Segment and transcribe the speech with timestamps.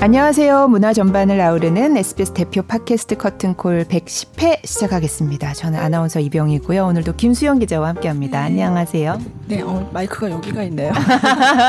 [0.00, 0.68] 안녕하세요.
[0.68, 5.54] 문화 전반을 아우르는 SBS 대표 팟캐스트 커튼콜 110회 시작하겠습니다.
[5.54, 6.86] 저는 아나운서 이병이고요.
[6.86, 8.42] 오늘도 김수영 기자와 함께합니다.
[8.42, 8.44] 네.
[8.44, 9.20] 안녕하세요.
[9.48, 10.92] 네, 어, 마이크가 여기가 있네요.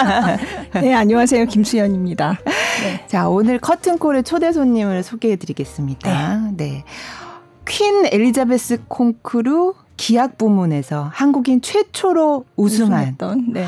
[0.80, 1.46] 네, 안녕하세요.
[1.46, 2.38] 김수연입니다.
[2.84, 3.08] 네.
[3.08, 6.38] 자, 오늘 커튼콜의 초대 손님을 소개해드리겠습니다.
[6.52, 6.56] 네.
[6.56, 6.84] 네.
[7.68, 13.66] 퀸 엘리자베스 콩쿠르 기악 부문에서 한국인 최초로 우승한 우승했던, 네.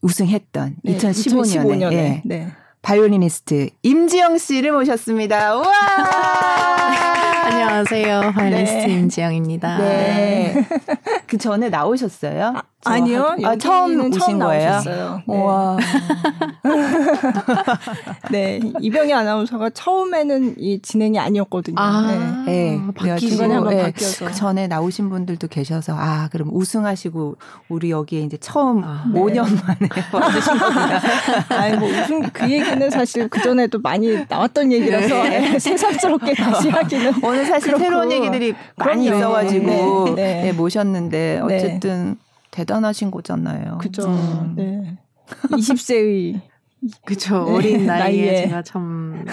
[0.00, 2.22] 우승했던 네, 2015년에, 2015년에 네.
[2.24, 2.52] 네.
[2.82, 5.56] 바이올리니스트 임지영 씨를 모셨습니다.
[5.56, 5.66] 와!
[7.46, 8.32] 안녕하세요.
[8.34, 8.92] 바이올리니스트 네.
[8.92, 9.78] 임지영입니다.
[9.78, 10.66] 네.
[11.26, 12.52] 그 전에 나오셨어요?
[12.56, 14.80] 아니요 아, 처음 오신 처음 거예요?
[14.84, 15.42] 네.
[15.42, 15.76] 와.
[18.30, 21.76] 네, 이병희 아나운서가 처음에는 이 진행이 아니었거든요.
[21.78, 22.76] 아, 네.
[22.76, 22.80] 네.
[22.94, 23.82] 바뀌고 한번 네.
[23.84, 27.36] 바뀌어서 그 전에 나오신 분들도 계셔서 아, 그럼 우승하시고
[27.68, 31.00] 우리 여기에 이제 처음 아, 5년 만에 와주신 겁니다.
[31.50, 35.58] 아니 뭐 우승 그 얘기는 사실 그 전에도 많이 나왔던 얘기라서 네.
[35.60, 37.84] 새삼스럽게 다시 하기는 오늘 사실 그렇고.
[37.84, 39.06] 새로운 얘기들이 많이.
[39.06, 40.16] 있어가지고.
[40.56, 42.16] 모셨는데 어쨌든.
[42.52, 43.78] 대단하신 거잖아요.
[43.78, 44.06] 그죠.
[44.08, 44.54] 음.
[44.56, 44.96] 네.
[45.50, 46.40] 20세의
[47.04, 47.44] 그쵸.
[47.44, 47.52] 네.
[47.52, 49.24] 어린 나이에, 나이에 제가 참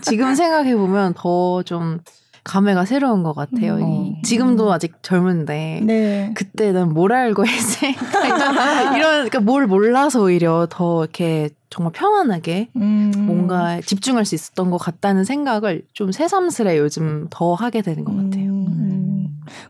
[0.00, 1.98] 지금 생각해 보면 더 좀
[2.42, 3.74] 감회가 새로운 것 같아요.
[3.76, 3.82] 음.
[3.82, 4.12] 어.
[4.22, 6.32] 지금도 아직 젊은데 네.
[6.34, 7.94] 그때는 뭘 알고 했지?
[8.96, 13.12] 이런 그러니까 뭘 몰라서 오히려 더 이렇게 정말 편안하게 음.
[13.26, 18.50] 뭔가 집중할 수 있었던 것 같다는 생각을 좀 새삼스레 요즘 더 하게 되는 것 같아요.
[18.50, 18.89] 음.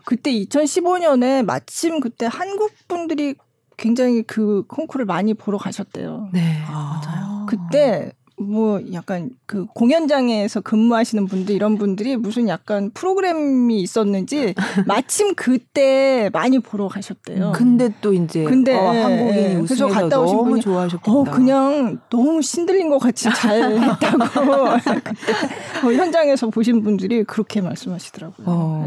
[0.04, 3.34] 그때 2015년에 마침 그때 한국 분들이
[3.76, 6.28] 굉장히 그 콩쿠르를 많이 보러 가셨대요.
[6.32, 7.46] 네, 아, 맞아요.
[7.46, 14.54] 그때 뭐 약간 그 공연장에서 근무하시는 분들 이런 분들이 무슨 약간 프로그램이 있었는지
[14.86, 17.48] 마침 그때 많이 보러 가셨대요.
[17.48, 21.12] 음, 근데 또 이제 근데 어, 한국인이 예, 그래서 갔다 오신 분이 좋아하셨겠다.
[21.12, 25.32] 어 그냥 너무 신들린 것 같이 잘 했다고 그때
[25.84, 28.46] 어, 현장에서 보신 분들이 그렇게 말씀하시더라고요.
[28.48, 28.84] 어.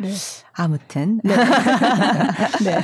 [0.00, 0.08] 네.
[0.08, 0.14] 네.
[0.52, 1.34] 아무튼 네.
[2.64, 2.78] 네.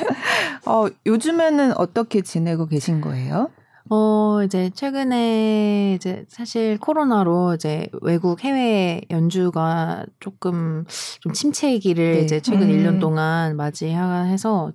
[0.66, 3.50] 어 요즘에는 어떻게 지내고 계신 거예요?
[3.90, 10.84] 어, 이제 최근에 이제 사실 코로나로 이제 외국 해외 연주가 조금
[11.20, 12.20] 좀 침체기를 네.
[12.20, 12.76] 이제 최근 음.
[12.76, 14.72] 1년 동안 맞이해서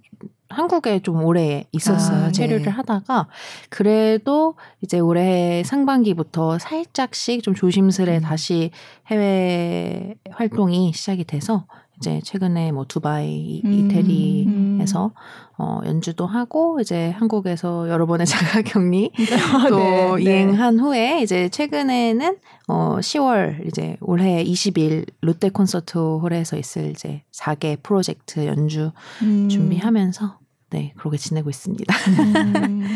[0.49, 2.25] 한국에 좀 오래 있었어요.
[2.25, 2.69] 아, 체류를 네.
[2.69, 3.27] 하다가
[3.69, 8.21] 그래도 이제 올해 상반기부터 살짝씩 좀 조심스레 음.
[8.21, 8.71] 다시
[9.07, 11.65] 해외 활동이 시작이 돼서
[11.97, 13.73] 이제 최근에 뭐 두바이, 음.
[13.73, 15.11] 이태리에서
[15.57, 19.11] 어, 연주도 하고 이제 한국에서 여러 번의 자가격리
[19.53, 20.21] 아, 또 네, 네.
[20.23, 20.81] 이행한 네.
[20.81, 22.37] 후에 이제 최근에는
[22.67, 29.47] 어 10월 이제 올해 20일 롯데 콘서트 홀에서 있을 이제 4개 프로젝트 연주 음.
[29.49, 30.39] 준비하면서
[30.71, 31.93] 네 그렇게 지내고 있습니다.
[31.93, 32.87] 음.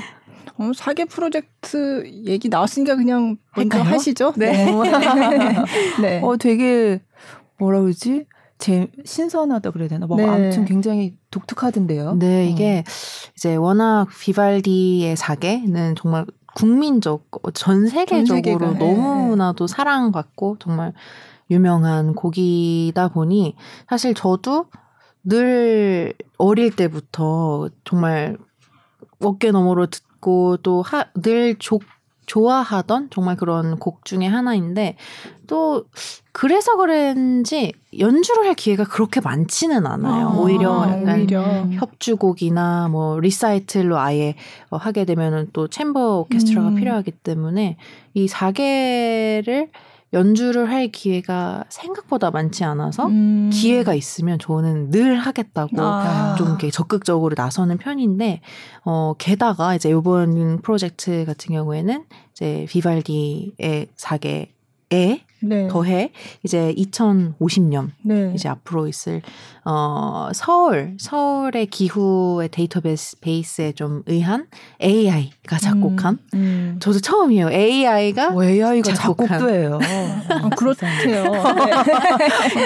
[0.58, 3.94] 어, 4개 프로젝트 얘기 나왔으니까 그냥 먼저 할까요?
[3.94, 4.34] 하시죠.
[4.36, 4.66] 네.
[4.66, 5.56] 네.
[6.02, 6.22] 네.
[6.24, 7.00] 어 되게
[7.60, 8.26] 뭐라 그러지?
[8.60, 10.08] 제 신선하다 그래야 되나?
[10.08, 10.26] 뭐 네.
[10.26, 12.16] 아무튼 굉장히 독특하던데요.
[12.16, 12.50] 네, 어.
[12.50, 12.92] 이게 어.
[13.36, 16.26] 이제 워낙 비발디의 사계는 정말
[16.56, 20.94] 국민적 전 세계적으로 전 너무나도 사랑받고 정말
[21.52, 23.56] 유명한 곡이다 보니
[23.88, 24.66] 사실 저도
[25.24, 28.38] 늘 어릴 때부터 정말
[29.20, 30.84] 어깨 너머로 듣고 또
[31.22, 31.56] 늘
[32.28, 34.96] 좋아하던 정말 그런 곡 중에 하나인데
[35.48, 35.86] 또
[36.32, 40.28] 그래서 그런지 연주를 할 기회가 그렇게 많지는 않아요.
[40.28, 41.42] 아, 오히려 약간 오히려.
[41.72, 44.36] 협주곡이나 뭐 리사이틀로 아예
[44.70, 46.76] 어, 하게 되면은 또 챔버 오케스트라가 음.
[46.76, 47.78] 필요하기 때문에
[48.14, 49.70] 이 4개를
[50.14, 53.50] 연주를 할 기회가 생각보다 많지 않아서 음.
[53.52, 56.36] 기회가 있으면 저는 늘 하겠다고 아.
[56.38, 58.42] 좀 이렇게 적극적으로 나서는 편인데
[58.86, 65.68] 어 게다가 이제 이번 프로젝트 같은 경우에는 이제 비발디의 사계에 네.
[65.68, 66.12] 더해
[66.44, 68.32] 이제 2050년 네.
[68.36, 69.22] 이제 앞으로 있을
[69.66, 74.48] 어 서울 서울의 기후의 데이터베이스 베이스에 좀 의한
[74.82, 76.78] AI가 작곡한 음, 음.
[76.80, 77.52] 저도 처음이에요.
[77.52, 79.80] AI가 어, AI가 작곡도 해요.
[80.30, 81.24] 아, 그렇대요.
[81.24, 81.42] 네.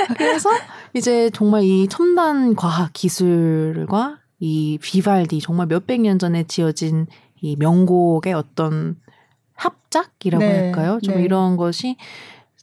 [0.18, 0.50] 그래서
[0.94, 7.08] 이제 정말 이 첨단 과학 기술과 이 비발디 정말 몇백 년 전에 지어진
[7.42, 8.96] 이 명곡의 어떤
[9.56, 11.00] 합작이라고 네, 할까요?
[11.04, 11.24] 좀 네.
[11.24, 11.98] 이런 것이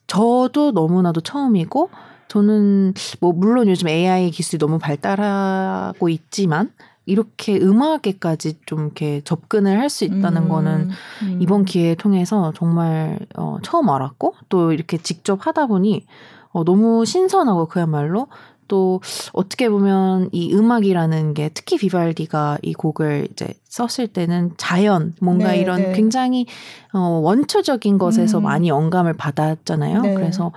[0.09, 1.91] 저도 너무나도 처음이고
[2.27, 6.73] 저는 뭐 물론 요즘 AI 기술이 너무 발달하고 있지만
[7.07, 10.91] 이렇게 음악에까지 좀 이렇게 접근을 할 수 있다는 음, 거는
[11.23, 11.39] 음.
[11.41, 16.05] 이번 기회 통해서 정말 어, 처음 알았고 또 이렇게 직접 하다 보니
[16.51, 18.27] 어, 너무 신선하고 그야말로
[18.69, 19.01] 또
[19.33, 25.59] 어떻게 보면 이 음악이라는 게 특히 비발디가 이 곡을 이제 썼을 때는 자연 뭔가 네,
[25.59, 25.93] 이런 네.
[25.93, 26.47] 굉장히
[26.93, 28.45] 어 원초적인 것에서 음.
[28.45, 30.03] 많이 영감을 받았잖아요.
[30.03, 30.15] 네.
[30.15, 30.53] 그래서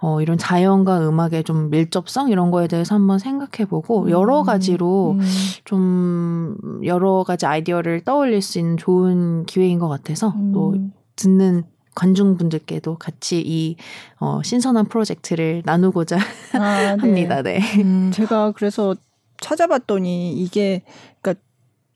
[0.00, 5.20] 어 이런 자연과 음악의 좀 밀접성 이런 거에 대해서 한번 생각해 보고 여러 가지로 음.
[5.64, 10.92] 좀 여러 가지 아이디어를 떠올릴 수 있는 좋은 기회인 것 같아서 또 음.
[11.16, 11.64] 듣는
[11.98, 13.76] 관중분들께도 같이 이
[14.20, 16.16] 어, 신선한 프로젝트를 나누고자
[16.54, 17.00] 아, 네.
[17.00, 17.42] 합니다.
[17.42, 17.60] 네.
[17.78, 18.10] 음.
[18.14, 18.94] 제가 그래서
[19.40, 20.82] 찾아봤더니 이게
[21.20, 21.42] 그러니까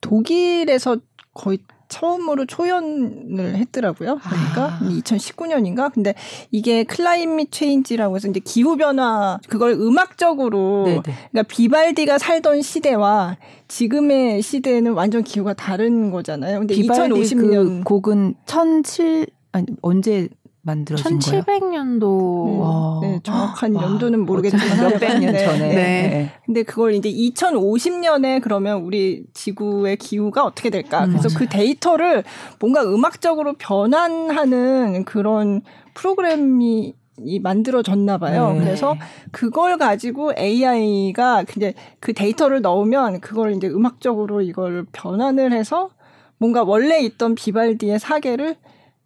[0.00, 0.98] 독일에서
[1.34, 1.58] 거의
[1.88, 4.18] 처음으로 초연을 했더라고요.
[4.18, 4.80] 그러니까 아.
[4.80, 5.92] 2019년인가?
[5.92, 6.14] 근데
[6.50, 11.02] 이게 climate change라고 해서 이제 기후 변화 그걸 음악적으로 네네.
[11.02, 13.36] 그러니까 비발디가 살던 시대와
[13.68, 16.60] 지금의 시대는 완전 기후가 다른 거잖아요.
[16.60, 20.28] 근데 비발디 2050년 그 곡은 1007 아니 언제
[20.62, 21.42] 만들어진 거예요?
[21.42, 22.98] 1700년도 네, 와.
[23.02, 25.44] 네, 정확한 와, 연도는 모르겠지만 몇백 년 네.
[25.44, 25.74] 전에.
[25.74, 26.32] 네.
[26.46, 31.04] 근데 그걸 이제 2050년에 그러면 우리 지구의 기후가 어떻게 될까?
[31.04, 31.38] 음, 그래서 맞아요.
[31.38, 32.22] 그 데이터를
[32.60, 35.62] 뭔가 음악적으로 변환하는 그런
[35.94, 36.94] 프로그램이
[37.24, 38.52] 이 만들어졌나 봐요.
[38.52, 38.60] 네.
[38.60, 38.96] 그래서
[39.32, 45.90] 그걸 가지고 AI가 이제 그 데이터를 넣으면 그걸 이제 음악적으로 이걸 변환을 해서
[46.38, 48.56] 뭔가 원래 있던 비발디의 사계를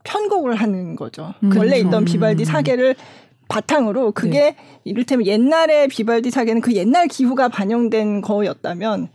[0.06, 1.35] 편곡을 하는 거죠.
[1.43, 1.88] 음, 원래 그렇죠.
[1.88, 2.44] 있던 비발디 음.
[2.44, 2.94] 사계를
[3.49, 9.08] 바탕으로 그게 이를테면 옛날에 비발디 사계는 그 옛날 기후가 반영된 거였다면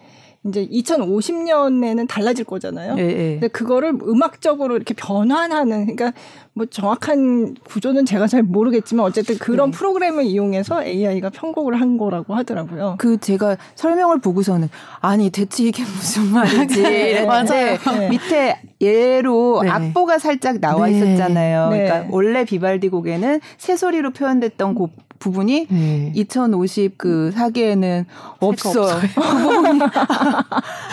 [0.48, 2.96] 이제 2050년에는 달라질 거잖아요.
[2.98, 3.32] 예, 예.
[3.34, 6.14] 근데 그거를 음악적으로 이렇게 변환하는 그러니까
[6.54, 9.78] 뭐 정확한 구조는 제가 잘 모르겠지만 어쨌든 그런 네.
[9.78, 12.96] 프로그램을 이용해서 AI가 편곡을 한 거라고 하더라고요.
[12.98, 18.10] 그 제가 설명을 보고서는 아니 대체 이게 무슨 말이지 네, 이랬는데 네.
[18.10, 19.70] 밑에 예로 네.
[19.70, 20.98] 악보가 살짝 나와 네.
[20.98, 21.70] 있었잖아요.
[21.70, 21.84] 네.
[21.86, 26.12] 그러니까 원래 비발디 곡에는 새소리로 표현됐던 곡 부분이 네.
[26.16, 28.06] 2050그 사기에는
[28.40, 29.00] 없어요.
[29.00, 29.22] 그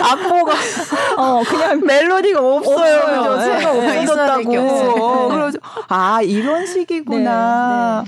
[0.04, 0.52] 악보가
[1.16, 3.32] 어 그냥 멜로디가 없어요.
[3.32, 3.80] 없어요.
[3.80, 3.98] 네.
[4.00, 4.58] 없어졌다고.
[4.60, 4.90] 없어요.
[4.90, 5.58] 어, 그래서
[5.88, 8.04] 아 이런 식이구나.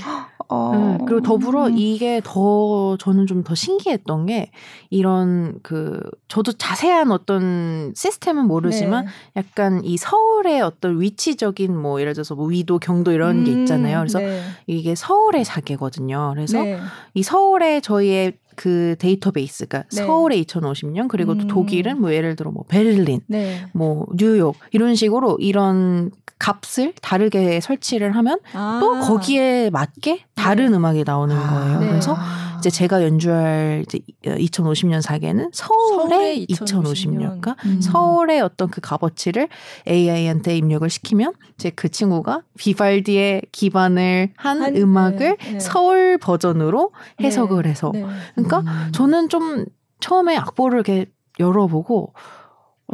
[0.51, 0.73] 어.
[0.75, 1.79] 음, 그리고 더불어 음.
[1.79, 4.51] 이게 더 저는 좀 더 신기했던 게
[4.91, 9.11] 이런 그 저도 자세한 어떤 시스템은 모르지만 네.
[9.37, 13.99] 약간 이 서울의 어떤 위치적인 뭐 예를 들어서 뭐 위도 경도 이런 게 음, 있잖아요.
[13.99, 14.43] 그래서 네.
[14.67, 16.33] 이게 서울의 사계거든요.
[16.35, 16.79] 그래서 네.
[17.15, 20.05] 이 서울의 저희의 그 데이터베이스가 네.
[20.05, 21.49] 서울의 2050년 그리고 또 음.
[21.49, 23.65] 독일은 뭐 예를 들어 뭐 베를린 네.
[23.73, 29.01] 뭐 뉴욕 이런 식으로 이런 값을 다르게 설치를 하면 또 아.
[29.01, 31.81] 거기에 맞게 다른 음악이 나오는 거예요.
[31.81, 31.89] 네.
[31.89, 32.15] 그래서
[32.61, 36.85] 이제 제가 연주할 이제 2050년 사계는 서울의 서울의 2050년.
[36.85, 37.19] 2050년.
[37.19, 37.81] 그러니까 음.
[37.81, 39.49] 서울의 어떤 그 값어치를
[39.89, 45.61] AI한테 입력을 시키면 이제 그 친구가 비발디에 기반을 한, 한- 음악을 네, 네.
[45.61, 47.27] 서울 버전으로 네.
[47.27, 48.05] 해석을 해서 네.
[48.35, 48.93] 그러니까 음.
[48.93, 49.65] 저는 좀
[50.01, 51.07] 처음에 악보를 이렇게
[51.39, 52.13] 열어보고 어,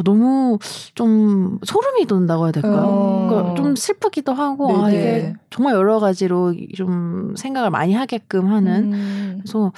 [0.05, 0.59] 너무
[0.95, 2.83] 좀 소름이 돋는다고 해야 될까요?
[2.85, 3.27] 어.
[3.29, 4.91] 그러니까 좀 슬프기도 하고 아.
[4.91, 9.39] 이게 정말 여러 가지로 좀 생각을 많이 하게끔 하는 음.
[9.41, 9.73] 그래서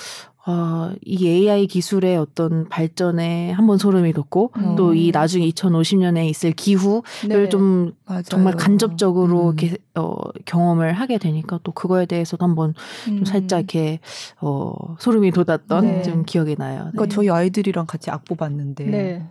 [0.50, 4.76] 아, 이 AI 기술의 어떤 발전에 한번 소름이 돋고 음.
[4.76, 7.49] 또이 나중에 2050년에 있을 기후를 네.
[7.50, 8.23] 좀 맞아요.
[8.23, 9.59] 정말 간접적으로 음.
[9.59, 10.17] 이렇게 어,
[10.47, 12.73] 경험을 하게 되니까 또 그거에 대해서도 한번
[13.05, 13.25] 좀 음.
[13.26, 14.00] 살짝 이렇게
[14.41, 16.03] 어, 소름이 돋았던 네.
[16.03, 16.85] 좀 기억이 나요.
[16.85, 16.91] 네.
[16.93, 19.26] 그러니까 저희 아이들이랑 같이 악보 봤는데 네.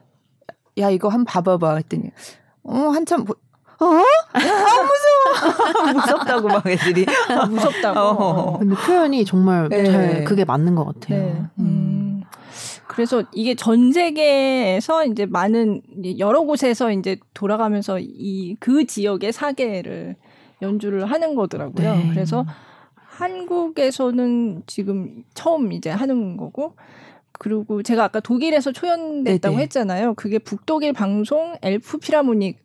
[0.78, 2.12] 야 이거 한 번 봐봐봐 했더니
[2.64, 3.34] 어 한참 보,
[3.80, 3.86] 어?
[4.34, 7.06] 아 무서워 무섭다고 막 애들이
[7.50, 8.00] 무섭다고.
[8.00, 8.60] 어.
[8.60, 9.86] 근데 표현이 정말 네.
[9.86, 11.24] 잘 그게 맞는 것 같아요.
[11.24, 11.32] 네.
[11.60, 11.66] 음.
[11.66, 12.24] 음.
[12.88, 15.82] 그래서 이게 전 세계에서 이제 많은
[16.18, 20.16] 여러 곳에서 이제 돌아가면서 이 그 지역의 사계를
[20.64, 21.96] 연주를 하는 거더라고요.
[21.96, 22.10] 네.
[22.12, 22.44] 그래서
[22.96, 26.76] 한국에서는 지금 처음 이제 하는 거고
[27.40, 29.64] 그리고 제가 아까 독일에서 초연됐다고 네네.
[29.64, 30.14] 했잖아요.
[30.16, 32.58] 그게 북독일 방송 엘프 피라모닉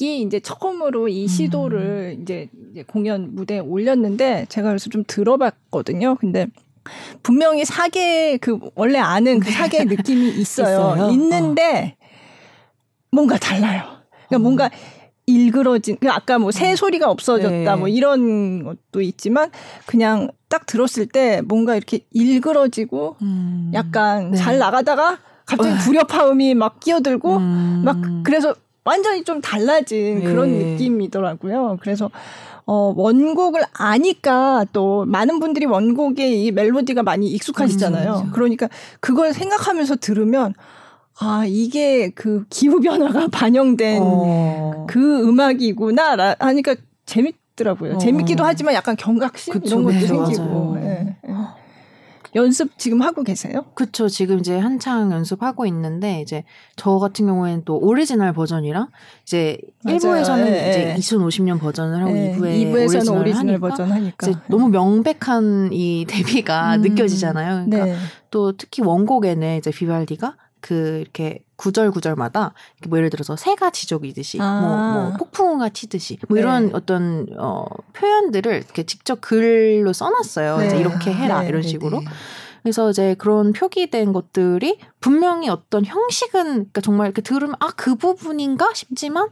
[0.00, 6.16] 이 이제 처음으로 이 시도를 이제, 이제 공연 무대에 올렸는데 제가 그래서 좀 들어봤거든요.
[6.16, 6.48] 근데
[7.22, 10.96] 분명히 사계 그 원래 아는 그 사계의 느낌이 있어요.
[10.96, 11.10] 있어요?
[11.12, 11.96] 있는데
[13.12, 13.82] 뭔가 달라요.
[14.28, 14.38] 그러니까 어.
[14.38, 14.70] 뭔가
[15.26, 17.76] 일그러진 그 아까 뭐 새 소리가 없어졌다 네.
[17.76, 19.50] 뭐 이런 것도 있지만
[19.86, 23.70] 그냥 딱 들었을 때 뭔가 이렇게 일그러지고 음.
[23.74, 24.36] 약간 네.
[24.36, 27.82] 잘 나가다가 갑자기 불협화음이 막 끼어들고 음.
[27.84, 28.54] 막 그래서
[28.84, 30.24] 완전히 좀 달라진 네.
[30.24, 31.78] 그런 느낌이더라고요.
[31.80, 32.10] 그래서
[32.66, 38.12] 어 원곡을 아니까 또 많은 분들이 원곡에 이 멜로디가 많이 익숙하시잖아요.
[38.12, 38.30] 그렇죠.
[38.32, 38.68] 그러니까
[39.00, 40.54] 그걸 생각하면서 들으면
[41.20, 44.86] 아 이게 그 기후 변화가 반영된 어.
[44.88, 46.74] 그 음악이구나 라 하니까
[47.06, 47.94] 재밌더라고요.
[47.94, 47.98] 어.
[47.98, 50.76] 재밌기도 하지만 약간 경각심 그쵸, 이런 것도 네, 생기고.
[50.80, 51.34] 예, 예.
[52.36, 53.64] 연습 지금 하고 계세요?
[53.74, 54.08] 그쵸.
[54.08, 56.42] 지금 이제 한창 연습하고 있는데 이제
[56.76, 58.88] 저 같은 경우에는 또 오리지널 버전이랑
[59.22, 59.98] 이제 맞아요.
[59.98, 60.94] 1부에서는 예, 이제 예.
[60.98, 66.06] 2050년 버전을 하고 네, 2부에 이부에서는 오리지널, 오리지널 하니까 버전 하니까 이제 너무 명백한 이
[66.10, 66.82] 대비가 음.
[66.82, 67.66] 느껴지잖아요.
[67.66, 67.96] 그러니까 네.
[68.30, 74.38] 또 특히 원곡에는 이제 비발디가 그 이렇게 구절 구절마다 이렇게 뭐 예를 들어서 새가 지저귀듯이
[74.40, 74.60] 아.
[74.62, 76.40] 뭐, 뭐 폭풍우가 튀듯이 뭐 네.
[76.40, 80.56] 이런 어떤 어 표현들을 이렇게 직접 글로 써놨어요.
[80.56, 80.66] 네.
[80.68, 82.00] 이제 이렇게 해라 네, 이런 네, 식으로.
[82.00, 82.06] 네.
[82.62, 88.70] 그래서 이제 그런 표기된 것들이 분명히 어떤 형식은 그러니까 정말 이렇게 들으면 아 그 부분인가
[88.72, 89.28] 싶지만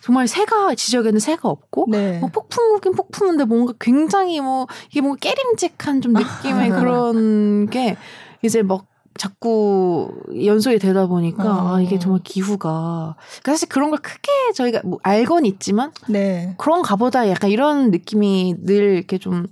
[0.00, 2.18] 정말 새가 지적에는 새가 없고 네.
[2.18, 7.96] 뭐 폭풍우긴 폭풍인데 뭔가 굉장히 뭐 이게 뭔가 깨림직한 좀 느낌의 그런 게
[8.42, 10.12] 이제 막 자꾸
[10.44, 11.74] 연속이 되다 보니까 어.
[11.74, 16.54] 아 이게 정말 기후가 그러니까 사실 그런 걸 크게 저희가 뭐 알건 있지만 네.
[16.58, 19.46] 그런가 보다 약간 이런 느낌이 늘 이렇게 좀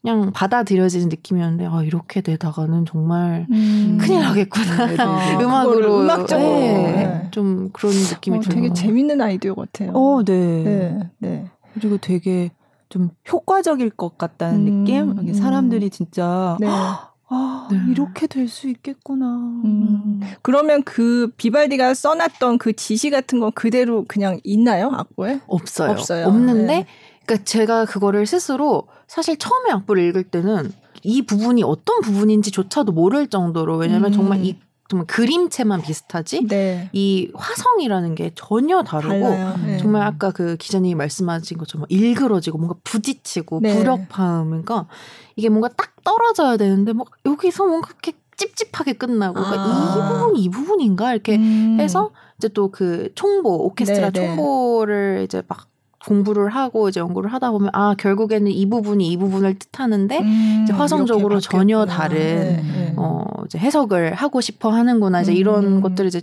[0.00, 3.98] 그냥 받아들여지는 느낌이었는데 아 이렇게 되다가는 정말 음.
[4.00, 5.38] 큰일 나겠구나 네, 네, 네.
[5.44, 6.48] 음악으로 음악적으로.
[6.48, 7.28] 네, 네.
[7.30, 8.62] 좀 그런 느낌이 어, 들어요.
[8.62, 9.92] 되게 재밌는 아이디어 같아요.
[9.94, 10.62] 어, 네.
[10.62, 11.10] 네.
[11.18, 11.44] 네.
[11.74, 12.50] 그리고 되게
[12.88, 15.34] 좀 효과적일 것 같다는 음, 느낌?
[15.34, 16.66] 사람들이 진짜 네.
[17.34, 17.78] 아, 네.
[17.90, 19.26] 이렇게 될 수 있겠구나.
[19.64, 20.20] 음.
[20.42, 25.40] 그러면 그 비발디가 써놨던 그 지시 같은 건 그대로 그냥 있나요 악보에?
[25.46, 25.90] 없어요.
[25.90, 26.26] 없어요.
[26.26, 26.86] 없는데, 네.
[27.24, 30.72] 그러니까 제가 그거를 스스로 사실 처음에 악보를 읽을 때는
[31.02, 34.12] 이 부분이 어떤 부분인지조차도 모를 정도로 왜냐면 음.
[34.12, 34.58] 정말 이
[34.92, 36.90] 정말 그림체만 비슷하지 네.
[36.92, 39.30] 이 화성이라는 게 전혀 다르고.
[39.64, 39.78] 네.
[39.78, 43.74] 정말 아까 그 기자님이 말씀하신 것처럼 일그러지고 뭔가 부딪히고 네.
[43.74, 44.86] 불협화음 그러니까
[45.34, 49.94] 이게 뭔가 딱 떨어져야 되는데 뭐 여기서 뭔가 이렇게 찝찝하게 끝나고 그러니까 아.
[49.96, 51.78] 이 부분 이 부분인가 이렇게 음.
[51.80, 54.26] 해서 이제 또 그 총보 오케스트라 네, 네.
[54.26, 55.68] 총보를 이제 막
[56.06, 60.72] 공부를 하고 이제 연구를 하다 보면 아 결국에는 이 부분이 이 부분을 뜻하는데 음, 이제
[60.72, 61.84] 화성적으로 전혀.
[61.86, 62.94] 다른 네, 네.
[62.96, 65.80] 어 이제 해석을 하고 싶어 하는구나 이제 이런 음.
[65.80, 66.22] 것들을 이제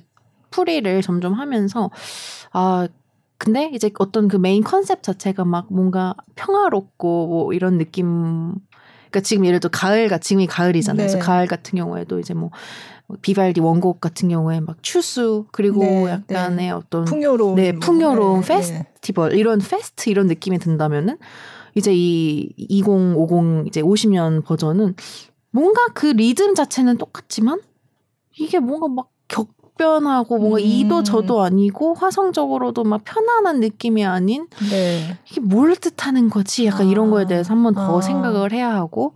[0.52, 1.90] 풀이를 점점 하면서
[2.52, 2.88] 아
[3.38, 8.56] 근데 이제 어떤 그 메인 컨셉 자체가 막 뭔가 평화롭고 뭐 이런 느낌
[9.10, 11.08] 그러니까 지금 예를 들어 가을가 지금이 가을이잖아요.
[11.08, 11.12] 네.
[11.12, 12.52] 그래서 가을 같은 경우에도 이제 뭐
[13.22, 18.48] 비발디 원곡 같은 경우에 막 추수 그리고 네, 약간의 어떤 풍요로운 네, 뭐, 풍요로운 네,
[18.48, 21.18] 페스티벌 이런 fest 이런 느낌이 든다면은
[21.76, 24.96] 이제 이 2050 이제 50년 버전은
[25.52, 27.62] 뭔가 그 리듬 자체는 똑같지만
[28.38, 30.64] 이게 뭔가 막 격변하고 뭔가 음.
[30.64, 35.18] 이도 저도 아니고 화성적으로도 막 편안한 느낌이 아닌 네.
[35.30, 36.66] 이게 뭘 뜻하는 거지?
[36.66, 37.12] 약간 이런 아.
[37.12, 38.02] 거에 대해서 한번 더 아.
[38.02, 39.16] 생각을 해야 하고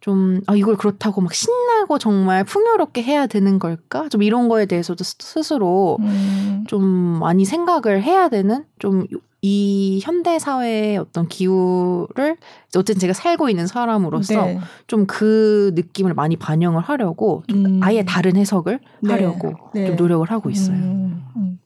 [0.00, 4.08] 좀 아, 이걸 그렇다고 막 신나고 정말 풍요롭게 해야 되는 걸까?
[4.08, 6.64] 좀 이런 거에 대해서도 스- 스스로 음.
[6.68, 9.06] 좀 많이 생각을 해야 되는 좀
[9.40, 12.36] 이 현대 사회의 어떤 기후를
[12.74, 14.58] 어쨌든 제가 살고 있는 사람으로서 네.
[14.88, 17.80] 좀그 느낌을 많이 반영을 하려고 좀 음.
[17.82, 19.12] 아예 다른 해석을 네.
[19.12, 19.86] 하려고 네.
[19.86, 20.76] 좀 노력을 하고 있어요.
[20.76, 21.60] 음, 음.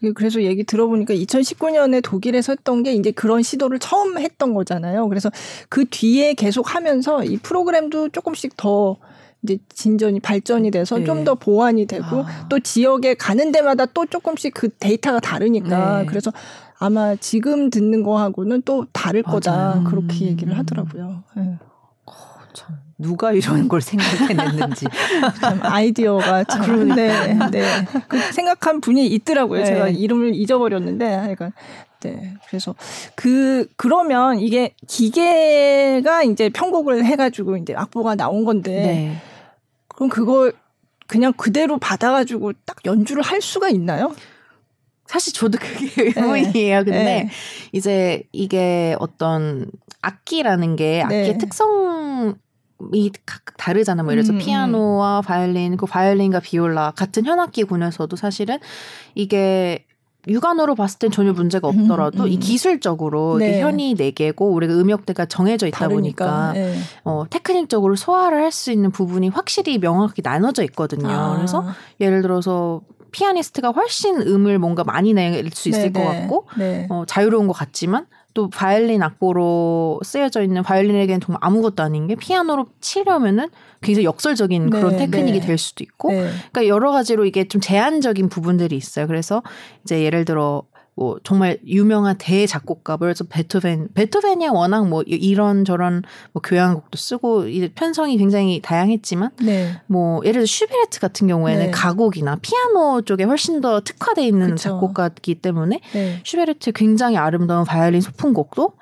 [0.00, 5.08] 그게 그래서 얘기 들어보니까 2019년에 독일에서 했던 게 이제 그런 시도를 처음 했던 거잖아요.
[5.08, 5.30] 그래서
[5.68, 8.96] 그 뒤에 계속 하면서 이 프로그램도 조금씩 더
[9.42, 11.04] 이제 진전이 발전이 돼서 네.
[11.04, 12.48] 좀더 보완이 되고 아.
[12.48, 16.06] 또 지역에 가는 데마다 또 조금씩 그 데이터가 다르니까 네.
[16.06, 16.30] 그래서
[16.78, 19.84] 아마 지금 듣는 거하고는 또 다를 거다 맞아요.
[19.84, 20.28] 그렇게 음.
[20.28, 21.24] 얘기를 하더라고요.
[21.36, 21.58] 예.
[22.54, 24.86] 참, 누가 이런 걸 생각해냈는지.
[25.40, 27.62] 참 아이디어가 참 네, 네.
[28.08, 29.60] 그 생각한 분이 있더라고요.
[29.60, 29.66] 네.
[29.66, 31.52] 제가 이름을 잊어버렸는데 하여간
[32.00, 32.34] 네.
[32.48, 32.74] 그래서
[33.14, 39.16] 그 그러면 이게 기계가 이제 편곡을 해가지고 이제 악보가 나온 건데 네.
[39.88, 40.52] 그럼 그걸
[41.06, 44.14] 그냥 그대로 받아가지고 딱 연주를 할 수가 있나요?
[45.06, 46.84] 사실 저도 그게 의문이에요.
[46.84, 47.30] 근데 네.
[47.72, 49.68] 이제 이게 어떤
[50.02, 51.38] 악기라는 게 악기의 네.
[51.38, 52.36] 특성
[52.92, 54.04] 이 각각 다르잖아요.
[54.04, 58.58] 뭐 예를 들어서 음, 피아노와 바이올린, 그 바이올린과 비올라 같은 현악기군에서도 사실은
[59.14, 59.86] 이게
[60.28, 62.28] 육안으로 봤을 땐 전혀 문제가 없더라도 음, 음.
[62.28, 63.48] 이 기술적으로 네.
[63.48, 66.74] 이게 현이 네 개고 우리가 음역대가 정해져 있다 보니까 예.
[67.04, 71.08] 어, 테크닉적으로 소화를 할 수 있는 부분이 확실히 명확히 나눠져 있거든요.
[71.08, 71.36] 아.
[71.36, 71.64] 그래서
[72.00, 72.82] 예를 들어서
[73.12, 76.20] 피아니스트가 훨씬 음을 뭔가 많이 낼 수 있을 네, 것 네.
[76.20, 76.86] 같고 네.
[76.90, 82.66] 어, 자유로운 것 같지만 또 바이올린 악보로 쓰여져 있는 바이올린에게는 정말 아무것도 아닌 게 피아노로
[82.80, 83.48] 치려면은
[83.82, 85.46] 굉장히 역설적인 그런 네, 테크닉이 네.
[85.46, 86.30] 될 수도 있고 네.
[86.52, 89.06] 그러니까 여러 가지로 이게 좀 제한적인 부분들이 있어요.
[89.06, 89.42] 그래서
[89.84, 90.62] 이제 예를 들어
[90.96, 96.96] 뭐 정말 유명한 대작곡가, 뭐 그래서 베토벤, 베토벤이야 워낙 뭐 이- 이런 저런 뭐 교향곡도
[96.98, 99.80] 쓰고 이제 편성이 굉장히 다양했지만 네.
[99.86, 101.70] 뭐 예를 들어 슈베르트 같은 경우에는 네.
[101.70, 104.56] 가곡이나 피아노 쪽에 훨씬 더 특화돼 있는 그쵸.
[104.70, 106.20] 작곡가이기 때문에 네.
[106.24, 108.72] 슈베르트 굉장히 아름다운 바이올린 소품곡도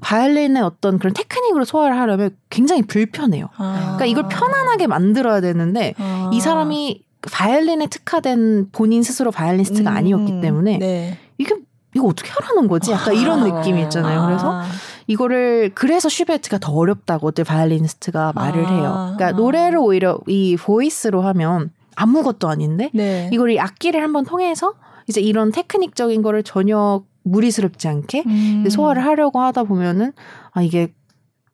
[0.00, 3.48] 바이올린의 어떤 그런 테크닉으로 소화를 하려면 굉장히 불편해요.
[3.56, 3.96] 아.
[3.96, 6.30] 그러니까 이걸 편안하게 만들어야 되는데 아.
[6.32, 11.18] 이 사람이 바이올린에 특화된 본인 스스로 바이올리니스트가 음, 아니었기 때문에 네.
[11.38, 11.56] 이게
[11.94, 12.90] 이거 어떻게 하라는 거지?
[12.90, 13.58] 약간 이런 아.
[13.58, 14.26] 느낌이 있잖아요.
[14.26, 14.64] 그래서 아.
[15.06, 18.68] 이거를 그래서 슈베르트가 더 어렵다고들 바이올리니스트가 말을 아.
[18.68, 19.12] 해요.
[19.16, 19.32] 그러니까 아.
[19.32, 23.30] 노래를 오히려 이 voice로 하면 아무것도 아닌데 네.
[23.32, 24.74] 이걸 이 악기를 한번 통해서
[25.06, 28.68] 이제 이런 테크닉적인 거를 전혀 무리스럽지 않게 음.
[28.68, 30.12] 소화를 하려고 하다 보면은
[30.52, 30.92] 아 이게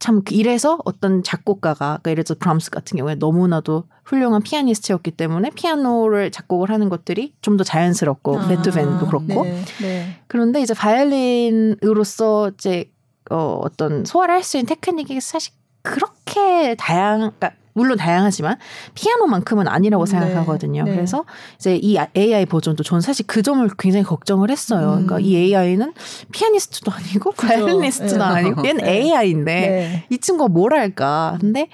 [0.01, 6.33] 참 이래서 어떤 작곡가가 그러니까 예를 들어 브람스 같은 경우에 너무나도 훌륭한 피아니스트였기 때문에 피아노를
[6.33, 8.49] 작곡을 하는 것들이 좀 더 자연스럽고 아.
[8.49, 9.65] 베토벤도 그렇고 네.
[9.83, 10.21] 네.
[10.27, 12.91] 그런데 이제 바이올린으로서 이제
[13.31, 15.53] 어, 어떤 소화를 할 수 있는 테크닉이 사실
[15.83, 18.57] 그렇게 다양, 그러니까 물론 다양하지만
[18.95, 20.11] 피아노만큼은 아니라고 네.
[20.11, 20.85] 생각하거든요.
[20.85, 20.95] 네.
[20.95, 21.25] 그래서
[21.57, 24.95] 이제 이 AI 버전도 저는 사실 그 점을 굉장히 걱정을 했어요.
[24.99, 25.07] 음.
[25.07, 25.93] 그러니까 이 AI는
[26.33, 27.47] 피아니스트도 아니고 그죠.
[27.47, 28.25] 바이올리니스트도 네.
[28.25, 28.91] 아니고 얘는 네.
[28.93, 30.05] AI인데 네.
[30.11, 31.37] 이 친구가 뭘 할까?
[31.41, 31.69] 근데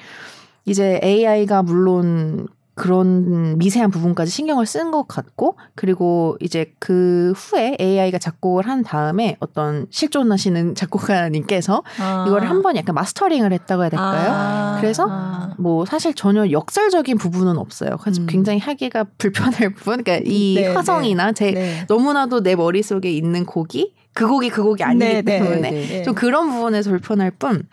[0.64, 8.18] 이제 AI가 물론 그런 미세한 부분까지 신경을 쓴 것 같고 그리고 이제 그 후에 AI가
[8.18, 12.25] 작곡을 한 다음에 어떤 실존하시는 작곡가님께서 아.
[12.28, 14.30] 이거를 한번 약간 마스터링을 했다고 해야 될까요?
[14.30, 14.76] 아.
[14.78, 15.54] 그래서 아.
[15.59, 17.97] 뭐 사실 전혀 역설적인 부분은 없어요.
[17.99, 18.26] 그래서 음.
[18.28, 21.87] 굉장히 하기가 불편할 부분, 그러니까 이 네, 화성이나 제 네.
[21.88, 26.02] 너무나도 내 머릿 속에 있는 곡이 그 곡이 그 곡이 아니기 네, 네, 때문에 네.
[26.02, 27.66] 좀 그런 부분에서 불편할 뿐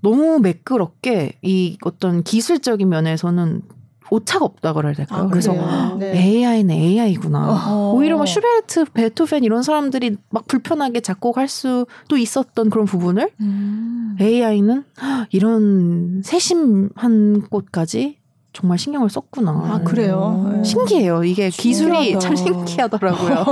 [0.00, 3.62] 너무 매끄럽게 이 어떤 기술적인 면에서는
[4.10, 5.22] 오차가 없다고 그래야 될까요?
[5.24, 5.52] 아, 그래서?
[5.98, 6.12] 네.
[6.16, 7.64] AI는 AI구나.
[7.68, 7.92] 어.
[7.94, 14.16] 오히려 막 슈베르트, 베토벤 이런 사람들이 막 불편하게 작곡할 수도 있었던 그런 부분을 음.
[14.20, 14.84] AI는
[15.30, 18.18] 이런 세심한 곳까지
[18.52, 19.50] 정말 신경을 썼구나.
[19.50, 20.52] 아, 그래요?
[20.54, 20.62] 네.
[20.62, 21.24] 신기해요.
[21.24, 22.18] 이게 기술이 신기하다.
[22.20, 23.44] 참 신기하더라고요.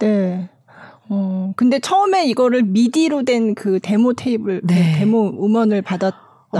[0.00, 0.50] 네.
[1.08, 4.96] 어, 근데 처음에 이거를 미디로 된 그 데모 테이블, 그 네.
[4.98, 6.12] 데모 음원을 받았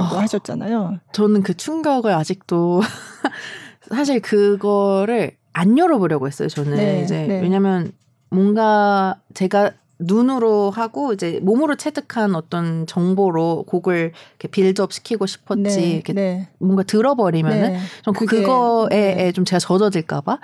[0.03, 0.19] 다고 어.
[0.21, 0.99] 하셨잖아요.
[1.13, 2.81] 저는 그 충격을 아직도
[3.91, 6.49] 사실 그거를 안 열어보려고 했어요.
[6.49, 7.41] 저는 네, 이제 네.
[7.41, 7.93] 왜냐면
[8.31, 15.91] 뭔가 제가 눈으로 하고 이제 몸으로 체득한 어떤 정보로 곡을 이렇게 빌드업 시키고 싶었지 네.
[15.91, 16.49] 이렇게 네.
[16.59, 17.79] 뭔가 들어버리면은 네.
[18.03, 19.33] 좀 그게, 그거에 네.
[19.33, 20.39] 좀 제가 젖어들까봐.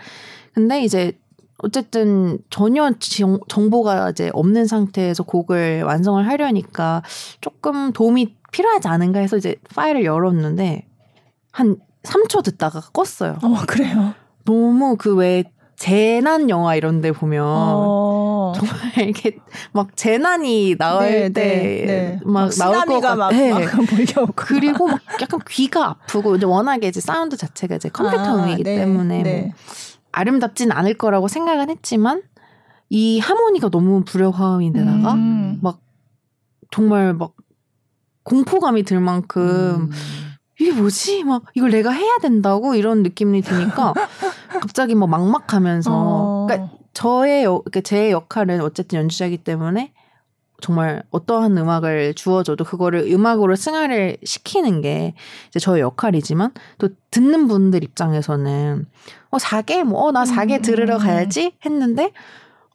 [0.54, 1.12] 근데 이제
[1.58, 7.02] 어쨌든 전혀 정, 정보가 이제 없는 상태에서 곡을 완성을 하려니까
[7.40, 10.86] 조금 도움이 필요하지 않은가 해서 이제 파일을 열었는데
[11.50, 13.42] 한 3초 듣다가 껐어요.
[13.42, 14.14] 어, 그래요.
[14.44, 15.44] 너무 그 왜
[15.82, 18.52] 재난 영화 이런 데 보면 어.
[18.54, 19.38] 정말 이렇게
[19.72, 22.20] 막 재난이 나올 네, 때 네, 네.
[22.24, 23.50] 막 나올 것 쓰나미가 같 막, 네.
[23.50, 23.62] 막.
[24.36, 28.76] 그리고 막 약간 귀가 아프고 이제 워낙에 이제 사운드 자체가 이제 컴퓨터 아, 음이기 네,
[28.76, 29.40] 때문에 네.
[29.42, 29.50] 뭐
[30.12, 32.22] 아름답진 않을 거라고 생각은 했지만
[32.88, 35.58] 이 하모니가 너무 불협화음인데다가 음.
[35.62, 35.80] 막
[36.70, 37.32] 정말 막
[38.24, 39.90] 공포감이 들 만큼 음.
[40.60, 41.24] 이게 뭐지?
[41.24, 43.94] 막 이걸 내가 해야 된다고 이런 느낌이 드니까
[44.60, 46.46] 갑자기 뭐 막막하면서 어.
[46.48, 49.92] 그러니까 저의 역, 그러니까 제 역할은 어쨌든 연주자이기 때문에
[50.60, 55.14] 정말 어떠한 음악을 주어줘도 그거를 음악으로 승화를 시키는 게
[55.48, 58.86] 이제 저의 역할이지만 또 듣는 분들 입장에서는
[59.30, 60.62] 어 4개 뭐나 4개 음.
[60.62, 62.12] 들으러 가야지 했는데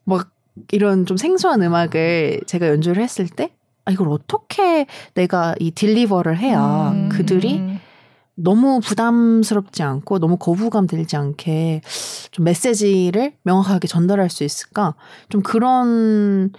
[0.03, 0.29] 막
[0.71, 3.53] 이런 좀 생소한 음악을 제가 연주를 했을 때
[3.87, 7.07] 아, 이걸 어떻게 내가 이 딜리버를 해야 음.
[7.09, 7.79] 그들이
[8.35, 11.81] 너무 부담스럽지 않고 너무 거부감 들지 않게
[12.31, 14.93] 좀 메시지를 명확하게 전달할 수 있을까?
[15.29, 16.51] 좀 그런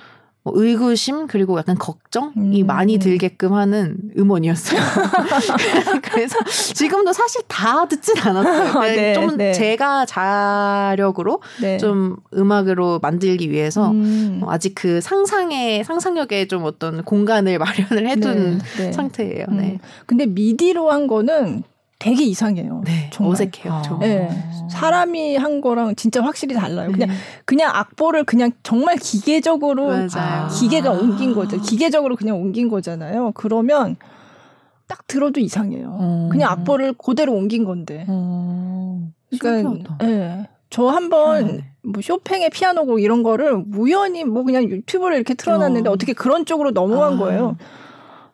[0.49, 2.67] 뭐 의구심 그리고 약간 걱정이 음.
[2.67, 4.81] 많이 들게끔 하는 음원이었어요.
[6.03, 6.39] 그래서
[6.75, 8.81] 지금도 사실 다 듣진 않았어요.
[8.81, 9.53] 네, 좀 네.
[9.53, 11.77] 제가 자력으로 네.
[11.77, 14.41] 좀 음악으로 만들기 위해서 음.
[14.43, 18.93] 어, 아직 그 상상의 상상력에 좀 어떤 공간을 마련을 해둔 네, 네.
[18.93, 19.47] 상태예요.
[19.51, 19.57] 음.
[19.59, 19.79] 네.
[20.07, 21.63] 근데 미디로 한 거는
[21.99, 22.83] 되게 이상해요.
[22.85, 23.33] 네, 정말.
[23.33, 23.83] 어색해요.
[23.85, 23.99] 좀.
[23.99, 24.31] 네.
[24.71, 26.93] 사람이 한 거랑 진짜 확실히 달라요.
[26.93, 27.09] 그냥
[27.45, 30.49] 그냥 악보를 그냥 정말 기계적으로 맞아요.
[30.49, 30.93] 기계가 아.
[30.93, 31.61] 옮긴 거죠.
[31.61, 33.33] 기계적으로 그냥 옮긴 거잖아요.
[33.35, 33.97] 그러면
[34.87, 35.97] 딱 들어도 이상해요.
[35.99, 36.29] 어.
[36.31, 38.05] 그냥 악보를 그대로 옮긴 건데.
[38.09, 39.09] 어.
[39.41, 39.99] 그러니까.
[40.03, 40.49] 예.
[40.71, 41.63] 저 한번.
[41.83, 45.93] 뭐 쇼팽의 피아노곡 이런 거를 우연히 뭐 그냥 유튜브를 이렇게 틀어놨는데 어.
[45.93, 45.97] 어.
[45.97, 47.17] 떻게 그런 쪽으로 넘어간 아.
[47.17, 47.57] 거예요.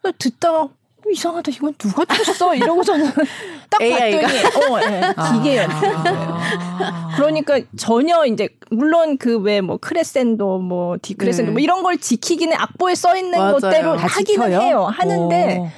[0.03, 0.71] 그래서 듣다가 어,
[1.13, 3.11] 이상하다 이건 누가 쳤어 이러고 저는
[3.71, 4.29] 딱 AI 가?
[4.29, 5.97] 봤더니 어, 예, 기계였어요.
[5.97, 7.11] 아.
[7.17, 11.53] 그러니까 전혀 이제 물론 그 왜 뭐 크레센도 뭐 디크레센도 네.
[11.53, 13.53] 뭐 이런 걸 지키기는 악보에 써 있는 맞아요.
[13.55, 14.61] 것대로 다 하기는 지켜요?
[14.61, 14.85] 해요.
[14.87, 15.71] 하는데 어.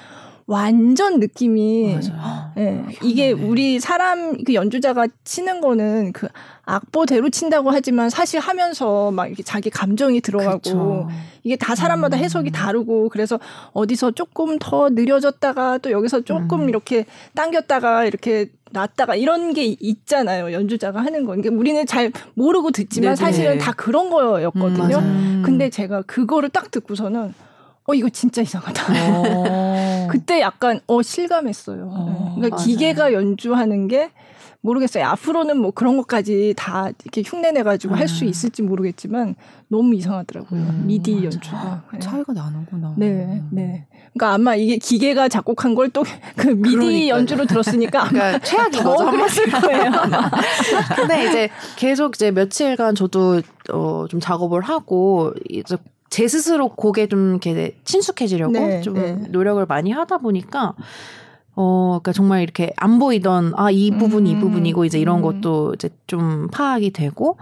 [0.47, 1.99] 완전 느낌이.
[2.59, 6.29] 예, 이게 우리 사람 그 연주자가 치는 거는 그
[6.65, 11.09] 악보대로 친다고 하지만 사실 하면서 막 이렇게 자기 감정이 들어가고 그쵸.
[11.43, 12.23] 이게 다 사람마다 음.
[12.23, 13.39] 해석이 다르고 그래서
[13.73, 16.69] 어디서 조금 더 느려졌다가 또 여기서 조금 음.
[16.69, 21.35] 이렇게 당겼다가 이렇게 놨다가 이런 게 있잖아요 연주자가 하는 거.
[21.35, 23.17] 그러니까 우리는 잘 모르고 듣지만 네네.
[23.17, 24.99] 사실은 다 그런 거였거든요.
[24.99, 27.35] 음, 근데 제가 그거를 딱 듣고서는
[27.87, 28.83] 어 이거 진짜 이상하다.
[29.13, 30.09] 어.
[30.11, 31.89] 그때 약간 어 실감했어요.
[31.93, 32.67] 어, 그러니까 맞아요.
[32.67, 34.11] 기계가 연주하는 게
[34.63, 35.05] 모르겠어요.
[35.05, 38.29] 앞으로는 뭐 그런 것까지 다 이렇게 흉내내 가지고 할수 음.
[38.29, 39.37] 있을지 모르겠지만
[39.69, 40.61] 너무 이상하더라고요.
[40.61, 41.25] 음, 미디 맞아.
[41.27, 41.83] 연주가.
[41.93, 41.99] 네.
[42.01, 42.95] 차이가 나는구나.
[42.97, 43.87] 네, 네.
[44.13, 46.03] 그러니까 아마 이게 기계가 작곡한 걸 또
[46.37, 47.09] 그 미디 그러니까요.
[47.11, 49.11] 연주로 들었으니까 그러니까 최악인 더 거죠.
[49.13, 49.93] 그랬을 거예요.
[50.97, 55.77] 근데 이제 계속 이제 며칠간 저도 어, 좀 작업을 하고 이제
[56.11, 59.13] 제 스스로 곡에 좀 이렇게 친숙해지려고 네, 좀 네.
[59.31, 60.75] 노력을 많이 하다 보니까
[61.55, 65.23] 어, 그러니까 정말 이렇게 안 보이던 아 이 부분이 이 음, 부분이고 이제 이런 음.
[65.23, 67.39] 것도 이제 좀 파악이 되고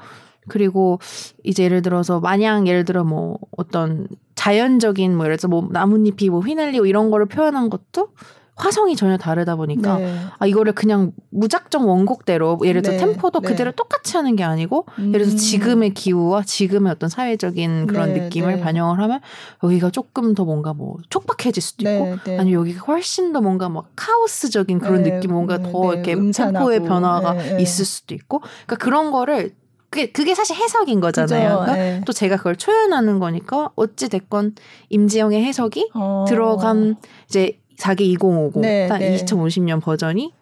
[0.49, 1.01] 그리고
[1.43, 6.41] 이제 예를 들어서 마냥 예를 들어 뭐 어떤 자연적인 뭐 예를 들어서 뭐 나뭇잎이 뭐
[6.41, 8.11] 휘날리고 이런 거를 표현한 것도
[8.57, 10.17] 화성이 전혀 다르다 보니까 네.
[10.39, 13.49] 아 이거를 그냥 무작정 원곡대로 예를 들어 네, 템포도 네.
[13.49, 15.37] 그대로 똑같이 하는 게 아니고 예를 들어서 음.
[15.37, 18.61] 지금의 기후와 지금의 어떤 사회적인 그런 네, 느낌을 네.
[18.61, 19.21] 반영을 하면
[19.63, 22.39] 여기가 조금 더 뭔가 뭐 촉박해질 수도 있고 네, 네.
[22.39, 26.15] 아니 여기가 훨씬 더 뭔가 막 카오스적인 그런 네, 느낌 뭔가 네, 더 네, 이렇게
[26.15, 26.71] 음산하고.
[26.71, 27.35] 템포의 변화가.
[27.59, 29.55] 있을 수도 있고 그러니까 그런 거를
[29.91, 31.61] 그게 그게 사실 해석인 거잖아요.
[31.61, 32.01] 그러니까 네.
[32.05, 34.57] 또 제가 그걸 초연하는 거니까 어찌 됐건
[34.89, 36.25] 임지영의 해석이 어.
[36.27, 36.97] 들어간
[37.29, 39.17] 이제 4개 2050, 네, 딱 네.
[39.17, 40.33] 2050년 버전이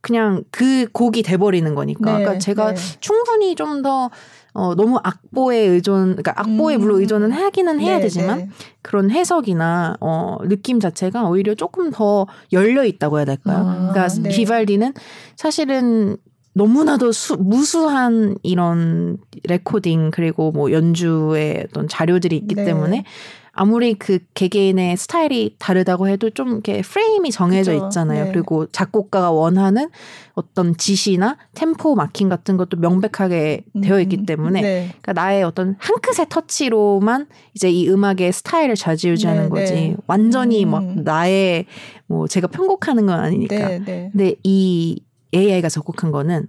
[0.00, 2.12] 그냥 그 곡이 돼버리는 거니까.
[2.12, 2.80] 네, 그러니까 제가 네.
[3.00, 4.10] 충분히 좀 더
[4.52, 6.80] 어, 너무 악보에 의존, 그러니까 악보에 음.
[6.80, 8.48] 물론 의존은 하기는 해야 네, 되지만 네.
[8.82, 13.58] 그런 해석이나 어, 느낌 자체가 오히려 조금 더 열려 있다고 해야 될까요?
[13.58, 14.30] 아, 그러니까 네.
[14.30, 14.94] 비발디는
[15.36, 16.16] 사실은
[16.54, 22.64] 너무나도 수, 무수한 이런 레코딩 그리고 뭐 연주의 어떤 자료들이 있기 네.
[22.64, 23.04] 때문에
[23.52, 27.86] 아무리 그 개개인의 스타일이 다르다고 해도 좀 이렇게 프레임이 정해져 그죠.
[27.86, 28.26] 있잖아요.
[28.26, 28.32] 네.
[28.32, 29.88] 그리고 작곡가가 원하는
[30.34, 34.88] 어떤 지시나 템포 마킹 같은 것도 명백하게 되어 있기 음, 때문에 네.
[35.02, 39.96] 그러니까 나의 어떤 한 끗의 터치로만 이제 이 음악의 스타일을 좌지우지하는 네, 거지 네.
[40.06, 40.70] 완전히 음.
[40.70, 41.66] 막 나의
[42.06, 44.08] 뭐 제가 편곡하는 건 아니니까 네, 네.
[44.12, 45.02] 근데 이
[45.34, 46.46] AI가 작곡한 거는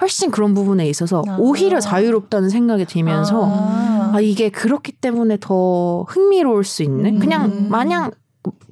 [0.00, 1.36] 훨씬 그런 부분에 있어서 아.
[1.38, 4.01] 오히려 자유롭다는 생각이 들면서 아.
[4.12, 7.18] 아, 이게 그렇기 때문에 더 흥미로울 수 있는 음.
[7.18, 8.10] 그냥 마냥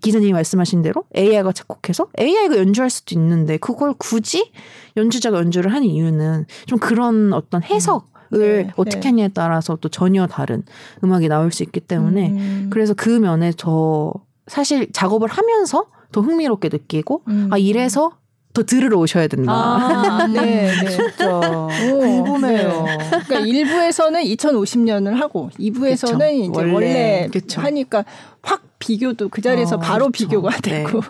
[0.01, 4.51] 기자님이 말씀하신 대로 AI가 작곡해서 AI가 연주할 수도 있는데 그걸 굳이
[4.97, 9.09] 연주자가 연주를 하는 이유는 좀 그런 어떤 해석을 네, 어떻게 네.
[9.09, 10.63] 하냐에 따라서 또 전혀 다른
[11.05, 12.71] 음악이 나올 수 있기 때문에 음.
[12.71, 14.13] 그래서 그 면에 더
[14.47, 17.49] 사실 작업을 하면서 더 흥미롭게 느끼고 음.
[17.53, 18.13] 아 이래서
[18.53, 19.53] 더 들으러 오셔야 된다.
[19.53, 20.89] 아, 네, 네.
[20.91, 22.83] 진짜 오, 궁금해요.
[22.85, 22.99] 네.
[23.27, 26.27] 그러니까 1부에서는 2050년을 하고 2부에서는 그쵸.
[26.29, 27.29] 이제 원래, 원래.
[27.33, 27.61] 그쵸.
[27.61, 28.05] 하니까
[28.43, 30.27] 확 비교도 그 자리에서 어, 바로 그쵸.
[30.27, 30.83] 비교가 네.
[30.83, 31.01] 되고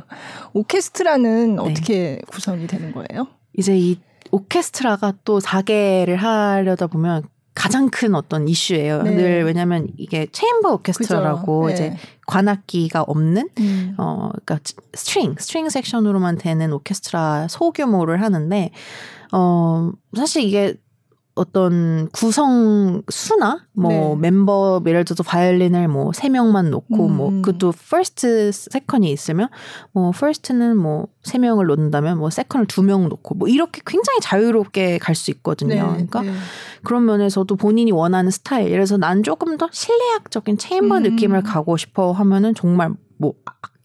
[0.54, 1.62] 오케스트라는 네.
[1.62, 3.26] 어떻게 구성이 되는 거예요?
[3.58, 3.98] 이제 이
[4.30, 7.24] 오케스트라가 또 사계를 하려다 보면
[7.56, 9.02] 가장 큰 어떤 이슈예요.
[9.02, 9.10] 네.
[9.12, 11.74] 늘 왜냐하면 이게 chamber 오케스트라라고 그죠?
[11.74, 11.96] 이제 네.
[12.26, 13.94] 관악기가 없는 음.
[13.96, 14.58] 어 그러니까
[14.92, 18.70] string string section으로만 되는 오케스트라 소규모를 하는데
[19.32, 20.74] 어 사실 이게
[21.36, 24.16] 어떤 구성 수나 뭐 네.
[24.16, 27.42] 멤버 예를 들어서 바이올린을 뭐 세 명만 놓고 음, 뭐 음.
[27.42, 29.48] 그것도 first second가 있으면
[29.92, 34.98] 뭐 first는 뭐 세 명을 놓는다면 뭐 second를 두 명 놓고 뭐 이렇게 굉장히 자유롭게
[34.98, 35.74] 갈 수 있거든요.
[35.74, 36.32] 네, 그러니까 네.
[36.84, 41.02] 그런 면에서도 본인이 원하는 스타일, 예를 들어서 난 조금 더 실내악적인 chamber 음.
[41.02, 43.34] 느낌을 가고 싶어 하면은 정말 뭐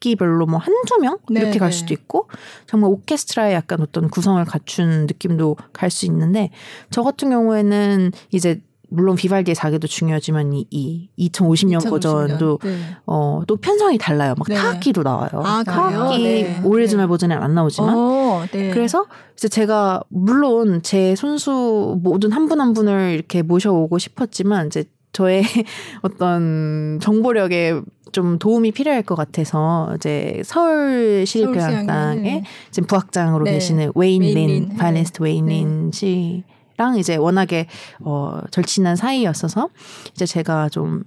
[0.01, 1.77] 악기별로 뭐 한두 명 네, 이렇게 갈 네.
[1.77, 2.27] 수도 있고
[2.65, 6.49] 정말 오케스트라의 약간 어떤 구성을 갖춘 느낌도 갈 수 있는데
[6.89, 8.61] 저 같은 경우에는 이제
[8.93, 11.89] 물론 비발디의 사계도 중요하지만 이, 이 2050년 2050년.
[11.89, 12.77] 버전도 네.
[13.05, 14.35] 어, 또 편성이 달라요.
[14.37, 14.55] 막 네.
[14.55, 15.29] 타악기도 나와요.
[15.43, 15.63] 아?
[15.65, 16.61] 타악기 네.
[16.63, 18.71] 오리지널 버전은 안 나오지만 어, 네.
[18.71, 25.43] 그래서 이제 제가 물론 제 손수 모든 한 분한 분을 이렇게 모셔오고 싶었지만 이제 저의
[26.02, 33.54] 어떤 정보력에 좀 도움이 필요할 것 같아서 이제 서울 시립교향악단에 서울시향에, 지금 부악장으로 네.
[33.54, 35.54] 계시는 웨인 웨인 린, 린, 바이올리니스트 웨인 네.
[35.54, 37.67] 린 씨랑 이제 워낙에
[38.02, 39.69] 어 절친한 사이였어서
[40.13, 41.04] 이제 제가 좀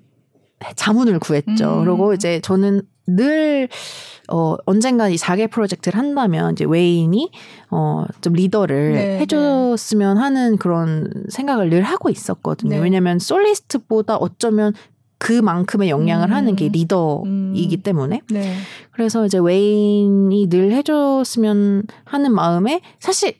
[0.76, 1.80] 자문을 구했죠.
[1.80, 1.84] 음.
[1.84, 3.68] 그리고 이제 저는 늘
[4.28, 7.30] 어, 언젠가 이 자개 프로젝트를 한다면 이제 웨인이
[7.70, 12.76] 어, 좀 리더를 네, 해줬으면 하는 그런 생각을 늘 하고 있었거든요.
[12.76, 12.78] 네.
[12.78, 14.72] 왜냐면 솔리스트보다 어쩌면
[15.18, 16.32] 그만큼의 역량을 음.
[16.34, 17.82] 하는 게 리더이기 음.
[17.82, 18.56] 때문에 네.
[18.90, 23.34] 그래서 이제 웨인이 늘 해줬으면 하는 마음에 사실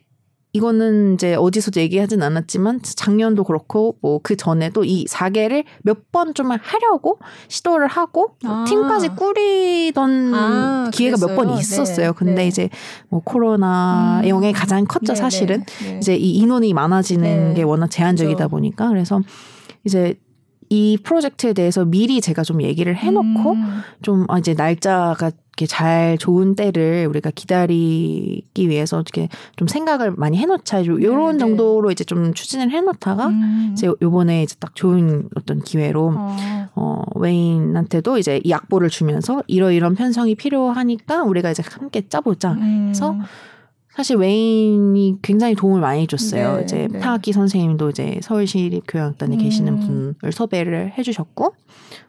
[0.55, 6.51] 이거는 이제 어디서도 얘기하진 않았지만 작년도 그렇고 뭐 그 전에도 이 4개를 몇 번 좀
[6.51, 8.63] 하려고 시도를 하고 아.
[8.67, 11.59] 팀까지 꾸리던 아, 기회가 몇번 그랬어요?
[11.83, 12.07] 있었어요.
[12.07, 12.47] 네, 근데 네.
[12.47, 12.69] 이제
[13.09, 14.27] 뭐 코로나 음.
[14.29, 15.63] 영향이 가장 컸죠, 네, 사실은.
[15.83, 15.97] 네, 네.
[15.97, 17.53] 이제 이 인원이 많아지는 네.
[17.55, 18.49] 게 워낙 제한적이다 그렇죠.
[18.49, 19.21] 보니까 그래서
[19.83, 20.15] 이제
[20.69, 23.81] 이 프로젝트에 대해서 미리 제가 좀 얘기를 해놓고 음.
[24.01, 30.37] 좀 아, 이제 날짜가 이렇게 잘 좋은 때를 우리가 기다리기 위해서 이렇게 좀 생각을 많이
[30.37, 33.69] 해놓자 이런 네, 정도로 이제 좀 추진을 해놓다가 음.
[33.73, 36.35] 이제 요번에 이제 딱 좋은 어떤 기회로 어.
[36.75, 42.51] 어, 웨인한테도 이제 이 악보를 주면서 이러이런 편성이 필요하니까 우리가 이제 함께 짜보자.
[42.53, 42.87] 음.
[42.87, 43.15] 그래서
[43.95, 46.57] 사실 웨인이 굉장히 도움을 많이 줬어요.
[46.57, 46.99] 네, 이제 네.
[46.99, 49.39] 타악기 선생님도 이제 서울시립 교향악단에 음.
[49.39, 51.55] 계시는 분을 섭외를 해주셨고,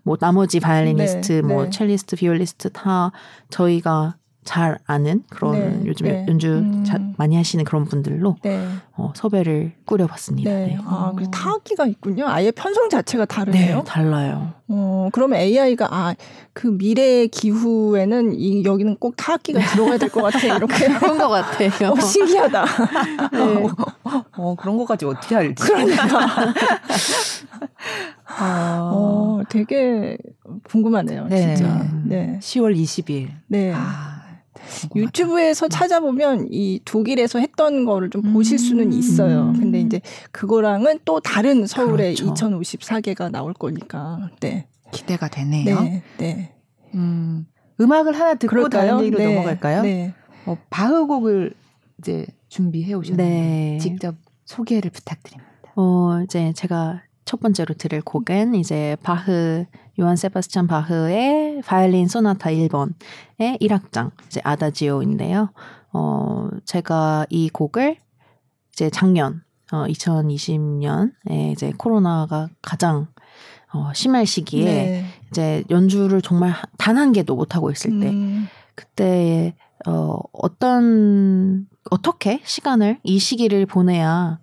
[0.03, 1.71] 뭐 나머지 바이올리니스트, 네, 뭐 네.
[1.71, 3.13] 첼리스트, 비올리스트 다
[3.51, 6.27] 저희가 잘 아는 그런 네, 요즘에 네.
[6.29, 6.85] 연주 음.
[6.85, 8.67] 자, 많이 하시는 그런 분들로 네.
[8.97, 10.51] 어, 섭외를 꾸려봤습니다.
[10.51, 10.67] 네.
[10.69, 10.79] 네.
[10.87, 12.27] 아, 그 타악기가 있군요.
[12.27, 13.77] 아예 편성 자체가 다르네요.
[13.79, 14.53] 네, 달라요.
[14.69, 16.15] 어, 그러면 AI가 아,
[16.55, 20.39] 그 미래의 기후에는 이 여기는 꼭 타악기가 들어가야 될 것 같아.
[20.57, 20.87] 이렇게.
[20.89, 21.91] 그런 것 같아요.
[21.91, 22.65] 어, 신기하다.
[23.33, 23.67] 네.
[24.37, 25.63] 어, 그런 것까지 어떻게 알지?
[25.63, 26.05] 그러니까.
[28.41, 28.91] 어,
[29.41, 30.17] 어, 되게
[30.69, 31.27] 궁금하네요.
[31.29, 31.55] 네.
[31.57, 31.85] 진짜.
[32.05, 32.39] 네.
[32.41, 33.29] 10월 20일.
[33.49, 33.73] 네.
[33.75, 34.16] 아,
[34.67, 35.01] 궁금하다.
[35.01, 39.53] 유튜브에서 찾아보면 이 독일에서 했던 거를 좀 보실 수는 있어요.
[39.55, 39.61] 음.
[39.61, 40.01] 근데 이제
[40.33, 42.49] 그거랑은 또 다른 서울의 그렇죠.
[42.49, 44.31] 2054개가 나올 거니까.
[44.41, 44.67] 네.
[44.93, 45.81] 기대가 되네요.
[45.81, 46.03] 네.
[46.19, 46.53] 네.
[46.95, 47.47] 음,
[47.81, 48.91] 음악을 하나 듣고 그럴까요?
[48.93, 49.35] 다른 얘기로 네.
[49.35, 49.83] 넘어갈까요?
[49.83, 50.15] 네.
[50.47, 51.55] 어, 바흐곡을
[51.99, 53.79] 이제 준비해 오셨는데 네.
[53.81, 55.51] 직접 소개를 부탁드립니다.
[55.75, 59.67] 어, 이제 제가 첫 번째로 들을 곡은 이제 바흐,
[60.01, 65.51] 요한 세바스찬 바흐의 바이올린 소나타 1번의 1악장, 이제 아다지오인데요.
[65.93, 67.97] 어, 제가 이 곡을
[68.73, 73.09] 이제 작년, 어, 2020년에 이제 코로나가 가장
[73.73, 75.05] 어, 심할 시기에 네.
[75.31, 79.55] 이제 연주를 정말 단 한 개도 못 하고 있을 때 음, 그때
[79.87, 84.39] 어 어떤 어떻게 시간을 이 시기를 보내야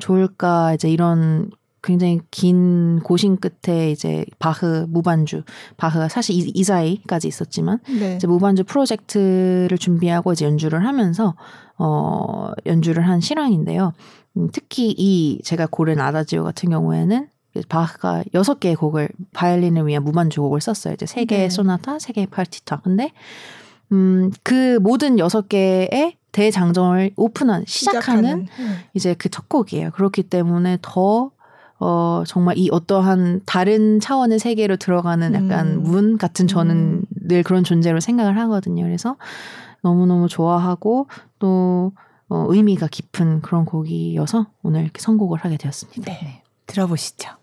[0.00, 1.50] 좋을까 이제 이런
[1.82, 5.42] 굉장히 긴 고심 끝에 이제 바흐 무반주
[5.76, 8.16] 바흐가 사실 이, 이 사이까지 있었지만 네.
[8.16, 11.34] 이제 무반주 프로젝트를 준비하고 이제 연주를 하면서
[11.78, 13.92] 어 연주를 한 실황인데요.
[14.36, 17.28] 음, 특히 이 제가 고른 아다지오 같은 경우에는
[17.68, 20.94] 바흐가 여섯 개의 곡을 바이올린을 위한 무반주 곡을 썼어요.
[20.94, 21.50] 이제 세 개의 네.
[21.50, 22.80] 소나타, 세 개의 파티타.
[22.82, 23.12] 근데
[23.90, 29.90] 음, 그 모든 여섯 개의 대장정을 오픈한 시작하는 시작하는, 이제 그 첫 곡이에요.
[29.90, 31.30] 그렇기 때문에 더
[31.84, 35.82] 어, 정말 이 어떠한 다른 차원의 세계로 들어가는 약간 음.
[35.82, 37.02] 문 같은 저는 음.
[37.10, 38.84] 늘 그런 존재로 생각을 하거든요.
[38.84, 39.16] 그래서
[39.82, 41.08] 너무너무 좋아하고
[41.40, 41.90] 또
[42.28, 46.04] 어, 의미가 깊은 그런 곡이어서 오늘 이렇게 선곡을 하게 되었습니다.
[46.04, 46.42] 네.
[46.66, 47.41] 들어보시죠.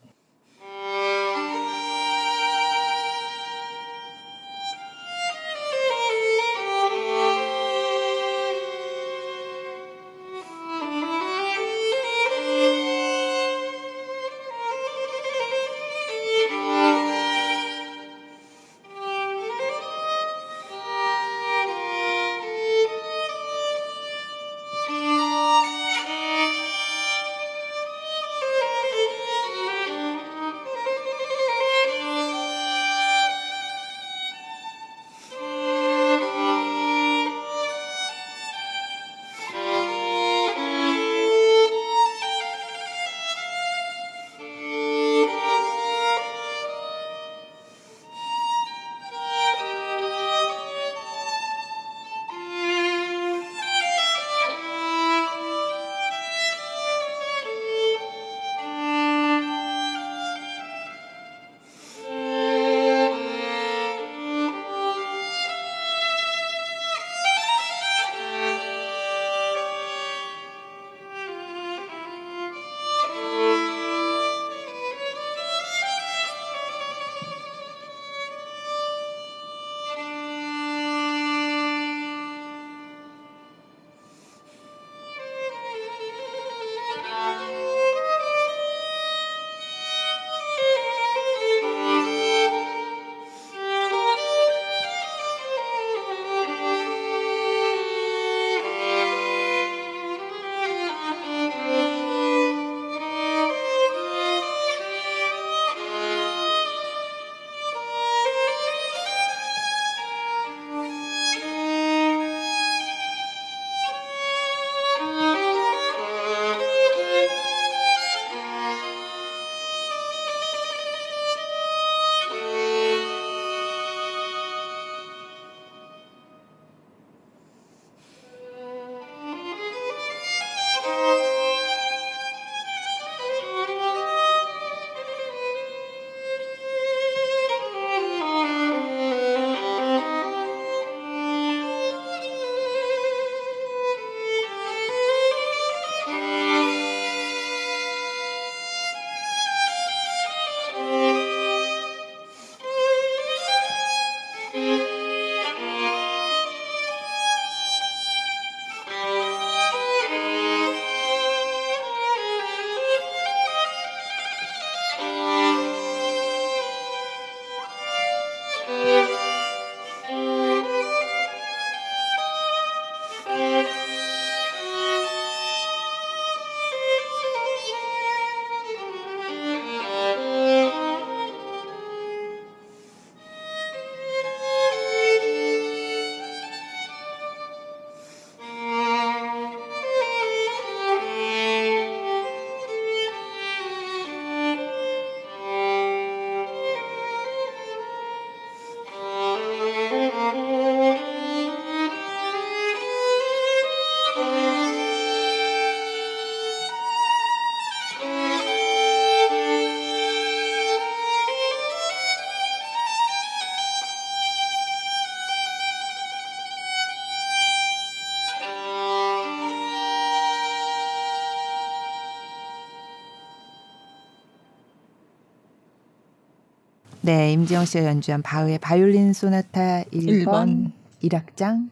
[227.10, 230.72] 네, 임지영 씨가 연주한 바흐의 바이올린 소나타 1번, 1번.
[231.02, 231.70] 1악장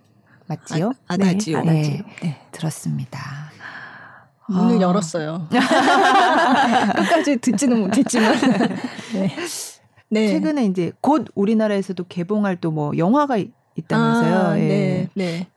[0.47, 0.93] 맞지요?
[1.07, 1.61] 아, 아다지오.
[1.61, 3.19] 네, 네, 네, 들었습니다.
[4.47, 4.81] 문을 아.
[4.81, 5.47] 열었어요.
[6.95, 8.33] 끝까지 듣지는 못했지만.
[9.13, 9.35] 네.
[10.09, 10.27] 네.
[10.29, 13.37] 최근에 이제 곧 우리나라에서도 개봉할 또 뭐 영화가
[13.75, 14.35] 있다면서요.
[14.35, 14.67] 아, 예.
[14.67, 15.09] 네.
[15.13, 15.47] 네.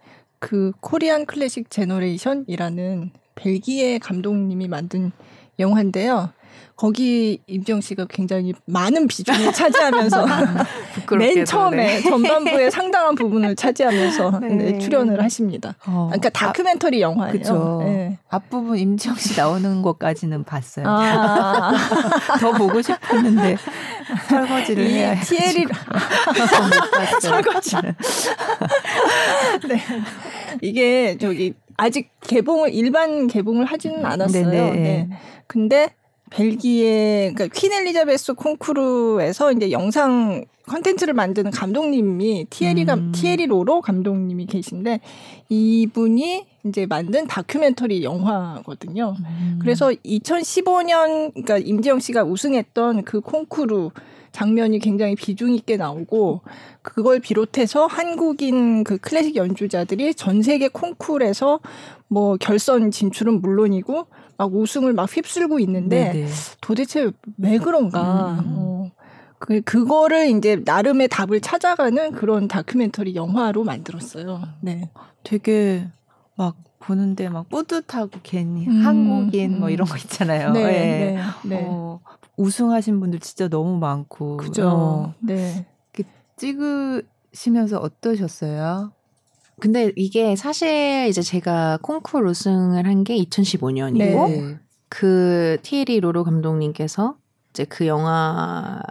[0.41, 5.11] 그 Korean Classic Generation이라는 벨기에 감독님이 만든
[5.59, 6.35] 영화인데요.
[6.81, 10.27] 거기 임지영 씨가 굉장히 많은 비중을 차지하면서
[11.19, 12.03] 맨 처음에 네.
[12.03, 14.49] 전반부의 상당한 부분을 차지하면서 네.
[14.49, 15.75] 네, 출연을 하십니다.
[15.87, 16.09] 어.
[16.11, 17.33] 그러니까 아, 다큐멘터리 아, 영화예요.
[17.33, 17.83] 그쵸.
[17.85, 18.19] 네.
[18.31, 20.87] 앞부분 임지영 씨 나오는 것까지는 봤어요.
[20.89, 21.73] 아.
[22.41, 23.57] 더 보고 싶었는데
[24.31, 25.21] 설거지를 해야 해.
[25.23, 25.67] 티에리
[27.21, 27.95] 설거지를.
[29.69, 29.83] 네.
[30.63, 34.51] 이게 저기 아직 개봉을 일반 개봉을 하지는 않았어요.
[34.51, 34.77] 네네.
[34.77, 35.09] 네.
[35.47, 35.91] 근데
[36.31, 43.13] 벨기에 그러니까 퀸 엘리자베스 콩쿠르에서 이제 영상 컨텐츠를 만드는 감독님이 티에리가 음.
[43.13, 45.01] 티에리 로로 감독님이 계신데
[45.49, 49.17] 이분이 이제 만든 다큐멘터리 영화거든요.
[49.19, 49.59] 음.
[49.61, 53.91] 그래서 2015년 그러니까 임지영 씨가 우승했던 그 콩쿠르
[54.33, 56.43] 장면이 굉장히 비중 있게 나오고
[56.83, 61.59] 그걸 비롯해서 한국인 그 클래식 연주자들이 전 세계 콩쿠르에서
[62.07, 64.07] 뭐 결선 진출은 물론이고
[64.41, 66.29] 막 우승을 막 휩쓸고 있는데 네네.
[66.63, 68.39] 도대체 왜 그런가?
[68.41, 68.55] 음.
[68.57, 68.91] 어.
[69.39, 74.41] 그 그거를 이제 나름의 답을 찾아가는 그런 다큐멘터리 영화로 만들었어요.
[74.63, 74.91] 네.
[75.25, 75.87] 되게
[76.37, 79.61] 막 보는데 막 뿌듯하고 괜히 음, 한국인 뭐 음.
[79.61, 80.53] 뭐 이런 거 있잖아요.
[80.53, 80.89] 네, 네.
[80.89, 81.67] 네, 네.
[81.69, 82.01] 어,
[82.39, 84.39] 우승하신 분들 진짜 너무 많고.
[84.39, 84.69] 그죠.
[84.71, 85.67] 어, 네.
[86.37, 88.93] 찍으시면서 어떠셨어요?
[89.61, 94.59] 근데 이게 사실 이제 제가 콩쿠르 우승을 한 게 2015년이고 네.
[94.89, 97.17] 그 티에리 로로 감독님께서
[97.51, 98.83] 이제 그 영화를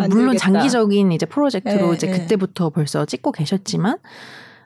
[0.00, 0.08] 만들겠다.
[0.14, 2.18] 물론 장기적인 이제 프로젝트로 네, 이제 네.
[2.18, 3.98] 그때부터 벌써 찍고 계셨지만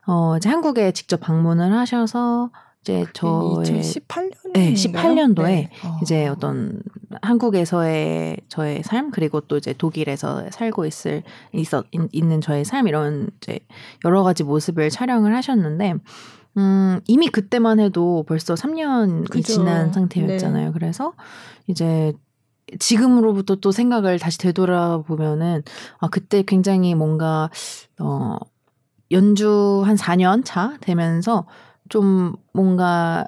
[0.07, 2.51] 어 이제 한국에 직접 방문을 하셔서
[2.83, 5.71] 이제 저의 2018년 네, 18년도에 네.
[5.85, 5.99] 어.
[6.03, 6.83] 이제 어떤
[7.21, 13.61] 한국에서의 저의 삶 그리고 또 이제 독일에서 살고 있을 있어 있는 저의 삶 이런 이제
[14.05, 15.95] 여러 가지 모습을 촬영을 하셨는데
[16.57, 19.53] 음, 이미 그때만 해도 벌써 3년이 그죠.
[19.53, 20.67] 지난 상태였잖아요.
[20.69, 20.73] 네.
[20.73, 21.13] 그래서
[21.67, 22.15] 이제
[22.79, 25.63] 지금으로부터 또 생각을 다시 되돌아보면은
[25.99, 27.51] 아 그때 굉장히 뭔가
[27.99, 28.37] 어
[29.11, 31.47] 연주 한 4년 차 되면서
[31.91, 33.27] 좀 뭔가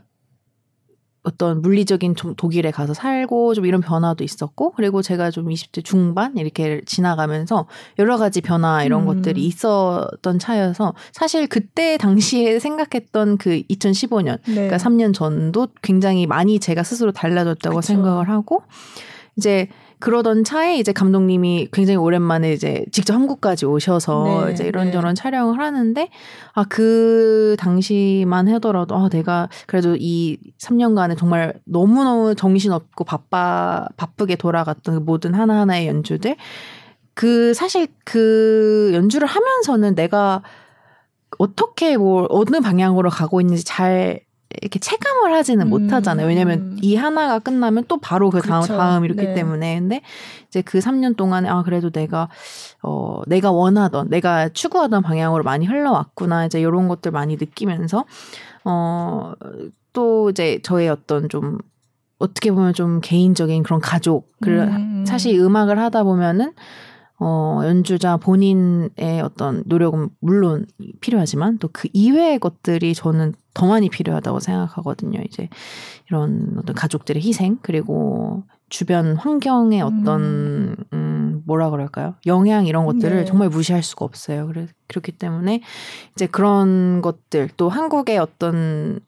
[1.25, 6.37] 어떤 물리적인 좀 독일에 가서 살고 좀 이런 변화도 있었고 그리고 제가 좀 20대 중반
[6.37, 7.69] 이렇게 지나가면서
[8.01, 9.07] 여러 가지 변화 이런 음.
[9.07, 14.55] 것들이 있었던 차여서 사실 그때 당시에 생각했던 그 2015년 네.
[14.55, 17.87] 그러니까 3년 전도 굉장히 많이 제가 스스로 달라졌다고 그쵸.
[17.87, 18.63] 생각을 하고
[19.37, 19.69] 이제
[20.03, 25.22] 그러던 차에 이제 감독님이 굉장히 오랜만에 이제 직접 한국까지 오셔서 네, 이제 이런저런 네.
[25.22, 26.09] 촬영을 하는데
[26.55, 34.94] 아 그 당시만 하더라도 아 내가 그래도 이 3년간에 정말 너무너무 정신없고 바빠 바쁘게 돌아갔던
[34.94, 36.36] 그 모든 하나하나의 연주들
[37.12, 40.42] 그 사실 그 연주를 하면서는 내가
[41.36, 44.20] 어떻게 뭐 어느 방향으로 가고 있는지 잘
[44.61, 45.70] 이렇게 체감을 하지는 음.
[45.70, 46.26] 못하잖아요.
[46.26, 48.76] 왜냐면 이 하나가 끝나면 또 바로 그 다음 그렇죠.
[48.76, 49.34] 다음 이렇기 네.
[49.34, 50.03] 때문에 근데
[50.48, 52.28] 이제 그 3년 동안에 아 그래도 내가
[52.82, 58.05] 어 내가 원하던 내가 추구하던 방향으로 많이 흘러왔구나 이제 이런 것들 많이 느끼면서
[58.64, 59.32] 어
[59.92, 61.59] 또 이제 저의 어떤 좀
[62.18, 65.05] 어떻게 보면 좀 개인적인 그런 가족 그 음.
[65.07, 66.53] 사실 음악을 하다 보면은
[67.18, 70.66] 어, 연주자 본인의 어떤 노력은 물론
[71.00, 75.20] 필요하지만 또 그 이외의 것들이 저는 더 많이 필요하다고 생각하거든요.
[75.24, 75.48] 이제
[76.09, 82.14] 이런 어떤 가족들의 희생 그리고 주변 환경의 어떤 음, 음 뭐라 그럴까요?
[82.26, 83.24] 영향 이런 것들을 네.
[83.24, 84.46] 정말 무시할 수가 없어요.
[84.46, 85.61] 그래 그렇기 때문에
[86.12, 89.00] 이제 그런 것들 또 한국의 어떤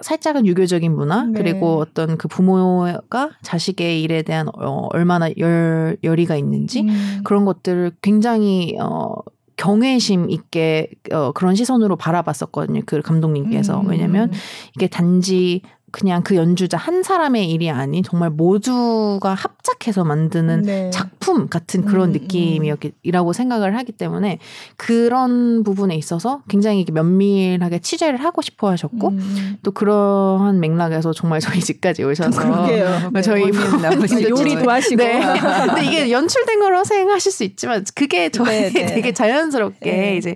[0.00, 1.32] 살짝은 유교적인 문화 네.
[1.36, 7.20] 그리고 어떤 그 부모가 자식의 일에 대한 어, 얼마나 열 열의가 있는지 음.
[7.24, 9.14] 그런 것들을 굉장히 어
[9.56, 12.82] 경외심 있게 어, 그런 시선으로 바라봤었거든요.
[12.86, 13.80] 그 감독님께서.
[13.80, 13.88] 음.
[13.88, 14.32] 왜냐면
[14.76, 15.62] 이게 단지
[15.94, 20.90] 그냥 그 연주자 한 사람의 일이 아닌 정말 모두가 합작해서 만드는 네.
[20.90, 22.20] 작품 같은 그런 음, 음.
[22.20, 24.40] 느낌이라고 생각을 하기 때문에
[24.76, 29.56] 그런 부분에 있어서 굉장히 면밀하게 취재를 하고 싶어 하셨고 음.
[29.62, 33.10] 또 그러한 맥락에서 정말 저희 집까지 오셔서 그러게요.
[33.14, 35.20] 네, 저희 네, 요리도 하시고 네.
[35.20, 38.86] 근데 이게 연출된 거로 생각하실 수 있지만 그게 저희 네, 네.
[38.86, 40.16] 되게 자연스럽게 네.
[40.16, 40.34] 이제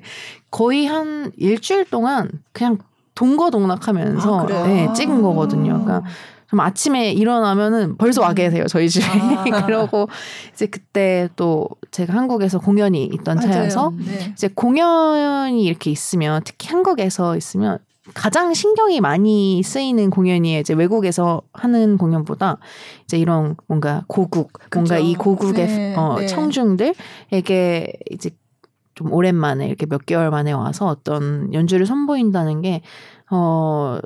[0.52, 2.78] 거의 한 일주일 동안 그냥
[3.18, 4.66] 동거동락하면서 아?
[4.66, 5.82] 네, 찍은 거거든요.
[5.82, 6.02] 그러니까
[6.48, 9.42] 좀 아침에 일어나면은 벌써 와 계세요 저희 집에 아.
[9.66, 10.08] 그러고
[10.52, 13.40] 이제 그때 또 제가 한국에서 공연이 있던.
[13.40, 14.32] 차여서 네.
[14.32, 17.78] 이제 공연이 이렇게 있으면 특히 한국에서 있으면
[18.14, 22.58] 가장 신경이 많이 쓰이는 공연이 이제 외국에서 하는 공연보다
[23.04, 25.06] 이제 이런 뭔가 고국 뭔가 그죠.
[25.06, 26.26] 이 고국의 네, 어, 네.
[26.26, 28.30] 청중들에게 이제
[28.98, 32.82] 좀 오랜만에 이렇게 몇 개월 만에 와서 어떤 연주를 선보인다는 게
[33.30, 33.98] 어.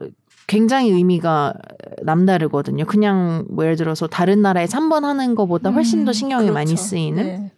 [0.48, 1.54] 굉장히 의미가
[2.02, 2.84] 남다르거든요.
[2.84, 6.82] 그냥 뭐 예를 들어서 다른 나라에서 한번 하는 것보다 훨씬 더 음, 신경이 많이 그렇죠.
[6.82, 7.52] 쓰이는 네.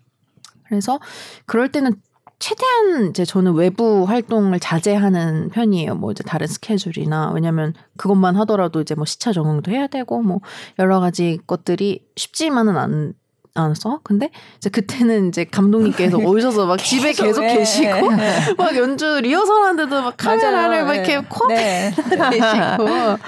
[0.68, 1.01] 그래서
[1.47, 1.95] 그럴 때는
[2.39, 5.97] 최대한 이제 저는 외부 활동을 자제하는 편이에요.
[5.97, 10.41] 뭐 이제 다른 스케줄이나 왜냐면 그것만 하더라도 이제 뭐 시차 적응도 해야 되고 뭐
[10.78, 13.14] 여러 가지 것들이 쉽지만은 않
[13.55, 14.00] 않았어.
[14.02, 18.55] 근데 이제 그때는 이제 감독님께서 오셔서 막 집에 계속 네, 계시고 네.
[18.59, 20.84] 막 연주 리허설 하는데도 막 카메라를.
[20.84, 21.26] 막 이렇게 네.
[21.28, 22.30] 코앞에 네.
[22.30, 23.18] 계시고.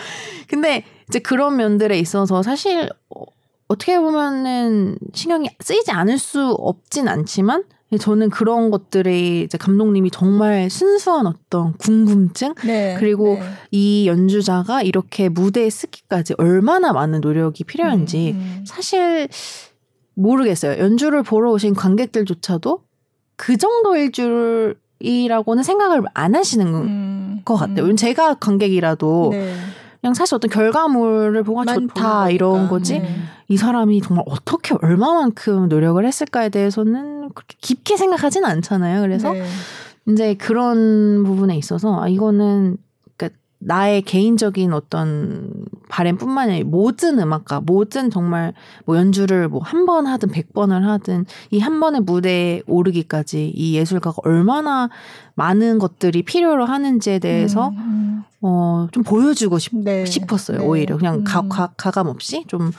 [0.49, 3.23] 근데 이제 그런 면들에 있어서 사실 어,
[3.69, 7.65] 어떻게 보면은 신경이 쓰이지 않을 수 없진 않지만
[8.01, 12.97] 저는 그런 것들이 이제 감독님이 정말 순수한 어떤 궁금증 네.
[12.99, 13.49] 그리고 네.
[13.71, 19.29] 이 연주자가 이렇게 무대에 쓰기까지 얼마나 많은 노력이 필요한지 음, 사실
[20.17, 20.83] 모르겠어요.
[20.83, 22.81] 연주를 보러 오신 관객들조차도
[23.37, 27.75] 그 정도일 줄이라고는 생각을 안 하시는 음, 것 같아요.
[27.75, 27.77] 음.
[27.77, 29.55] 왜냐면 제가 관객이라도 네.
[30.01, 32.69] 그냥 사실 어떤 결과물을 보고 좋다 이런.
[32.69, 33.09] 거지 네.
[33.49, 39.03] 이 사람이 정말 어떻게 얼마만큼 노력을 했을까에 대해서는 그렇게 깊게 생각하지는 않잖아요.
[39.03, 39.45] 그래서 네.
[40.09, 42.79] 이제 그런 부분에 있어서 아 이거는
[43.59, 45.51] 나의 개인적인 어떤
[45.89, 48.53] 바램뿐만 아니라 모든 음악가 모든 정말
[48.85, 53.75] 뭐 연주를 뭐 한 번 하든 백 번을 하든 이 한 번의 무대에 오르기까지 이
[53.77, 54.91] 예술가가 얼마나
[55.37, 59.85] 많은 것들이 필요로 하는지에 대해서 음, 어 좀 보여주고 싶, 음.
[59.85, 60.05] 네.
[60.05, 60.59] 싶었어요.
[60.59, 60.65] 네.
[60.65, 61.25] 오히려 그냥 음.
[61.25, 62.71] 가, 가, 가감 없이 좀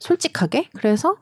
[0.00, 1.16] 솔직하게 그래서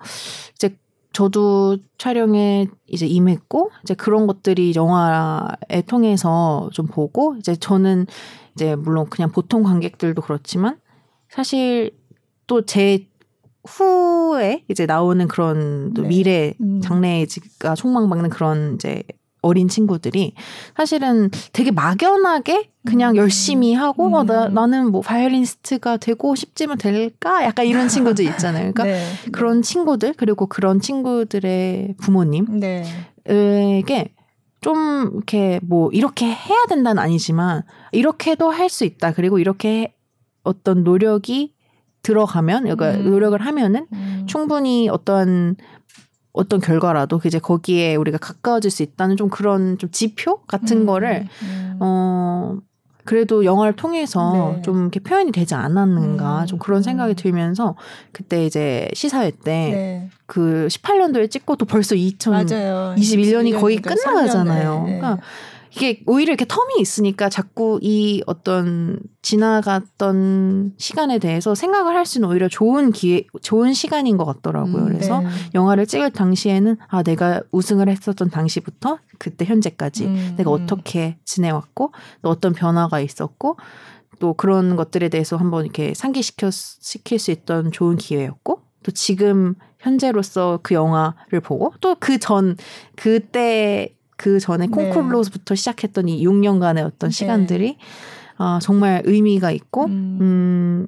[0.54, 0.76] 이제
[1.12, 8.06] 저도 촬영에 이제 임했고 이제 그런 것들이 영화에 통해서 좀 보고 이제 저는
[8.54, 10.78] 이제 물론 그냥 보통 관객들도 그렇지만
[11.28, 11.92] 사실
[12.46, 13.06] 또 제
[13.64, 16.08] 후에 이제 나오는 그런 또 네.
[16.08, 16.80] 미래 음.
[16.82, 19.02] 장래가 촉망받는 그런 이제
[19.40, 20.34] 어린 친구들이
[20.76, 23.16] 사실은 되게 막연하게 그냥 음.
[23.16, 24.14] 열심히 하고 음.
[24.14, 27.44] 어, 나, 나는 뭐 바이올리니스트가 되고 싶지만 될까?
[27.44, 28.72] 약간 이런 친구들 있잖아요.
[28.72, 28.84] 그러니까
[29.24, 29.30] 네.
[29.32, 32.84] 그런 친구들 그리고 그런 친구들의 부모님에게
[33.24, 34.14] 네.
[34.62, 39.12] 좀 이렇게 뭐 이렇게 해야 된다는 아니지만 이렇게도 할 수 있다.
[39.12, 39.94] 그리고 이렇게
[40.44, 41.54] 어떤 노력이
[42.02, 43.10] 들어가면 그러니까 음.
[43.10, 44.24] 노력을 하면은 음.
[44.26, 45.56] 충분히 어떤
[46.32, 51.28] 어떤 결과라도 이제 거기에 우리가 가까워질 수 있다는 좀 그런 좀 지표 같은 음, 거를
[51.42, 51.76] 음.
[51.80, 52.56] 어
[53.04, 54.62] 그래도 영화를 통해서 네.
[54.62, 57.16] 좀 이렇게 표현이 되지 않았는가 음, 좀 그런 생각이 음.
[57.16, 57.74] 들면서
[58.12, 60.08] 그때 이제 시사회 때 네.
[60.26, 62.94] 그 18년도에 찍고 또 벌써 2000 맞아요.
[62.96, 64.70] 21년이 거의 21년이니까 끝나가잖아요.
[64.70, 64.98] 3년, 네, 네.
[64.98, 65.22] 그러니까
[65.74, 72.48] 이게 오히려 이렇게 텀이 있으니까 자꾸 이 어떤 지나갔던 시간에 대해서 생각을 할 수는 오히려
[72.48, 74.82] 좋은 기회, 좋은 시간인 것 같더라고요.
[74.84, 75.28] 음, 그래서 네.
[75.54, 80.62] 영화를 찍을 당시에는 아 내가 우승을 했었던 당시부터 그때 현재까지 음, 내가 음.
[80.62, 81.92] 어떻게 지내왔고
[82.22, 83.56] 또 어떤 변화가 있었고
[84.18, 90.60] 또 그런 것들에 대해서 한번 이렇게 상기시켜 시킬 수 있던 좋은 기회였고 또 지금 현재로서
[90.62, 92.56] 그 영화를 보고 또 그 전
[92.96, 94.70] 그때 그 전에 네.
[94.70, 97.12] 콩쿠르로부터 시작했던 이 6년간의 어떤 네.
[97.12, 97.76] 시간들이
[98.36, 100.18] 아 정말 의미가 있고 음.
[100.20, 100.86] 음,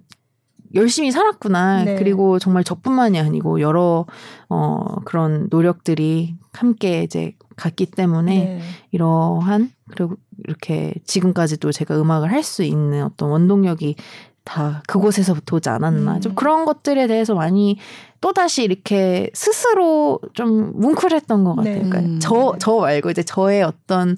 [0.73, 1.83] 열심히 살았구나.
[1.83, 1.97] 네.
[1.97, 4.07] 그리고 정말 저뿐만이 아니고 여러
[4.49, 8.61] 어 그런 노력들이 함께 이제 갔기 때문에 네.
[8.93, 10.15] 이러한 그리고
[10.45, 13.97] 이렇게 지금까지도 제가 음악을 할 수 있는 어떤 원동력이
[14.45, 16.17] 다 그곳에서부터 오지 않았나.
[16.17, 16.21] 음.
[16.21, 17.79] 좀 그런 것들에 대해서 많이
[18.21, 21.75] 또다시 이렇게 스스로 좀 뭉클했던 것 같아요.
[21.75, 21.89] 네.
[21.89, 22.19] 그러니까 음.
[22.21, 24.17] 저, 저 말고 이제 저의 어떤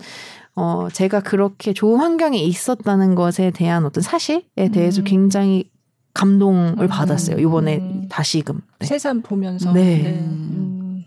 [0.54, 5.04] 어, 제가 그렇게 좋은 환경에 있었다는 것에 대한 어떤 사실에 대해서 음.
[5.04, 5.70] 굉장히
[6.14, 6.88] 감동을 음.
[6.88, 7.38] 받았어요.
[7.38, 8.06] 이번에 음.
[8.08, 8.60] 다시금.
[8.80, 8.86] 네.
[8.86, 9.72] 새삼 보면서.
[9.72, 10.18] 네.
[10.18, 11.04] 음.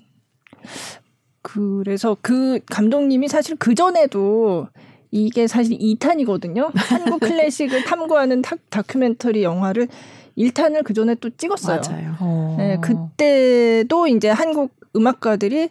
[1.41, 4.67] 그래서 그 감독님이 사실 그 전에도
[5.12, 6.72] 이게 사실 2탄이거든요.
[6.76, 9.88] 한국 클래식을 탐구하는 다, 다큐멘터리 영화를
[10.38, 11.82] 1탄을 그 전에 또 찍었어요.
[11.88, 12.16] 맞아요.
[12.20, 12.55] 어.
[12.57, 15.70] 네, 그때도 이제 한국 음악가들이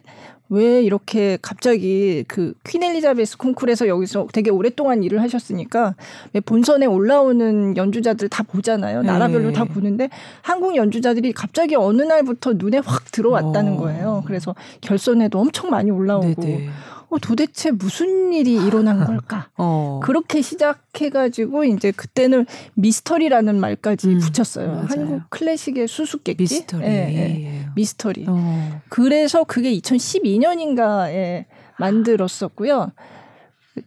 [0.51, 5.95] 왜 이렇게 갑자기 그 퀸 엘리자베스 콩쿨에서 여기서 되게 오랫동안 일을 하셨으니까
[6.33, 9.01] 왜 본선에 올라오는 연주자들 다 보잖아요.
[9.03, 9.53] 나라별로 네.
[9.53, 10.09] 다 보는데
[10.41, 13.77] 한국 연주자들이 갑자기 어느 날부터 눈에 확 들어왔다는 어.
[13.77, 14.23] 거예요.
[14.25, 16.69] 그래서 결선에도 엄청 많이 올라오고 네네.
[17.09, 19.49] 어, 도대체 무슨 일이 일어난 걸까?
[19.57, 19.99] 어.
[20.03, 22.45] 그렇게 시작해가지고 이제 그때는
[22.75, 24.67] 미스터리라는 말까지 음, 붙였어요.
[24.67, 24.87] 맞아요.
[24.89, 26.43] 한국 클래식의 수수께끼.
[26.43, 26.83] 미스터리.
[26.85, 27.65] 예, 예.
[27.75, 28.25] 미스터리.
[28.27, 28.81] 어.
[28.89, 31.45] 그래서 그게 2012년인가에
[31.77, 32.91] 만들었었고요.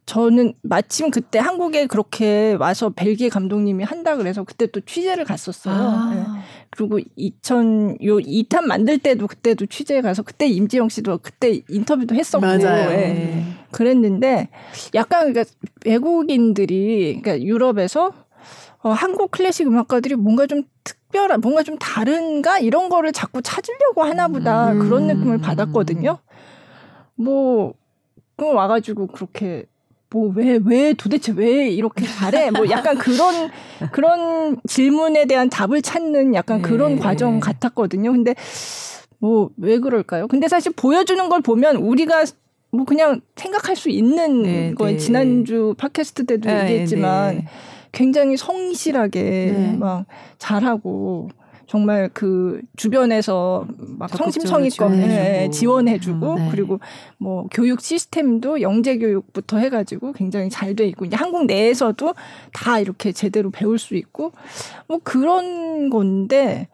[0.07, 5.75] 저는 마침 그때 한국에 그렇게 와서 벨기에 감독님이 한다 그래서 그때 또 취재를 갔었어요.
[5.75, 6.25] 예.
[6.27, 6.43] 아.
[6.71, 12.45] 그리고 2000, 요 2탄 만들 때도 그때도 취재에 가서 그때 임지영 씨도 그때 인터뷰도 했었고.
[12.45, 12.91] 맞아요.
[12.93, 12.97] 예.
[12.97, 13.45] 네.
[13.71, 14.49] 그랬는데
[14.95, 15.55] 약간 그러니까
[15.85, 18.13] 외국인들이 그러니까 유럽에서
[18.83, 24.29] 어, 한국 클래식 음악가들이 뭔가 좀 특별한 뭔가 좀 다른가 이런 거를 자꾸 찾으려고 하나
[24.29, 24.79] 보다 음.
[24.81, 26.19] 그런 느낌을 받았거든요.
[27.15, 27.75] 뭐
[28.37, 29.67] 그럼 와가지고 그렇게
[30.13, 33.51] 뭐왜왜 도대체 왜 이렇게 잘해 뭐 약간 그런
[33.91, 36.69] 그런 질문에 대한 답을 찾는 약간 네.
[36.69, 38.13] 그런 과정 같았거든요.
[38.13, 38.35] 근데
[39.19, 40.29] 뭐 왜 그럴까요?
[40.29, 42.25] 근데 사실 보여주는 걸 보면 우리가
[42.73, 44.97] 뭐 그냥 생각할 수 있는 네, 거예요.
[44.97, 44.99] 네.
[44.99, 47.45] 지난주 팟캐스트 때도 네, 얘기했지만 네.
[47.93, 49.77] 굉장히 성실하게 네.
[49.79, 50.07] 막
[50.39, 51.29] 잘하고
[51.73, 55.11] 정말 그 주변에서 막 성심성의껏 지원해주고.
[55.11, 56.49] 예, 지원해주고 음, 네.
[56.51, 56.81] 그리고
[57.17, 62.15] 뭐 교육 시스템도 영재 교육부터 해가지고 굉장히 잘 돼 있고 이제 한국 내에서도
[62.53, 64.33] 다 이렇게 제대로 배울 수 있고
[64.87, 66.69] 뭐 그런 건데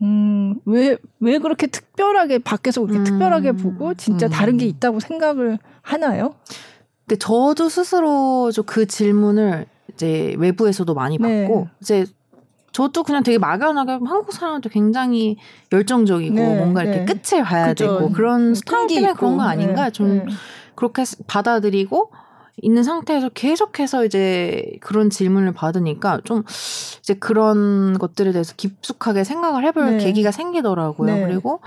[0.00, 4.30] 음왜 왜 그렇게 특별하게 밖에서 그렇게 음, 특별하게 보고 진짜 음.
[4.30, 6.36] 다른 게 있다고 생각을 하나요?
[7.06, 11.42] 근데 저도 스스로 좀그 질문을 이제 외부에서도 많이 네.
[11.42, 12.06] 받고 이제
[12.72, 15.36] 저도 그냥 되게 막연하게 한국 사람한테 굉장히
[15.70, 17.04] 열정적이고 네, 뭔가 이렇게 네.
[17.04, 17.98] 끝을 봐야 그죠.
[17.98, 19.12] 되고 그런 스타일 때문에.
[19.12, 20.26] 그런 거 아닌가 네, 좀 네.
[20.74, 22.10] 그렇게 받아들이고
[22.62, 26.44] 있는 상태에서 계속해서 이제 그런 질문을 받으니까 좀
[27.00, 30.04] 이제 그런 것들에 대해서 깊숙하게 생각을 해볼 네.
[30.04, 31.14] 계기가 생기더라고요.
[31.14, 31.26] 네.
[31.26, 31.60] 그리고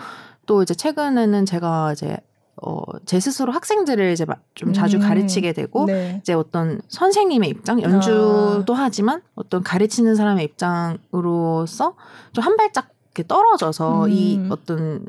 [0.46, 2.18] 또 이제 최근에는 제가 이제
[2.62, 5.02] 어, 제 스스로 학생들을 이제 마- 좀 자주 음.
[5.02, 6.20] 가르치게 되고 네.
[6.22, 11.96] 이제 어떤 선생님의 입장, 연주도 하지만 어떤 가르치는 사람의 입장으로서
[12.34, 14.10] 좀 한 발짝 이렇게 떨어져서 음.
[14.10, 15.06] 이 어떤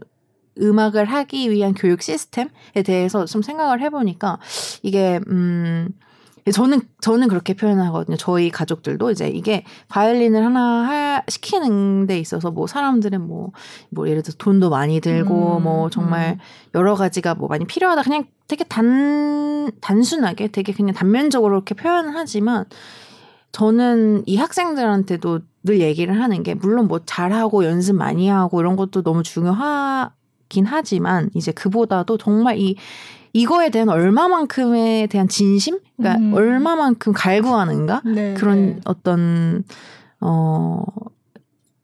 [0.61, 2.49] 음악을 하기 위한 교육 시스템에
[2.85, 4.39] 대해서 좀 생각을 해보니까
[4.83, 5.89] 이게 음
[6.53, 8.17] 저는 저는 그렇게 표현하거든요.
[8.17, 14.37] 저희 가족들도 이제 이게 바이올린을 하나 하, 시키는 데 있어서 뭐 사람들은 뭐뭐 예를 들어서
[14.39, 16.39] 돈도 많이 들고 음, 뭐 정말 음.
[16.75, 22.65] 여러 가지가 뭐 많이 필요하다 그냥 되게 단 단순하게 되게 그냥 단면적으로 이렇게 표현을 하지만
[23.51, 29.03] 저는 이 학생들한테도 늘 얘기를 하는 게 물론 뭐 잘하고 연습 많이 하고 이런 것도
[29.03, 30.13] 너무 중요하
[30.49, 32.77] 긴 하지만 이제 그보다도 정말 이
[33.37, 36.33] 이거에 대한 얼마만큼에 대한 진심, 그러니까 음.
[36.33, 38.81] 얼마만큼 갈구하는가 네, 그런 네.
[38.85, 39.65] 어떤
[40.21, 40.83] 어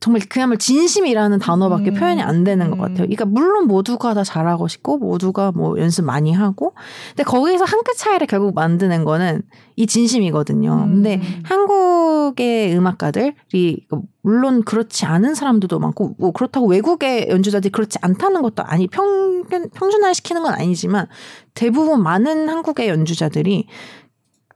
[0.02, 1.94] 정말 그야말로 진심이라는 단어밖에 음.
[1.94, 2.80] 표현이 안 되는 것 음.
[2.80, 2.96] 같아요.
[3.06, 6.74] 그러니까 물론 모두가 다 잘하고 싶고 모두가 뭐 연습 많이 하고
[7.10, 9.42] 근데 거기서 한 끗 차이를 결국 만드는 거는
[9.76, 10.72] 이 진심이거든요.
[10.72, 10.94] 음.
[10.94, 13.86] 근데 한국의 음악가들이
[14.22, 20.12] 물론 그렇지 않은 사람들도 많고 뭐 그렇다고 외국의 연주자들이 그렇지 않다는 것도 아니 평균 평준화
[20.12, 21.06] 시키는 건 아니지만
[21.54, 23.66] 대부분 많은 한국의 연주자들이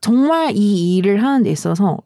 [0.01, 1.99] 정말 이 일을 하는 데 있어서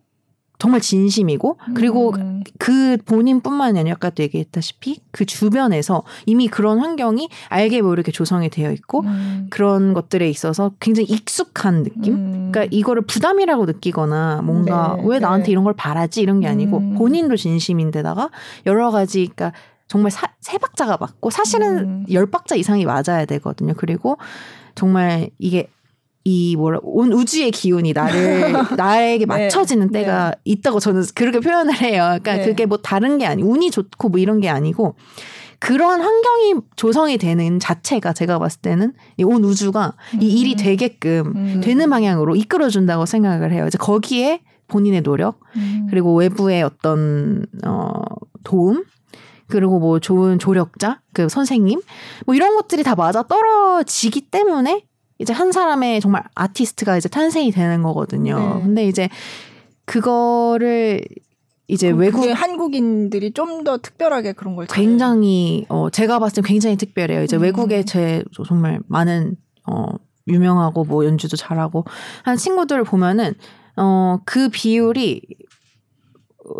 [0.60, 2.44] 정말 진심이고 그리고 음.
[2.58, 9.00] 그 본인뿐만이 아니라 아까도 얘기했다시피 그 주변에서 이미 그런 환경이 알게 모르게 조성이 되어 있고
[9.00, 9.46] 음.
[9.48, 12.50] 그런 것들에 있어서 굉장히 익숙한 느낌 음.
[12.52, 15.20] 그러니까 이거를 부담이라고 느끼거나 뭔가 네, 왜 네.
[15.20, 16.94] 나한테 이런 걸 바라지 이런 게 아니고 음.
[16.94, 18.28] 본인도 진심인데다가
[18.66, 19.52] 여러 가지 그러니까
[19.88, 22.04] 정말 사, 세 박자가 맞고 사실은 음.
[22.12, 23.72] 열 박자 이상이 맞아야 되거든요.
[23.74, 24.18] 그리고
[24.74, 25.68] 정말 이게
[26.24, 32.18] 이 뭐라 온 우주의 기운이 나를 나에게 네, 맞춰지는 때가 있다고 저는 그렇게 표현을 해요.
[32.20, 32.44] 그러니까 네.
[32.44, 34.96] 그게 뭐 다른 게 아니 운이 좋고 뭐 이런 게 아니고
[35.58, 40.56] 그런 환경이 조성이 되는 자체가 제가 봤을 때는 이온 우주가 이 일이 음.
[40.56, 41.60] 되게끔 음.
[41.62, 43.66] 되는 방향으로 이끌어준다고 생각을 해요.
[43.66, 45.86] 이제 거기에 본인의 노력 음.
[45.90, 47.92] 그리고 외부의 어떤 어
[48.44, 48.84] 도움
[49.48, 51.80] 그리고 뭐 좋은 조력자 그 선생님
[52.24, 54.84] 뭐 이런 것들이 다 맞아 떨어지기 때문에
[55.20, 58.38] 이제 한 사람의 정말 아티스트가 이제 탄생이 되는 거거든요.
[58.56, 58.62] 네.
[58.62, 59.08] 근데 이제
[59.84, 61.02] 그거를
[61.68, 66.48] 이제 그럼 외국 한국인들이 좀 더 특별하게 그런 걸 잘- 굉장히 어 제가 봤을 때
[66.48, 67.22] 굉장히 특별해요.
[67.22, 67.42] 이제 음.
[67.42, 69.36] 외국에 제 정말 많은
[69.68, 69.86] 어
[70.26, 71.84] 유명하고 뭐 연주도 잘하고
[72.22, 73.34] 한 친구들을 보면은
[73.76, 75.22] 어 그 비율이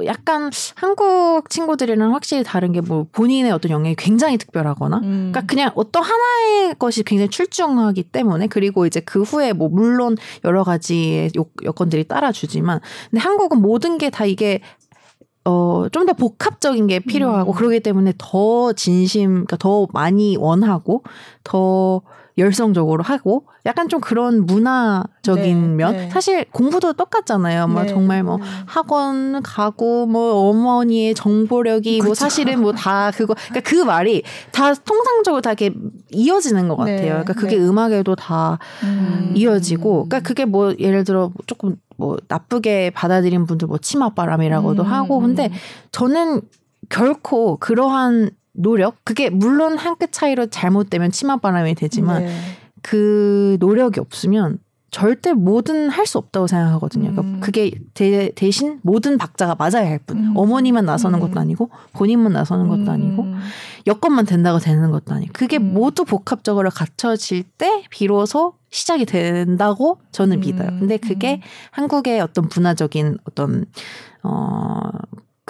[0.05, 5.30] 약간 한국 친구들이랑 확실히 다른 게 뭐 본인의 어떤 영역이 굉장히 특별하거나 음.
[5.32, 10.64] 그러니까 그냥 어떤 하나의 것이 굉장히 출중하기 때문에 그리고 이제 그 후에 뭐 물론 여러
[10.64, 12.80] 가지의 요, 여건들이 따라주지만
[13.11, 14.61] 근데 한국은 모든 게 다 이게
[15.45, 17.57] 어, 좀 더 복합적인 게 필요하고 음.
[17.57, 21.03] 그러기 때문에 더 진심, 그러니까 더 많이 원하고
[21.45, 22.03] 더
[22.39, 26.11] 열성적으로 하고 약간 좀 그런 문화적인 네, 면 네.
[26.11, 27.66] 사실 공부도 똑같잖아요.
[27.68, 27.89] 막 네.
[27.89, 28.43] 정말 뭐 음.
[28.66, 32.14] 학원 가고 뭐 어머니의 정보력이 뭐 그쵸.
[32.14, 34.22] 사실은 뭐 다 그거 그러니까 그 말이
[34.53, 35.74] 다 통상적으로 다 이렇게
[36.11, 36.97] 이어지는 것 같아요.
[36.97, 37.62] 네, 그러니까 그게 네.
[37.62, 39.33] 음악에도 다 음.
[39.35, 45.20] 이어지고 그러니까 그게 뭐 예를 들어 조금 뭐 나쁘게 받아들인 분들 뭐 치맛바람이라고도 음, 하고
[45.20, 45.53] 근데 음.
[45.93, 46.41] 저는
[46.89, 48.31] 결코 그러한
[48.62, 52.32] 노력 그게 물론 한 끗 차이로 잘못되면 치맛바람이 되지만 네.
[52.82, 54.58] 그 노력이 없으면
[54.90, 57.12] 절대 뭐든 할 수 없다고 생각하거든요.
[57.12, 57.40] 그러니까 음.
[57.40, 60.16] 그게 대, 대신 모든 박자가 맞아야 할 뿐.
[60.18, 60.32] 음.
[60.36, 61.28] 어머니만 나서는 음.
[61.28, 63.38] 것도 아니고 본인만 나서는 것도 아니고 음.
[63.86, 65.74] 여건만 된다고 되는 것도 아니고 그게 음.
[65.74, 70.40] 모두 복합적으로 갖춰질 때 비로소 시작이 된다고 저는 음.
[70.40, 70.68] 믿어요.
[70.78, 71.40] 근데 그게 음.
[71.70, 73.66] 한국의 어떤 문화적인 어떤
[74.24, 74.80] 어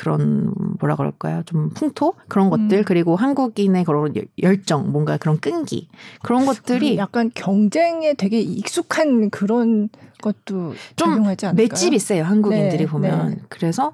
[0.01, 1.43] 그런 뭐라 그럴까요?
[1.45, 2.85] 좀 풍토 그런 것들 음.
[2.87, 5.91] 그리고 한국인의 그런 열- 열정 뭔가 그런 끈기
[6.23, 9.91] 그런 것들이 약간 경쟁에 되게 익숙한 그런
[10.23, 11.23] 것도 좀?
[11.55, 13.37] 맷집이 세요 한국인들이 네, 보면 네.
[13.51, 13.93] 그래서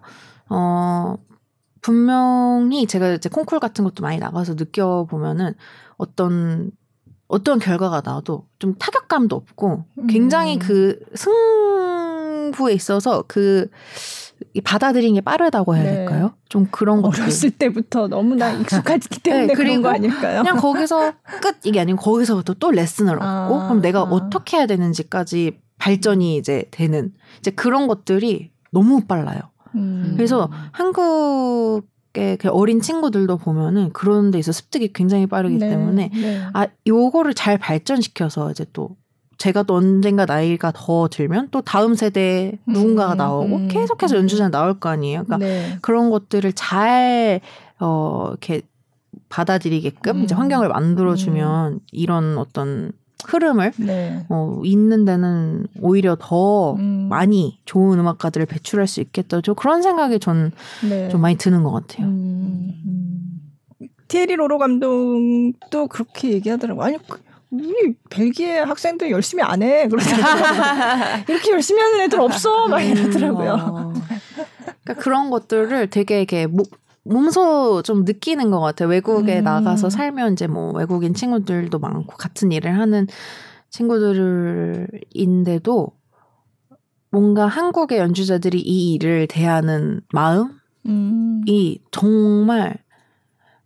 [0.48, 1.16] 어
[1.80, 5.54] 분명히 제가 이제 콩쿨 같은 것도 많이 나가서 느껴 보면은
[5.96, 6.70] 어떤
[7.26, 10.58] 어떤 결과가 나와도 좀 타격감도 없고 굉장히 음.
[10.60, 13.66] 그 승부에 있어서 그이
[14.60, 15.94] 받아들이는 게 빠르다고 해야 네.
[15.96, 16.32] 될까요?
[16.48, 17.22] 좀 그런 것들.
[17.22, 20.42] 어렸을 때부터 너무나 익숙하기 때문에 네, 그런 거 아닐까요?
[20.42, 24.02] 그냥 거기서 끝 이게 아니고 거기서부터 또 레슨을 얻고 아, 그럼 내가 아.
[24.02, 29.40] 어떻게 해야 되는지까지 발전이 이제 되는 이제 그런 것들이 너무 빨라요.
[29.74, 30.14] 음.
[30.16, 36.42] 그래서 한국의 그 어린 친구들도 보면은 그런 데 있어 습득이 굉장히 빠르기 네, 때문에 네.
[36.54, 38.96] 아 요거를 잘 발전시켜서 이제 또
[39.38, 44.20] 제가 또 언젠가 나이가 더 들면 또 다음 세대 누군가가 음, 나오고 음, 계속해서 음.
[44.20, 45.24] 연주자 나올 거 아니에요.
[45.24, 45.78] 그러니까 네.
[45.82, 47.40] 그런 것들을 잘,
[47.78, 48.62] 어, 이렇게
[49.28, 50.24] 받아들이게끔 음.
[50.24, 52.92] 이제 환경을 만들어주면 이런 어떤
[53.26, 54.24] 흐름을, 네.
[54.28, 57.08] 어, 있는 데는 오히려 더 음.
[57.10, 59.40] 많이 좋은 음악가들을 배출할 수 있겠다.
[59.42, 60.52] 저 그런 생각이 전좀
[60.88, 61.14] 네.
[61.14, 62.06] 많이 드는 것 같아요.
[62.06, 63.86] 음, 음.
[64.08, 66.82] 티에리 로로 감독도 그렇게 얘기하더라고.
[66.84, 67.18] 아니 그,
[67.50, 69.88] 우리 벨기에 학생들 열심히 안 해.
[69.88, 71.24] 그러더라고요.
[71.28, 72.66] 이렇게 열심히 하는 애들 없어.
[72.68, 73.52] 막 이러더라고요.
[73.52, 73.92] 어.
[74.64, 76.64] 그러니까 그런 것들을 되게 이렇게 모,
[77.04, 78.88] 몸소 좀 느끼는 것 같아요.
[78.88, 79.44] 외국에 음.
[79.44, 83.06] 나가서 살면 이제 뭐 외국인 친구들도 많고 같은 일을 하는
[83.70, 84.86] 친구들인데도
[87.10, 90.50] 뭔가 한국의 연주자들이 이 일을 대하는 마음이
[90.86, 91.42] 음.
[91.90, 92.76] 정말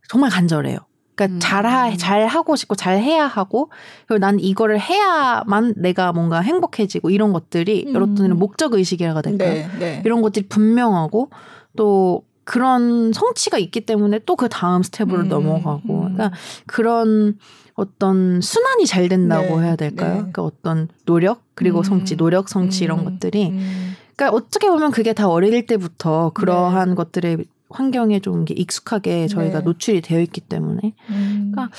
[0.09, 0.79] 정말 간절해요.
[1.21, 1.39] 그러니까 음.
[1.41, 3.71] 잘하 잘 하고 싶고 잘 해야 하고
[4.07, 7.95] 그리고 난 이거를 해야만 내가 뭔가 행복해지고 이런 것들이 음.
[7.95, 9.53] 여러분들은 목적 의식이라고 해야 될까요?
[9.53, 10.03] 네, 네.
[10.05, 11.31] 이런 것들이 분명하고
[11.77, 16.15] 또 그런 성취가 있기 때문에 또 그 다음 step으로 음, 넘어가고 음.
[16.15, 16.33] 그러니까
[16.67, 17.37] 그런
[17.75, 20.09] 어떤 순환이 잘 된다고 네, 해야 될까요?
[20.09, 20.17] 네.
[20.17, 23.95] 그러니까 어떤 노력 그리고 음, 성취, 노력 성취 이런 음, 것들이 음.
[24.17, 26.95] 그러니까 어떻게 보면 그게 다 어릴 때부터 그러한 네.
[26.95, 29.65] 것들의 환경에 좀 익숙하게 저희가 네.
[29.65, 31.53] 노출이 되어 있기 때문에 음.
[31.53, 31.75] 그러니까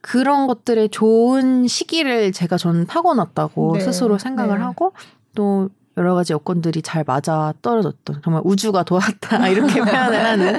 [0.00, 4.64] 그런 것들의 좋은 시기를 제가 저는 타고났다고 네, 스스로 생각을 네.
[4.64, 4.92] 하고
[5.34, 10.52] 또 여러 가지 여건들이 잘 맞아 떨어졌던 정말 우주가 도왔다 이렇게 표현을 하는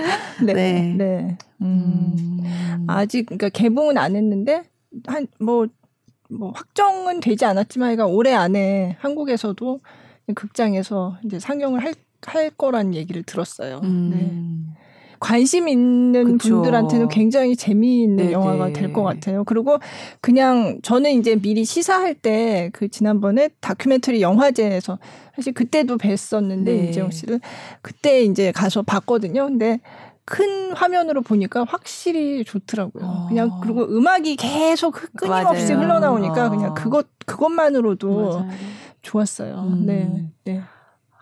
[0.46, 0.54] 네.
[0.54, 0.94] 네.
[0.98, 1.38] 네.
[1.62, 2.14] 음.
[2.44, 2.86] 음.
[2.88, 4.64] 아직 그러니까 개봉은 안 했는데
[5.08, 9.80] 한뭐뭐 확정은 되지 않았지만 그러니까 올해 안에 한국에서도
[10.36, 11.94] 극장에서 이제 상영을 할,
[12.26, 13.80] 할 거란 얘기를 들었어요.
[13.82, 14.32] 네.
[15.22, 15.28] 음.
[15.28, 16.56] 관심 있는 그쵸.
[16.56, 18.32] 분들한테는 굉장히 재미있는 네네.
[18.32, 19.44] 영화가 될 것 같아요.
[19.44, 19.78] 그리고
[20.20, 24.98] 그냥 저는 이제 미리 시사할 때 그 지난번에 다큐멘터리 영화제에서
[25.36, 26.90] 사실 그때도 뵀었는데 네.
[26.90, 27.40] 이재용 씨를
[27.82, 29.46] 그때 이제 가서 봤거든요.
[29.46, 29.80] 근데
[30.26, 33.04] 큰 화면으로 보니까 확실히 좋더라고요.
[33.06, 33.26] 어.
[33.30, 35.86] 그냥 그리고 음악이 계속 흐- 끊임없이 맞아요.
[35.86, 36.50] 흘러나오니까 어.
[36.50, 38.10] 그냥 그것 그것만으로도
[38.40, 38.50] 맞아요.
[39.04, 39.56] 좋았어요.
[39.68, 39.86] 음.
[39.86, 40.62] 네, 네.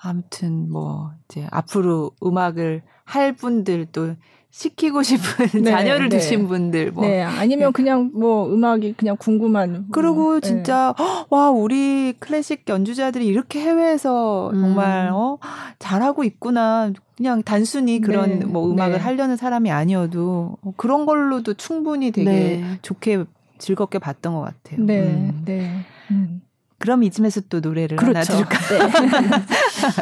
[0.01, 4.15] 아무튼 뭐 이제 앞으로 음악을 할 분들도
[4.51, 6.17] 시키고 싶은 네, 자녀를 네.
[6.17, 9.87] 두신 분들 뭐 네, 아니면 그냥 뭐 음악이 그냥 궁금한.
[9.91, 14.61] 그리고 뭐, 진짜 헉, 와 우리 클래식 연주자들이 이렇게 해외에서 음.
[14.61, 15.37] 정말 어
[15.77, 19.03] 잘하고 있구나 그냥 단순히 그런 네, 뭐 음악을 네.
[19.03, 22.79] 하려는 사람이 아니어도 어, 그런 걸로도 충분히 되게 네.
[22.81, 23.25] 좋게
[23.59, 24.85] 즐겁게 봤던 것 같아요.
[24.85, 25.41] 네, 음.
[25.45, 25.69] 네.
[26.11, 26.41] 음.
[26.79, 28.33] 그럼 이쯤에서 또 노래를 하나 그렇죠.
[28.33, 28.57] 들을까?
[28.57, 29.45] 네.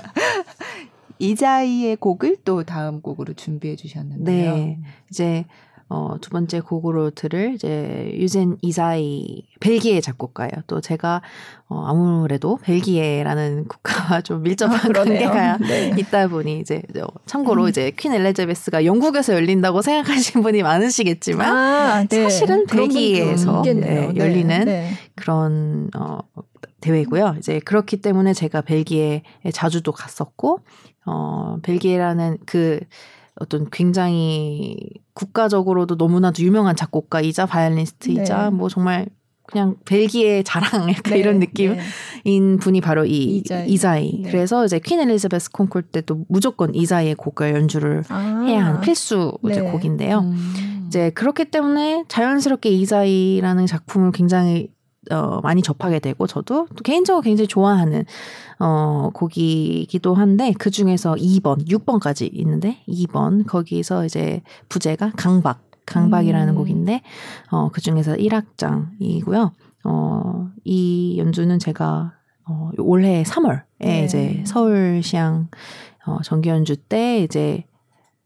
[1.19, 4.55] 이자이의 곡을 또 다음 곡으로 준비해 주셨는데요.
[4.55, 4.80] 네.
[5.09, 5.45] 이제
[5.89, 10.51] 어, 두 번째 곡으로 들을 이제 유젠 이사이 벨기에 작곡가예요.
[10.67, 11.21] 또 제가
[11.69, 14.93] 어, 아무래도 벨기에라는 국가와 좀 밀접한 아.
[14.93, 15.95] 관계가 네.
[15.97, 16.81] 있다 보니 이제
[17.25, 17.69] 참고로 음.
[17.69, 22.23] 이제 퀸 엘리자베스가 영국에서 열린다고 생각하시는 분이 많으시겠지만 아, 네.
[22.23, 24.11] 사실은 벨기에에서 있겠네요.
[24.11, 24.91] 네, 열리는 네.
[25.15, 26.19] 그런 어
[26.81, 27.35] 대회고요.
[27.38, 29.21] 이제 그렇기 때문에 제가 벨기에에
[29.53, 30.59] 자주도 갔었고
[31.05, 32.81] 어 벨기에라는 그
[33.39, 34.77] 어떤 굉장히
[35.13, 38.49] 국가적으로도 너무나도 유명한 작곡가이자 바이올리니스트이자 네.
[38.49, 39.07] 뭐 정말
[39.47, 41.77] 그냥 벨기에 자랑 약간 네, 이런 느낌인
[42.25, 42.57] 네.
[42.59, 43.69] 분이 바로 이 이자이.
[43.69, 44.21] 이자이.
[44.23, 44.31] 네.
[44.31, 48.43] 그래서 이제 퀸 엘리자베스 콩쿨 때도 무조건 이자이의 곡을 연주를 아.
[48.45, 49.71] 해야 하는 필수 이제 네.
[49.71, 50.19] 곡인데요.
[50.19, 50.85] 음.
[50.88, 54.69] 이제 그렇기 때문에 자연스럽게 이자이라는 작품을 굉장히
[55.12, 58.05] 어, 많이 접하게 되고 저도 또 개인적으로 굉장히 좋아하는
[58.60, 66.55] 어, 곡이기도 한데 그 중에서 2번, 6번까지 있는데 2번 거기서 이제 부제가 강박, 강박이라는 음.
[66.55, 67.01] 곡인데
[67.51, 69.51] 어, 그 중에서 1악장이고요.
[69.86, 72.14] 어, 이 연주는 제가
[72.45, 74.05] 어, 올해 3월에 네.
[74.05, 75.49] 이제 서울시향
[76.05, 77.66] 어, 정기 연주 때 이제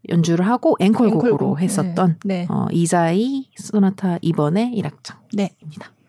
[0.10, 1.62] 연주를 하고 앵콜곡으로 앵콜곡.
[1.62, 2.46] 했었던 네.
[2.46, 2.48] 네.
[2.50, 6.01] 어, 이자이 소나타 2번의 1악장입니다.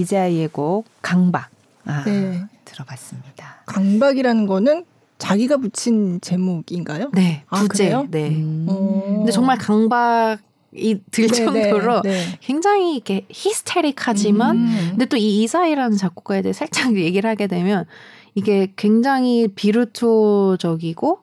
[0.00, 1.48] 이자이의 곡 강박.
[1.84, 2.42] 아, 네.
[2.64, 3.62] 들어봤습니다.
[3.66, 4.84] 강박이라는 거는
[5.18, 7.10] 자기가 붙인 제목인가요?
[7.14, 7.84] 네, 아, 부제.
[7.84, 8.06] 그래요?
[8.10, 8.28] 네.
[8.30, 8.66] 음.
[8.68, 9.14] 어.
[9.18, 10.38] 근데 정말 강박
[10.74, 12.38] 이 들 네, 정도로 네, 네.
[12.42, 14.86] 굉장히 이렇게 히스테릭하지만 음.
[14.90, 17.86] 근데 또 이 이사이라는 작곡가에 대해 살짝 얘기를 하게 되면
[18.34, 21.20] 이게 굉장히 비르투적이고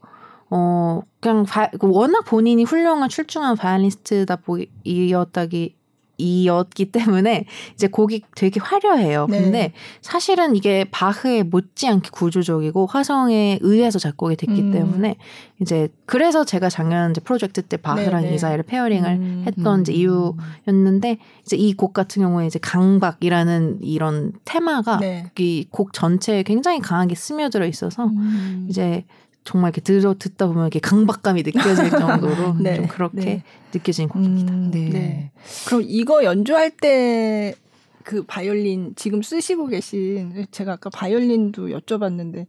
[0.50, 5.76] 어 그냥 바, 그 워낙 본인이 훌륭한 출중한 바이올리스트다 보이었다기
[6.18, 9.28] 이었기 때문에 이제 곡이 되게 화려해요.
[9.30, 9.42] 네.
[9.42, 14.72] 근데 사실은 이게 바흐에 못지않게 구조적이고 화성에 의해서 작곡이 됐기 음.
[14.72, 15.18] 때문에
[15.60, 18.36] 이제 그래서 제가 작년 이제 프로젝트 때 바흐랑 네, 네.
[18.36, 19.44] 이자이를 pairing을 음.
[19.48, 20.36] 했던 이제 이유
[20.68, 25.32] 였는데 이제 이 곡 같은 경우에 이제 강박이라는 이런 테마가 네.
[25.38, 28.68] 이곡 전체에 굉장히 강하게 스며들어 있어서 음.
[28.70, 29.06] 이제
[29.44, 32.76] 정말 이렇게 들어 듣다 보면 이렇게 강박감이 느껴질 정도로 네.
[32.76, 33.44] 좀 그렇게 네.
[33.74, 34.54] 느껴진 곡입니다.
[34.54, 34.90] 음, 네.
[34.90, 35.32] 네.
[35.66, 37.56] 그럼 이거 연주할 때
[38.04, 42.46] 그 바이올린 지금 쓰시고 계신 제가 아까 바이올린도 여쭤봤는데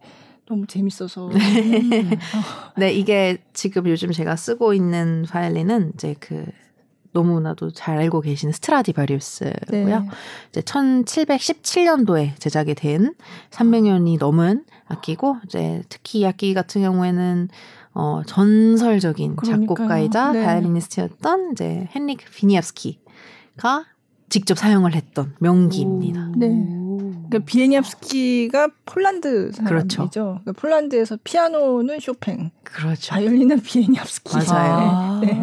[0.46, 1.30] 너무 재밌어서.
[2.76, 6.44] 네, 이게 지금 요즘 제가 쓰고 있는 바이올린은 이제 그
[7.14, 9.52] 너무나도 잘 알고 계시는 스트라디바리우스고요.
[9.70, 10.08] 네.
[10.50, 13.14] 이제 1717년도에 제작이 된
[13.50, 17.48] 300년이 넘은 악기고 이제 특히 이 악기 같은 경우에는
[17.94, 19.66] 어 전설적인 그러니까요.
[19.66, 20.44] 작곡가이자 네.
[20.44, 23.86] 바이올리니스트였던 이제 헨리크 비에니압스키가
[24.28, 26.32] 직접 사용을 했던 명기입니다.
[26.36, 26.48] 네.
[26.48, 29.96] 그러니까 비에니압스키가 폴란드 사람이죠.
[29.96, 30.40] 그렇죠.
[30.42, 33.12] 그러니까 폴란드에서 피아노는 쇼팽, 그렇죠.
[33.12, 34.36] 바이올린은 비에니압스키.
[34.36, 35.20] 맞아요.
[35.20, 35.40] 네.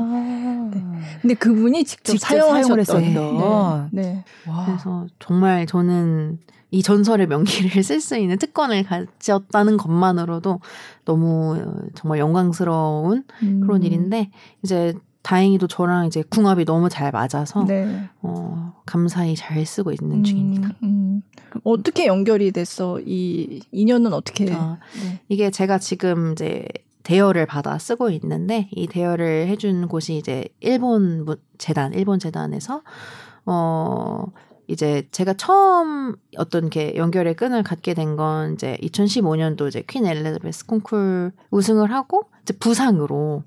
[1.21, 2.83] 근데 그분이 직접, 직접 사용하셨던.
[2.85, 3.89] 사용을 했었던.
[3.91, 4.01] 네.
[4.01, 4.23] 네.
[4.47, 4.65] 와.
[4.65, 6.39] 그래서 정말 저는
[6.71, 10.59] 이 전설의 명기를 쓸 수 있는 특권을 가졌다는 것만으로도
[11.05, 13.83] 너무 어, 정말 영광스러운 그런 음.
[13.83, 14.31] 일인데
[14.63, 18.09] 이제 다행히도 저랑 이제 궁합이 너무 잘 맞아서 네.
[18.21, 20.71] 어, 감사히 잘 쓰고 있는 음, 중입니다.
[20.83, 21.21] 음.
[21.63, 22.99] 어떻게 연결이 됐어?
[23.01, 24.51] 이 인연은 어떻게?
[24.53, 25.19] 아, 네.
[25.27, 26.65] 이게 제가 지금 이제
[27.03, 32.81] 대여를 받아 쓰고 있는데 이 대여를 해준 곳이 이제 일본 무- 재단, 일본 재단에서
[33.45, 34.25] 어
[34.67, 40.65] 이제 제가 처음 어떤 게 연결의 끈을 갖게 된 건 이제 2015년도 이제 퀸 엘리자베스
[40.67, 43.43] 콩쿨 우승을 하고 이제 부상으로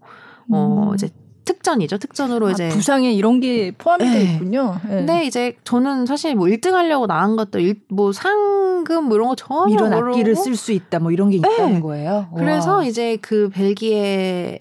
[0.50, 0.94] 어 음.
[0.94, 1.09] 이제
[1.45, 1.99] 특전이죠.
[1.99, 4.32] 특전으로 아, 이제 부상에 이런 게 포함이 돼 네.
[4.34, 4.80] 있군요.
[4.84, 4.97] 네.
[4.97, 9.34] 근데 이제 저는 사실 뭐 1등 하려고 나간 것도 일, 뭐 상금 뭐 이런 거
[9.34, 11.80] 전혀 이런 모르고 악기를 쓸 수 있다 뭐 이런 게 있다는 네.
[11.80, 12.28] 거예요.
[12.36, 12.84] 그래서 와.
[12.84, 14.59] 이제 그 벨기에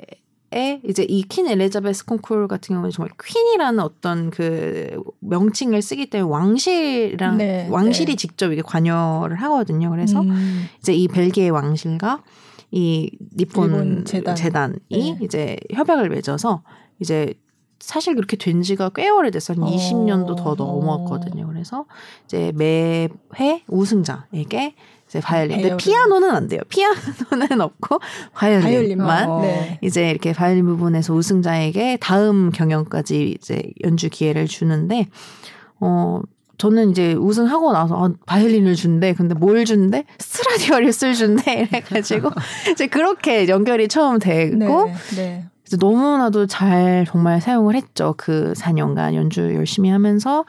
[0.55, 6.29] 에 이제 이 퀸 엘리자베스 콩쿨 같은 경우는 정말 퀸이라는 어떤 그 명칭을 쓰기 때문에
[6.31, 8.15] 왕실이랑 네, 왕실이 네.
[8.15, 9.89] 직접 이게 관여를 하거든요.
[9.89, 10.65] 그래서 음.
[10.79, 12.21] 이제 이 벨기에 왕실과
[12.75, 14.35] 이 니폰 일본 재단.
[14.35, 14.75] 재단.
[14.89, 15.17] 이 네.
[15.21, 16.63] 이제 협약을 맺어서
[16.99, 17.35] 이제
[17.79, 19.67] 사실 그렇게 된 지가 꽤 오래돼서 한 어.
[19.67, 21.45] 20년도 더 넘었거든요.
[21.47, 21.85] 그래서
[22.25, 24.73] 이제 매회 우승자에게
[25.07, 25.61] 이제 바이올린.
[25.61, 25.77] 근데.
[25.77, 26.61] 피아노는 안 돼요.
[26.69, 27.99] 피아노는 없고
[28.33, 29.29] 바이올린만 바이올린만.
[29.29, 29.41] 어.
[29.41, 29.79] 네.
[29.83, 35.09] 이제 이렇게 바이올린 부문에서 우승자에게 다음 경연까지 이제 연주 기회를 주는데
[35.79, 36.21] 어
[36.57, 39.13] 저는 이제 우승하고 나서 아, 바이올린을 준대.
[39.13, 40.05] 근데 뭘 준대?
[40.19, 41.67] 스트라디바리우스를 준대.
[41.71, 42.29] 이래가지고
[42.71, 44.93] 이제 그렇게 연결이 처음 되고 네.
[45.15, 45.45] 네.
[45.65, 48.13] 이제 너무나도 잘 정말 사용을 했죠.
[48.17, 50.45] 그 4년간 연주 열심히 하면서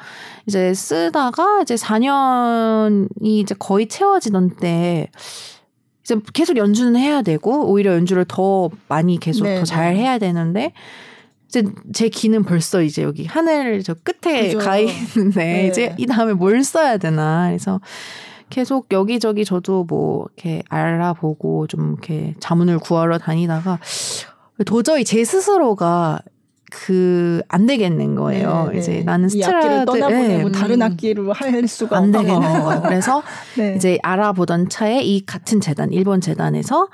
[0.47, 5.09] 이제 쓰다가 이제 4년이 이제 거의 채워지던 때
[6.03, 10.01] 이제 계속 연주는 해야 되고 오히려 연주를 더 많이 계속 네, 더잘 네.
[10.01, 10.73] 해야 되는데
[11.55, 14.59] 이제 제 귀는 벌써 이제 여기 하늘 저 끝에 그죠.
[14.59, 15.67] 가 있는데 네.
[15.69, 17.81] 이제 이 다음에 뭘 써야 되나 그래서
[18.51, 23.79] 계속 여기저기 저도 뭐 이렇게 알아보고 좀 이렇게 자문을 구하러 다니다가
[24.67, 26.21] 도저히 제 스스로가
[26.75, 28.69] 그 안 되겠는 거예요.
[28.69, 28.79] 네, 네.
[28.79, 32.83] 이제 나는 스트라드 떠나보내고 네, 다른 음, 악기로 할 수가 안 되겠는 거예요.
[32.83, 33.23] 그래서
[33.57, 33.75] 네.
[33.77, 36.89] 이제 알아보던 차에 이 같은 재단, 일본 재단에서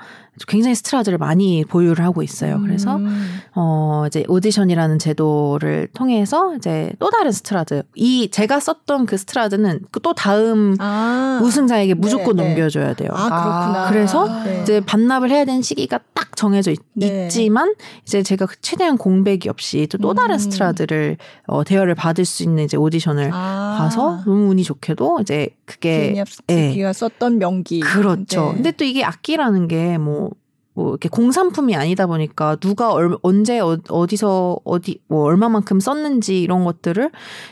[0.47, 2.59] 굉장히 스트라드를 많이 보유를 하고 있어요.
[2.61, 3.39] 그래서 음.
[3.53, 10.01] 어 이제 오디션이라는 제도를 통해서 이제 또 다른 스트라드, 이 제가 썼던 그 스트라드는 그
[10.01, 11.39] 또 다음 아.
[11.43, 12.49] 우승자에게 무조건 네, 네.
[12.49, 13.09] 넘겨줘야 돼요.
[13.13, 13.89] 아 그렇구나.
[13.89, 14.61] 그래서 네.
[14.61, 17.27] 이제 반납을 해야 되는 시기가 딱 정해져 있, 네.
[17.27, 20.39] 지만 이제 제가 그 최대한 공백이 없이 또, 또 다른 음.
[20.39, 21.17] 스트라드를
[21.47, 23.75] 어, 대여를 받을 수 있는 이제 오디션을 아.
[23.79, 27.79] 가서 너무 운이 좋게도 이제 그게 비에니압스키가 썼던 명기.
[27.79, 28.49] 그렇죠.
[28.49, 28.53] 네.
[28.55, 30.31] 근데 또 이게 악기라는 게 뭐
[30.73, 36.63] 뭐 이렇게 공산품이 아니다 보니까 누가 얼, 언제 어, 어디서 어디 뭐 얼마만큼 썼는지 이런
[36.63, 37.11] 것들을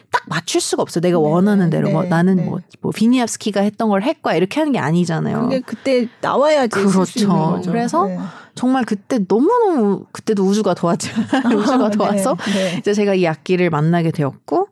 [0.09, 1.01] 딱 맞출 수가 없어요.
[1.01, 2.43] 내가 네, 원하는 대로 뭐 네, 나는 네.
[2.45, 5.41] 뭐, 뭐 비니압스키가 했던 걸 했과 이렇게 하는 게 아니잖아요.
[5.41, 7.61] 그게 그때 나와야지 그렇죠.
[7.65, 8.19] 그래서 네.
[8.55, 11.11] 정말 그때 너무너무 그때도 우주가 도왔죠.
[11.55, 12.77] 우주가 도와서 네, 네.
[12.79, 14.69] 이제 제가 이 악기를 만나게 되었고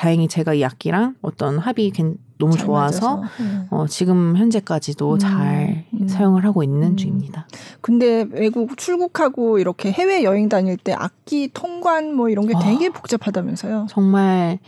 [0.00, 3.16] 다행히 제가 이 악기랑 어떤 합이 괜- 너무 잘 좋아서.
[3.38, 3.66] 네.
[3.68, 6.08] 어, 지금 현재까지도 음, 잘 음.
[6.08, 6.96] 사용을 하고 있는 음.
[6.96, 7.46] 중입니다.
[7.82, 12.60] 근데 외국 출국하고 이렇게 해외 여행 다닐 때 악기 통관 뭐 이런 게 아.
[12.60, 13.88] 되게 복잡하다면서요.
[13.90, 14.58] 정말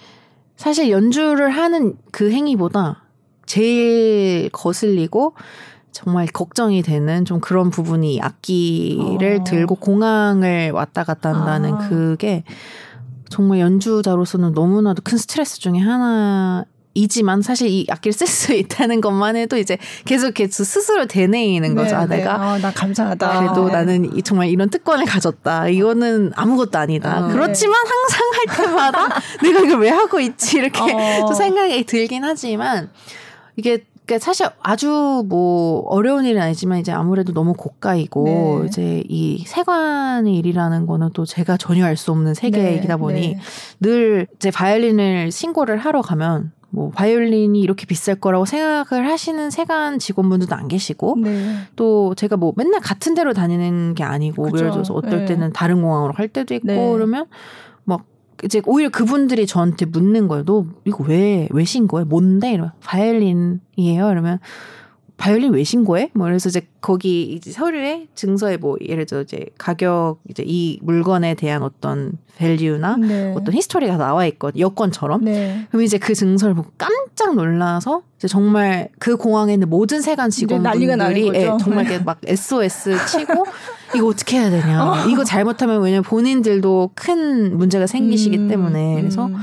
[0.56, 3.04] 사실 연주를 하는 그 행위보다
[3.46, 5.32] 제일 거슬리고
[5.92, 9.44] 정말 걱정이 되는 좀 그런 부분이 악기를 어.
[9.44, 11.88] 들고 공항을 왔다 갔다 한다는 아.
[11.88, 12.44] 그게
[13.32, 16.64] 정말 연주자로서는 너무나도 큰 스트레스 중에 하나
[16.94, 21.96] 이지만 사실 이 악기를 쓸 수 있다는 것만 해도 이제 계속 계속 스스로 되뇌이는 거죠.
[21.96, 22.16] 아, 네, 네.
[22.18, 23.40] 내가 아, 나 감사하다.
[23.40, 23.72] 그래도 네.
[23.72, 25.68] 나는 이- 정말 이런 특권을 가졌다.
[25.68, 27.24] 이거는 아무것도 아니다.
[27.24, 27.28] 어.
[27.32, 29.08] 그렇지만 항상 할 때마다
[29.42, 31.26] 내가 이걸 왜 하고 있지 이렇게 어.
[31.26, 32.90] 또 생각이 들긴 하지만
[33.56, 38.66] 이게 그러니까 사실 아주 뭐 어려운 일은 아니지만 이제 아무래도 너무 고가이고 네.
[38.66, 43.38] 이제 이 세관의 일이라는 거는 또 제가 전혀 알 수 없는 세계이다 네, 보니 네.
[43.80, 50.54] 늘 이제 바이올린을 신고를 하러 가면 뭐 바이올린이 이렇게 비쌀 거라고 생각을 하시는 세간 직원분들도
[50.54, 51.54] 안 계시고 네.
[51.76, 54.56] 또 제가 뭐 맨날 같은 데로 다니는 게 아니고 그쵸.
[54.56, 55.24] 예를 들어서 어떨 네.
[55.26, 56.92] 때는 다른 공항으로 갈 때도 있고 네.
[56.92, 57.28] 그러면 막
[58.44, 60.44] 이제 오히려 그분들이 저한테 묻는 거예요.
[60.44, 62.04] 너 이거 왜 왜 신고해?
[62.04, 62.52] 뭔데?
[62.52, 64.10] 이러면 바이올린이에요.
[64.10, 64.38] 이러면
[65.22, 66.10] 바이올린 왜 신고해?
[66.14, 71.34] 뭐 그래서 이제 거기 이제 서류에 증서에 뭐 예를 들어 이제 가격 이제 이 물건에
[71.34, 73.32] 대한 어떤 value나 네.
[73.36, 75.24] 어떤 history가 나와 있거든 여권처럼.
[75.24, 75.64] 네.
[75.70, 81.30] 그럼 이제 그 증서를 보고 깜짝 놀라서 이제 정말 그 공항에 있는 모든 세관 직원분들이.
[81.34, 83.46] 예, 정말 이렇게 막 SOS 치고
[83.94, 85.04] 이거 어떻게 해야 되냐.
[85.08, 89.36] 이거 잘못하면 왜냐면 본인들도 큰 문제가 생기시기 음, 때문에 그래서 음.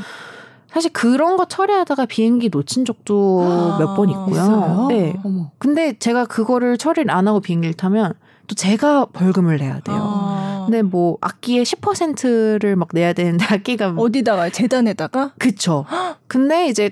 [0.80, 4.32] 사실 그런 거 처리하다가 비행기 놓친 적도 아, 몇번 있고요.
[4.32, 4.88] 있어요?
[4.88, 5.14] 네.
[5.26, 5.52] 어머.
[5.58, 8.14] 근데 제가 그거를 처리를 안 하고 비행기를 타면
[8.48, 9.98] 또 제가 벌금을 내야 돼요.
[10.00, 10.64] 아.
[10.66, 15.84] 근데 뭐 악기의 10%를 막 내야 되는데 악기가 어디다가 재단에다가 그쵸.
[16.28, 16.92] 근데 이제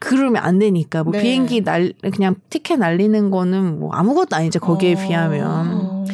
[0.00, 1.20] 그러면 안 되니까 뭐 네.
[1.20, 5.06] 비행기 날 그냥 티켓 날리는 거는 뭐 아무것도 아니죠 거기에 어.
[5.06, 6.06] 비하면.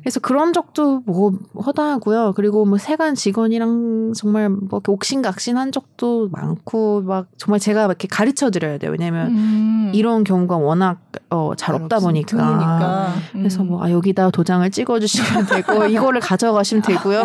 [0.00, 1.32] 그래서 그런 적도 뭐
[1.66, 2.32] 허다하고요.
[2.34, 8.78] 그리고 뭐 세관 직원이랑 정말 뭐 옥신각신한 적도 많고 막 정말 제가 이렇게 가르쳐 드려야
[8.78, 8.90] 돼요.
[8.90, 9.92] 왜냐면 음.
[9.94, 13.12] 이런 경우가 워낙 어, 잘 없다 보니까.
[13.32, 13.68] 그래서 음.
[13.68, 17.24] 뭐 아, 여기다 도장을 찍어 주시면 되고 이거를 가져가시면 되고요.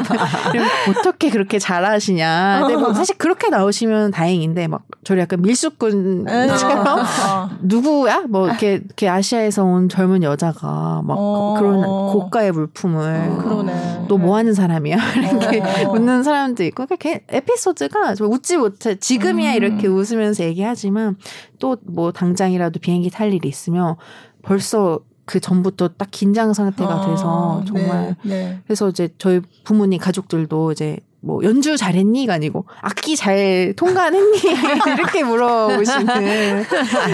[0.51, 2.61] 그럼 어떻게 그렇게 잘하시냐.
[2.61, 7.49] 근데 뭐 사실 그렇게 나오시면 다행인데 막 저를 약간 밀수꾼처럼 아.
[7.61, 8.26] 누구야?
[8.30, 11.55] 뭐 이렇게, 이렇게 아시아에서 온 젊은 여자가 막 어.
[11.57, 14.05] 그런 고가의 물 품을 그러네.
[14.07, 14.97] 너 뭐 하는 사람이야?
[15.51, 15.93] 이렇게 어.
[15.93, 19.55] 묻는 사람도 있고 그러니까 걔 에피소드가 좀 웃지 못해 지금이야 음.
[19.55, 21.18] 이렇게 웃으면서 얘기하지만
[21.59, 23.95] 또 뭐 당장이라도 비행기 탈 일이 있으면
[24.41, 28.59] 벌써 그 전부터 딱 긴장 상태가 아, 돼서 정말 네, 네.
[28.66, 34.38] 그래서 이제 저희 부모님 가족들도 이제 뭐 연주 잘했니가 아니고 악기 잘 통과했니
[34.95, 36.63] 이렇게 물어보시는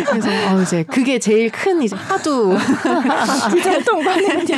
[0.05, 2.53] 그래서 어 이제 그게 제일 큰 이제 하도
[3.53, 4.57] 기자 통과했냐?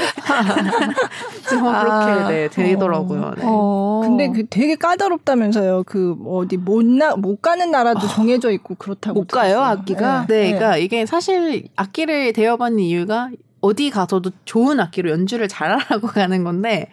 [1.62, 3.34] 뭐 그렇게 아, 네, 되더라고요.
[3.38, 3.44] 네.
[3.46, 4.02] 어.
[4.04, 5.84] 근데 그 되게 까다롭다면서요.
[5.86, 9.72] 그 어디 못나 못 가는 나라도 정해져 있고 그렇다고 못 가요, 들었어요.
[9.72, 10.26] 악기가?
[10.28, 13.30] 네, 그러니까 이게 사실 악기를 대여받는 이유가
[13.62, 16.90] 어디 가서도 좋은 악기로 연주를 잘하라고 가는 건데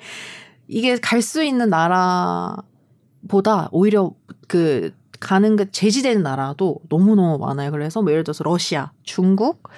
[0.71, 4.13] 이게 갈 수 있는 나라보다 오히려
[4.49, 7.71] 그 가는 게 제지되는 나라도 너무너무 많아요.
[7.73, 9.69] 그래서 뭐 예를 들어서 러시아, 중국,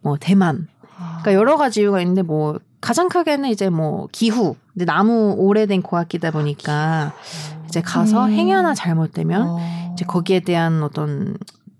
[0.00, 0.68] 뭐 대만.
[0.96, 4.56] 그러니까 여러 가지 이유가 있는데 뭐 가장 크게는 이제 뭐 기후.
[4.72, 7.12] 근데 나무 오래된 고악기다 보니까
[7.66, 8.30] 이제 가서 음.
[8.30, 9.58] 행여나 잘못되면 어.
[9.92, 11.36] 이제 거기에 대한 어떤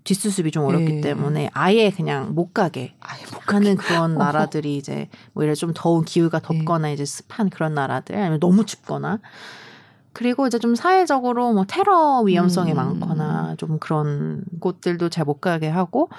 [0.07, 1.01] 뒷수습이 좀 어렵기 예.
[1.01, 4.17] 때문에 아예 그냥 못 가게 아예 못 하는 그런 어허.
[4.23, 9.19] 나라들이 이제 뭐 이래 좀 더운 기후가 덥거나 이제 습한 그런 나라들 아니면 너무 춥거나
[10.13, 12.77] 그리고 이제 좀 사회적으로 뭐 테러 위험성이 음.
[12.77, 16.09] 많거나 좀 그런 곳들도 잘 못 가게 하고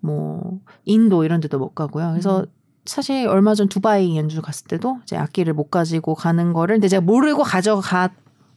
[0.00, 2.10] 뭐 인도 이런 데도 못 가고요.
[2.10, 2.46] 그래서 음.
[2.84, 7.00] 사실 얼마 전 두바이 연주 갔을 때도 이제 악기를 못 가지고 가는 거를 근데 제가
[7.00, 8.10] 모르고 가져가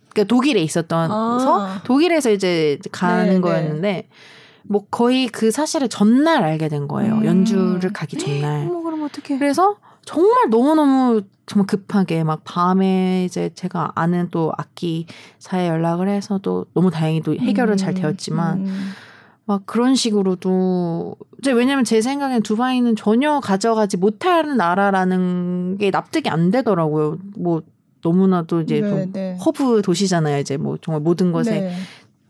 [0.09, 1.39] 그러니까 독일에 있었던 아.
[1.39, 4.09] 서 독일에서 이제 가는 네, 거였는데
[4.63, 7.15] 뭐 거의 그 사실을 전날 알게 된 거예요.
[7.15, 7.25] 음.
[7.25, 8.67] 연주를 가기 전날.
[8.67, 9.37] 어머 그럼 어떻게?
[9.37, 16.65] 그래서 정말 너무너무 정말 급하게 막 밤에 이제 제가 아는 또 악기사에 연락을 해서 또
[16.73, 18.89] 너무 다행히도 해결은 잘 음, 되었지만 음.
[19.45, 26.49] 막 그런 식으로도 이제 왜냐면 제 생각엔 두바이는 전혀 가져가지 못하는 나라라는 게 납득이 안
[26.49, 27.17] 되더라고요.
[27.37, 27.61] 뭐
[28.01, 29.37] 너무나도 이제 네, 좀 네.
[29.45, 30.39] 허브 도시잖아요.
[30.39, 31.75] 이제 뭐 정말 모든 것에 네.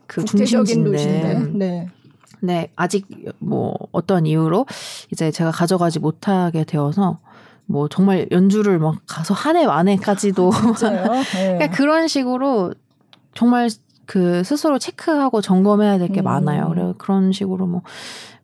[0.07, 0.91] 그 중심지인데.
[0.91, 1.51] 도시인데.
[1.53, 1.87] 네.
[2.41, 3.07] 네, 아직
[3.39, 4.65] 뭐 어떤 이유로
[5.11, 7.19] 이제 제가 가져가지 못하게 되어서
[7.65, 11.11] 뭐 정말 연주를 막 가서 한 해 만에까지도 진짜요?
[11.13, 11.23] 네.
[11.55, 12.73] 그러니까 그런 식으로
[13.33, 13.69] 정말
[14.05, 16.25] 그 스스로 체크하고 점검해야 될게 음.
[16.25, 16.69] 많아요.
[16.69, 17.81] 그래 그런 식으로 뭐.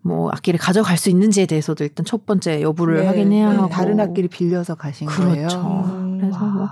[0.01, 3.55] 뭐 악기를 가져갈 수 있는지에 대해서도 일단 첫 번째 여부를 네, 확인해야 네.
[3.57, 5.33] 하고 다른 악기를 빌려서 가신 그렇죠.
[5.33, 5.47] 거예요.
[5.89, 6.17] 음.
[6.21, 6.69] 그래서 뭐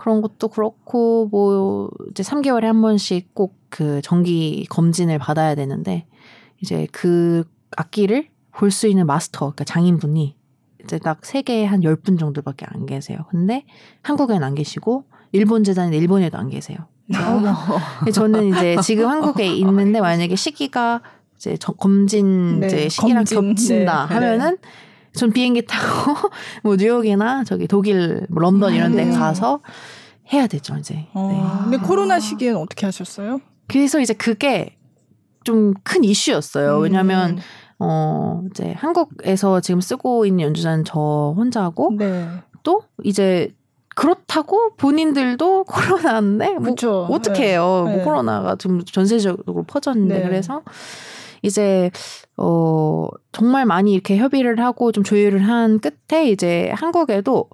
[0.00, 6.06] 그런 것도 그렇고 뭐 이제 3개월에 한 번씩 꼭 그 정기 검진을 받아야 되는데
[6.60, 7.44] 이제 그
[7.76, 10.36] 악기를 볼 수 있는 마스터 그러니까 장인분이
[10.84, 13.18] 이제 딱 세계에 한 10분 정도밖에 안 계세요.
[13.30, 13.64] 근데
[14.02, 16.78] 한국에는 안 계시고 일본 재단인 일본에도 안 계세요.
[18.12, 21.00] 저는 이제 지금 한국에 있는데 만약에 시기가
[21.36, 23.48] 이제 저- 검진 네, 이제 시기랑 검진.
[23.48, 24.14] 겹친다 네.
[24.14, 24.58] 하면은
[25.12, 26.14] 전 비행기 타고
[26.64, 29.12] 뭐 뉴욕이나 저기 독일, 뭐 런던 이런 데 음.
[29.12, 29.60] 가서
[30.32, 31.06] 해야 되죠 이제.
[31.14, 31.62] 어.
[31.62, 31.70] 네.
[31.70, 33.40] 근데 코로나 시기에는 어떻게 하셨어요?
[33.68, 34.76] 그래서 이제 그게
[35.48, 36.78] 좀 큰 이슈였어요.
[36.78, 37.38] 왜냐하면 음.
[37.78, 42.28] 어 이제 한국에서 지금 쓰고 있는 연주자는 저 혼자고 네.
[42.62, 43.54] 또 이제
[43.96, 46.74] 그렇다고 본인들도 코로나인데 뭐.
[47.10, 47.48] 어떻게 네.
[47.52, 47.84] 해요?
[47.86, 47.96] 네.
[47.96, 50.22] 뭐 코로나가 좀 전세적으로 퍼졌는데 네.
[50.22, 50.62] 그래서
[51.42, 51.90] 이제
[52.36, 57.48] 어 정말 많이 이렇게 협의를 하고 좀 조율을 한 끝에 이제 한국에도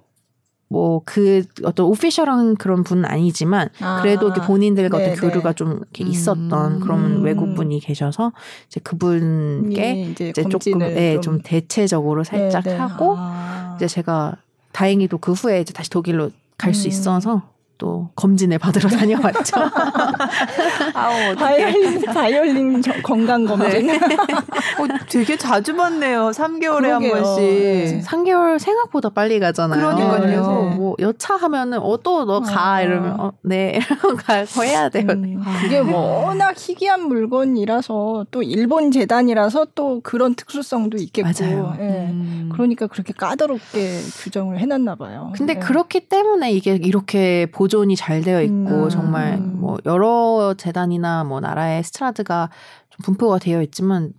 [0.67, 3.69] 뭐 그 어떤 오피셜한 그런 분은 아니지만
[4.01, 5.55] 그래도 이렇게 본인들과 네, 어떤 교류가 네.
[5.55, 6.07] 좀 이렇게 음.
[6.07, 7.23] 있었던 그런 음.
[7.23, 8.33] 외국분이 계셔서
[8.67, 12.77] 이제 그분께 이제, 이제 조금 예, 좀 대체적으로 살짝 네, 네.
[12.77, 13.73] 하고 아.
[13.75, 14.37] 이제 제가
[14.71, 16.89] 다행히도 그 후에 이제 다시 독일로 갈수 음.
[16.89, 19.55] 있어서 또 검진을 받으러 다녀왔죠.
[20.93, 23.87] 아우, 바이올린 바이올린 저- 건강 검진.
[23.87, 23.95] 네.
[23.97, 26.29] 어, 되게 자주 받네요.
[26.31, 27.13] 3개월에 한 그러게요.
[27.13, 27.41] 번씩.
[27.43, 28.01] 네.
[28.05, 29.79] 3개월 생각보다 빨리 가잖아요.
[29.79, 30.69] 그러니까요.
[30.69, 30.75] 네.
[30.75, 32.81] 뭐 여차 하면은 어 또 너가 아.
[32.83, 35.05] 이러면 어, 네 이러면 가거 해야 돼요.
[35.09, 41.27] 음, 그게 워낙 희귀한 물건이라서 또 일본 재단이라서 또 그런 특수성도 있겠고.
[41.39, 41.75] 맞아요.
[41.79, 41.83] 예.
[42.11, 42.49] 음.
[42.53, 45.31] 그러니까 그렇게 까다롭게 규정을 해놨나 봐요.
[45.35, 45.59] 근데 예.
[45.59, 48.89] 그렇기 때문에 이게 이렇게 보존이 잘 되어 있고 음.
[48.89, 52.49] 정말 뭐 여러 재단이나 뭐 나라의 스트라드가
[52.89, 54.13] 좀 분포가 되어 있지만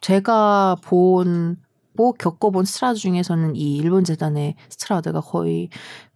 [0.00, 1.56] 제가 본,
[1.94, 5.68] 뭐 겪어본 스트라드 중에서는 이 일본 재단의 스트라드가 거의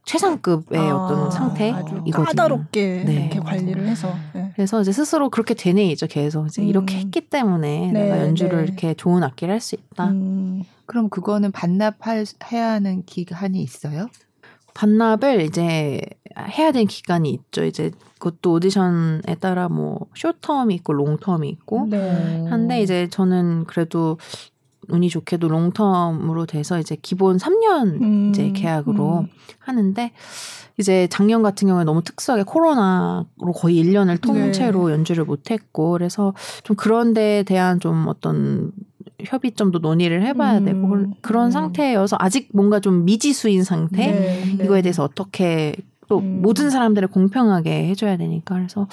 [0.05, 2.11] 최상급의 아, 어떤 상태이거든요.
[2.11, 3.14] 까다롭게 네.
[3.14, 4.12] 이렇게 관리를 해서.
[4.35, 4.51] 예.
[4.57, 6.09] 그래서 이제 스스로 그렇게 되뇌이죠.
[6.09, 6.66] 계속 이제 음.
[6.66, 8.64] 이렇게 했기 때문에 네, 내가 연주를 네.
[8.64, 10.09] 이렇게 좋은 악기를 할 수 있다.
[10.09, 14.09] 음, 그럼 그거는 반납해야 하는 기한이 있어요?
[14.75, 16.01] 반납을 이제
[16.39, 17.64] 해야 되는 기간이 있죠.
[17.64, 22.47] 이제 그것도 오디션에 따라 뭐 쇼텀이 있고 롱텀이 있고 네.
[22.49, 24.18] 한데 이제 저는 그래도
[24.89, 29.29] 운이 좋게도 롱텀으로 돼서 이제 기본 3년 음, 이제 계약으로 음.
[29.59, 30.12] 하는데
[30.79, 36.77] 이제 작년 같은 경우에 너무 특수하게 코로나로 거의 1년을 통째로 연주를 못 했고 그래서 좀
[36.77, 38.73] 그런 데에 대한 좀 어떤
[39.25, 40.89] 협의점도 논의를 해봐야 음, 되고
[41.20, 41.51] 그런- 음.
[41.51, 44.64] 상태여서 아직 뭔가 좀 미지수인 상태 네, 네.
[44.64, 45.75] 이거에 대해서 어떻게
[46.09, 46.41] 또 음.
[46.43, 48.87] 모든 사람들을 공평하게 해줘야 되니까 그래서 좀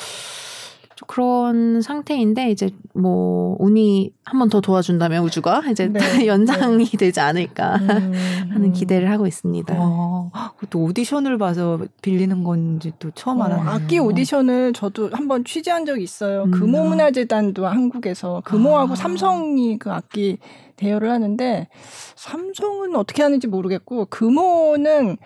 [1.07, 7.75] 그런 상태인데 이제 뭐 운이 한 번 더 도와준다면 우주가 이제 네, 연장이 되지 않을까
[7.77, 8.13] 음,
[8.51, 8.71] 하는 음.
[8.73, 9.75] 기대를 하고 있습니다.
[9.77, 13.69] 어, 그것도 오디션을 봐서 빌리는 건지 또 처음 어, 알았네요.
[13.69, 16.43] 악기 오디션을 저도 한번 취재한 적이 있어요.
[16.43, 16.51] 음.
[16.51, 18.95] 금호문화재단도 한국에서 금호하고 아.
[18.95, 20.37] 삼성이 그 악기
[20.77, 21.67] 대여를 하는데
[22.15, 25.17] 삼성은 어떻게 하는지 모르겠고 금호는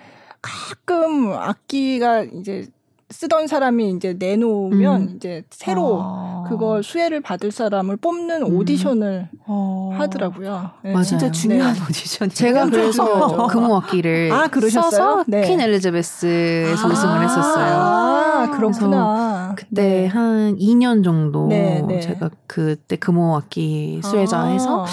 [0.41, 2.67] 가끔 악기가 이제
[3.13, 5.13] 쓰던 사람이 이제 내놓으면 음.
[5.15, 6.45] 이제 새로 아.
[6.49, 8.57] 그걸 수혜를 받을 사람을 뽑는 음.
[8.57, 9.95] 오디션을 어.
[9.97, 10.71] 하더라고요.
[10.83, 10.91] 네.
[10.91, 11.03] 맞아요.
[11.03, 11.79] 진짜 중요한 네.
[11.89, 12.29] 오디션.
[12.29, 13.47] 제가 그래서.
[13.47, 14.49] 금호악기를 아?
[14.69, 15.41] 써서 네.
[15.47, 17.75] 퀸 엘리자베스에서 우승을 했었어요.
[17.75, 19.42] 아, 그렇구나.
[19.55, 20.05] 그때 네.
[20.07, 21.99] 한 2년 정도 네, 네.
[21.99, 24.87] 제가 그때 금호 악기 수혜자해서 아.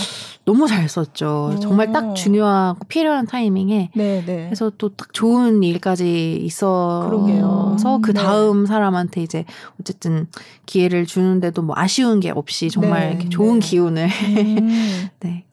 [0.44, 1.58] 너무 잘 썼죠.
[1.60, 2.14] 정말 딱 오.
[2.14, 4.48] 중요하고 필요한 타이밍에 네, 네.
[4.48, 8.00] 해서 또 딱 좋은 일까지 있어서.
[8.02, 8.20] 그 네.
[8.20, 9.44] 다음 사람한테 이제
[9.80, 10.26] 어쨌든
[10.66, 13.66] 기회를 주는데도 뭐 아쉬운 게 없이 정말 좋은 네.
[13.66, 15.08] 기운을 음.
[15.20, 15.44] 네.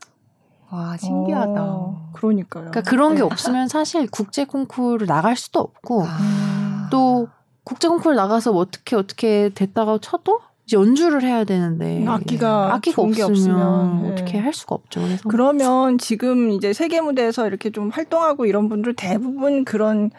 [0.70, 1.64] 와 신기하다.
[1.64, 2.72] 어, 그러니까요.
[2.72, 3.24] 그러니까 그런 게 네.
[3.24, 6.88] 없으면 사실 국제 콩쿠르를 나갈 수도 없고 아.
[6.92, 7.28] 또
[7.68, 13.24] 국제 콩쿠르 나가서 뭐 어떻게 어떻게 됐다가 쳐도 이제 연주를 해야 되는데 악기가 악기가 게
[13.24, 14.12] 없으면, 없으면, 네.
[14.14, 15.02] 어떻게 할 수가 없죠.
[15.02, 20.12] 그래서 그러면 지금 이제 세계 무대에서 이렇게 좀 활동하고 이런 분들 대부분 그런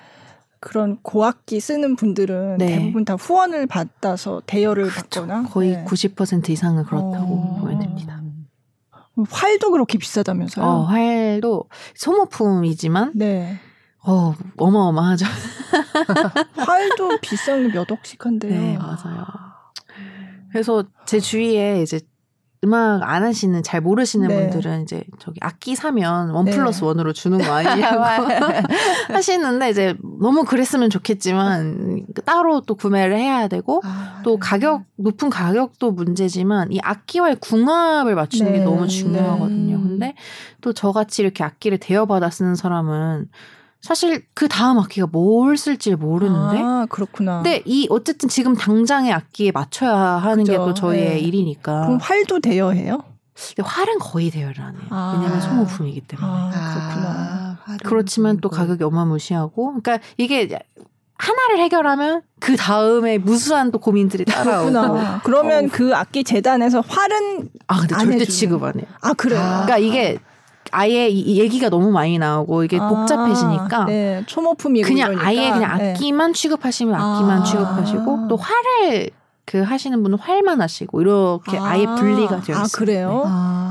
[0.61, 2.67] 그런 고악기 쓰는 분들은 네.
[2.67, 5.85] 대부분 다 후원을 받아서 대여를 받거나 거의 네.
[5.87, 7.61] 90% 이상은 그렇다고 어.
[7.61, 8.21] 보면 됩니다.
[9.31, 10.67] 활도 그렇게 비싸다면서요?
[10.67, 11.65] 어, 활도
[11.95, 13.59] 소모품이지만 네.
[14.09, 15.27] 어, 어마어마하죠.
[16.57, 18.59] 활도 비싼 게몇 억씩 한데요.
[18.59, 19.27] 네, 맞아요.
[20.51, 22.01] 그래서 제 주위에 이제
[22.65, 24.35] 음악 안 하시는 잘 모르시는 네.
[24.35, 26.53] 분들은 이제 저기 악기 사면 원 네.
[26.53, 28.03] 플러스 원으로 주는 거 아니냐고
[29.13, 35.93] 하시는데 이제 너무 그랬으면 좋겠지만 따로 또 구매를 해야 되고 아, 또 가격 높은 가격도
[35.93, 38.59] 문제지만 이 악기와의 궁합을 맞추는 네.
[38.59, 39.77] 게 너무 중요하거든요.
[39.77, 39.83] 음.
[39.83, 40.15] 근데
[40.61, 43.29] 또 저같이 이렇게 악기를 대여받아 쓰는 사람은
[43.81, 47.43] 사실 그 다음 악기가 뭘 쓸지 모르는데 아, 그렇구나.
[47.43, 50.57] 근데 이 어쨌든 지금 당장의 악기에 맞춰야 하는 게.
[50.57, 51.19] 또 저희의 네.
[51.21, 51.83] 일이니까.
[51.83, 53.03] 그럼 활도 대여해요?
[53.55, 54.83] 근데 활은 거의 대여를 안 해요.
[54.91, 55.15] 아.
[55.17, 56.29] 왜냐면 소모품이기 때문에.
[56.29, 57.59] 아, 그렇구나.
[57.65, 58.59] 활은 그렇지만 또 뭐.
[58.59, 59.81] 가격이 어마무시하고.
[59.81, 60.49] 그러니까 이게
[61.17, 64.71] 하나를 해결하면 그 다음에 무수한 또 고민들이 따라오고.
[64.73, 65.21] 그렇구나.
[65.23, 65.69] 그러면 어.
[65.71, 68.27] 그 악기 재단에서 활은 아 근데 안 절대 해주는.
[68.27, 68.87] 취급 안 해요.
[69.03, 69.41] 아 그래요.
[69.41, 69.65] 아.
[69.67, 70.19] 그러니까 이게
[70.73, 75.27] 아예 이- 이 얘기가 너무 많이 나오고 이게 아, 복잡해지니까 네, 소모품이고 그냥 이러니까.
[75.29, 75.93] 아예 그냥 네.
[75.93, 77.45] 악기만 취급하시면 악기만 아.
[77.45, 79.11] 취급하시고 또 활을
[79.45, 81.79] 그 하시는 분은 활만 하시고 이렇게 아.
[81.79, 82.57] 예 분리가 되어 있어요.
[82.59, 83.23] 아 그래요?
[83.27, 83.68] 아.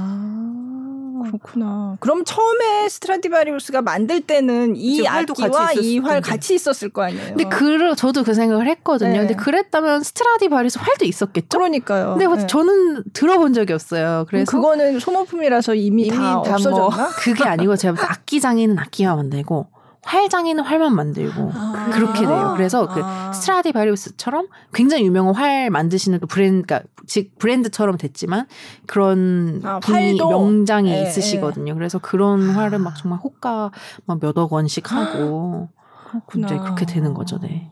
[1.23, 1.97] 그렇구나.
[1.99, 7.27] 그럼 처음에 스트라디바리우스가 만들 때는 이 악기와 이 활 같이 있었을 거 아니에요.
[7.35, 9.11] 근데 그 저도 그 생각을 했거든요.
[9.11, 9.17] 네.
[9.19, 11.57] 근데 그랬다면 스트라디바리우스 활도 있었겠죠.
[11.57, 12.15] 그러니까요.
[12.17, 12.47] 근데 네.
[12.47, 14.25] 저는 들어본 적이 없어요.
[14.29, 16.79] 그래서 그거는 소모품이라서 이미, 이미 다, 다 없어졌나?
[16.79, 19.67] 뭐 그게 아니고 제가 악기 장인은 악기만 만들고
[20.07, 22.53] 활장에는 활만 만들고 아~ 그렇게 돼요.
[22.55, 28.47] 그래서 그 아~ 스트라디바리우스처럼 굉장히 유명한 활 만드시는 또 브랜드, 그러니까 즉 브랜드처럼 됐지만
[28.85, 31.71] 그런 아, 분이 명장이 에, 예, 있으시거든요.
[31.71, 31.75] 에.
[31.75, 31.77] 예.
[31.77, 33.71] 그래서 그런 활을 막 정말 호가
[34.05, 35.69] 막 몇억 원씩 하고
[36.09, 36.47] 그렇구나.
[36.47, 37.39] 그렇게 되는 거죠.
[37.39, 37.71] 네.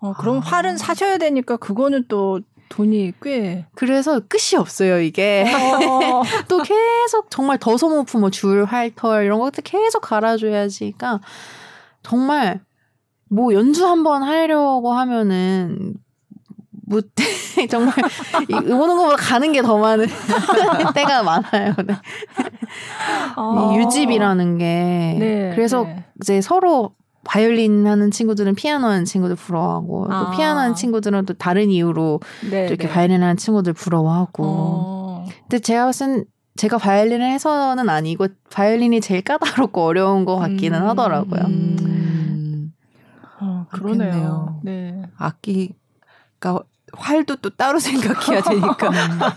[0.00, 3.66] 어, 그럼 활은 사셔야 되니까 그거는 또 돈이 꽤.
[3.74, 5.44] 그래서 끝이 없어요, 이게.
[5.46, 6.22] 어.
[6.48, 10.94] 또 계속 정말 더 소모품, 뭐 줄, 활털, 이런 것들 계속 갈아줘야지.
[10.96, 11.20] 그러니까
[12.02, 12.60] 정말
[13.28, 15.94] 뭐 연주 한번 하려고 하면은
[16.86, 17.00] 뭐
[17.70, 17.94] 정말
[18.98, 20.06] 것보다 가는 게 더 많은
[20.94, 21.74] 때가 많아요.
[21.86, 21.96] 네.
[23.36, 23.74] 어.
[23.76, 26.04] 유집이라는 게 네, 그래서 네.
[26.20, 26.94] 이제 서로
[27.24, 30.24] 바이올린 하는 친구들은 피아노 하는 친구들 부러워하고 아.
[30.24, 32.20] 또 피아노 하는 친구들은 또 다른 이유로
[32.50, 32.92] 네, 이렇게 네.
[32.92, 34.44] 바이올린 하는 친구들 부러워하고.
[34.46, 35.26] 어.
[35.42, 36.24] 근데 제가 봤을
[36.56, 40.88] 제가 바이올린을 해서는 아니고 바이올린이 제일 까다롭고 어려운 것 같기는 음.
[40.88, 41.40] 하더라고요.
[41.42, 42.72] 음.
[43.40, 44.60] 어, 그러네요.
[44.62, 45.02] 네.
[45.18, 48.90] 악기가 활도 또 따로 생각해야 되니까.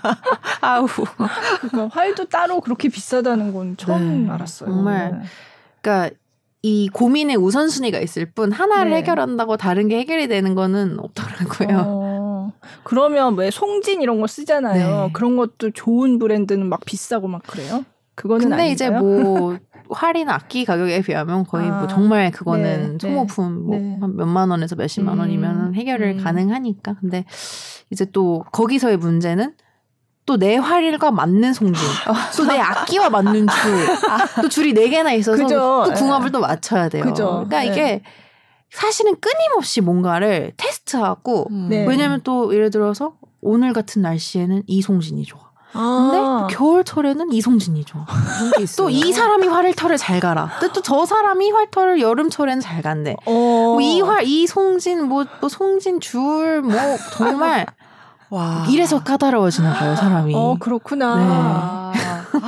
[0.61, 0.87] 아우.
[1.61, 4.31] 그러니까 활도 따로 그렇게 비싸다는 건 처음 네.
[4.31, 4.69] 알았어요.
[4.69, 5.23] 정말.
[5.81, 6.15] 그러니까
[6.67, 8.97] 이 고민의 우선순위가 있을 뿐 하나를 네.
[8.97, 11.83] 해결한다고 다른 게 해결이 되는 거는 없더라고요.
[11.87, 12.53] 어,
[12.83, 15.05] 그러면 왜 송진 이런 거 쓰잖아요.
[15.05, 15.09] 네.
[15.13, 17.85] 그런 것도 좋은 브랜드는 막 비싸고 막 그래요?
[18.15, 18.73] 그거는 근데 아닌가요?
[18.73, 19.57] 이제 뭐
[19.89, 24.13] 활이나 악기 가격에 비하면 거의 뭐 아, 뭐 정말 그거는 네, 소모품 네, 뭐 네.
[24.17, 26.23] 몇만 원에서 몇십만 음, 원이면 해결을 음.
[26.23, 26.95] 가능하니까.
[26.99, 27.23] 근데
[27.91, 29.53] 이제 또 거기서의 문제는
[30.27, 31.87] 또 내 활과 맞는 송진,
[32.35, 35.85] 또내 악기와 맞는 줄, 또 줄이 네 개나 있어서 그죠.
[35.87, 36.31] 또 궁합을 네.
[36.33, 37.05] 또 맞춰야 돼요.
[37.05, 37.45] 그죠.
[37.47, 37.67] 그러니까 네.
[37.67, 38.03] 이게
[38.69, 41.67] 사실은 끊임없이 뭔가를 테스트하고 음.
[41.69, 41.85] 네.
[41.87, 45.47] 왜냐면 또 예를 들어서 오늘 같은 날씨에는 이 송진이 좋아.
[45.73, 46.47] 근데 아.
[46.49, 48.05] 겨울철에는 이송진이 좋아.
[48.77, 50.49] 또 이 사람이 활털을 잘 갈아.
[50.73, 53.15] 또 저 사람이 활털을 여름철에는 잘 간대.
[53.25, 53.31] 어.
[53.31, 56.73] 뭐이 활, 이 송진, 뭐, 뭐 송진 줄, 뭐
[57.13, 57.65] 정말
[58.29, 58.65] 와.
[58.69, 60.33] 이래서 까다로워지나 봐요, 사람이.
[60.35, 61.91] 어, 그렇구나.
[61.93, 61.99] 네.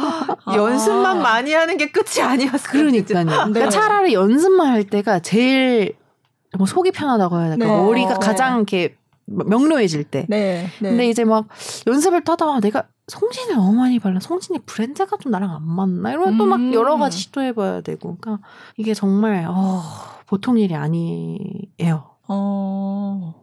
[0.46, 0.56] 아.
[0.56, 2.72] 연습만 많이 하는 게 끝이 아니었어요.
[2.72, 3.24] 그러니까요.
[3.24, 3.32] 네.
[3.32, 5.96] 그러니까 차라리 연습만 할 때가 제일
[6.58, 7.66] 뭐 속이 편하다고 해야 될까?
[7.66, 7.72] 네.
[7.72, 8.20] 머리가 어.
[8.20, 8.96] 가장 이렇게
[9.26, 10.26] 명료해질 때.
[10.28, 10.70] 네.
[10.82, 10.90] 네.
[10.90, 11.48] 근데 이제 막
[11.88, 14.20] 연습을 타다가 내가 송진을 너무 많이 발라.
[14.20, 16.12] 송진이 브랜드가 좀 나랑 안 맞나?
[16.12, 16.38] 이러면 음.
[16.38, 18.18] 또막 여러 가지 시도해봐야 되고.
[18.20, 18.46] 그러니까
[18.78, 19.82] 이게 정말, 어,
[20.28, 22.04] 보통 일이 아니에요.
[22.28, 23.39] 어.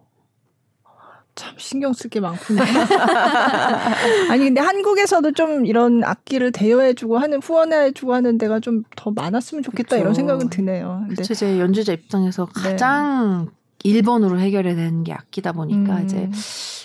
[1.36, 2.60] 참 신경 쓸 게 많군요.
[4.30, 9.90] 아니 근데 한국에서도 좀 이런 악기를 대여해주고 하는 후원해주고 하는 데가 좀 더 많았으면 좋겠다
[9.90, 9.98] 그쵸.
[9.98, 11.04] 이런 생각은 드네요.
[11.08, 12.62] 그쵸, 제 연주자 입장에서 네.
[12.62, 13.48] 가장
[13.84, 13.92] 네.
[13.92, 16.04] 1번으로 해결해야 되는 게 악기다 보니까 음.
[16.04, 16.30] 이제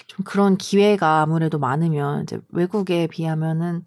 [0.05, 3.85] 좀 그런 기회가 아무래도 많으면 이제 외국에 비하면은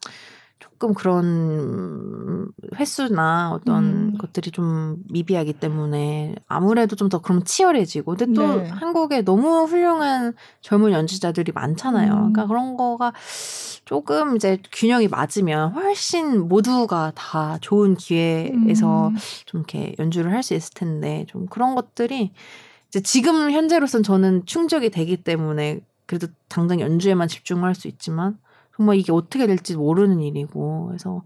[0.85, 4.19] 조금 그런 횟수나 어떤 음.
[4.19, 8.69] 것들이 좀 미비하기 때문에 아무래도 좀 더 그럼 치열해지고 근데 또 네.
[8.69, 12.11] 한국에 너무 훌륭한 젊은 연주자들이 많잖아요.
[12.12, 12.32] 음.
[12.32, 13.12] 그러니까 그런 거가
[13.85, 19.16] 조금 이제 균형이 맞으면 훨씬 모두가 다 좋은 기회에서 음.
[19.47, 22.32] 좀 이렇게 연주를 할 수 있을 텐데 좀 그런 것들이
[22.89, 28.36] 이제 지금 현재로선 저는 충족이 되기 때문에 그래도 당장 연주에만 집중할 수 있지만
[28.76, 31.22] 정말 이게 어떻게 될지 모르는 일이고 그래서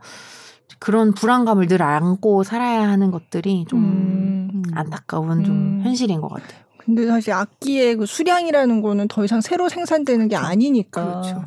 [0.79, 4.62] 그런 불안감을 늘 안고 살아야 하는 것들이 좀 음.
[4.75, 5.81] 안타까운 좀 음.
[5.83, 6.61] 현실인 것 같아요.
[6.79, 11.05] 근데 사실 악기의 그 수량이라는 거는 더 이상 새로 생산되는 게 아니니까.
[11.05, 11.45] 그렇죠.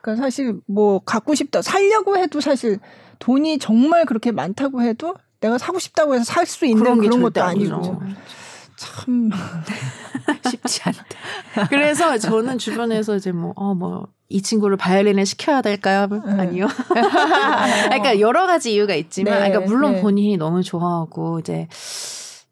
[0.00, 2.78] 그러니까 사실 뭐 갖고 싶다 살려고 해도 사실
[3.18, 7.42] 돈이 정말 그렇게 많다고 해도 내가 사고 싶다고 해서 살 수 있는 그런, 그런 것도
[7.42, 7.80] 아니고.
[7.80, 8.00] 그렇죠.
[8.76, 9.30] 참
[10.50, 11.68] 쉽지 않다.
[11.68, 16.08] 그래서 저는 주변에서 이제 뭐, 어, 뭐, 이 친구를 바이올린을 시켜야 될까요?
[16.08, 16.32] 네.
[16.32, 16.66] 아니요.
[17.86, 20.02] 그러니까 여러 가지 이유가 있지만, 네, 그러니까 물론 네.
[20.02, 21.68] 본인이 너무 좋아하고, 이제,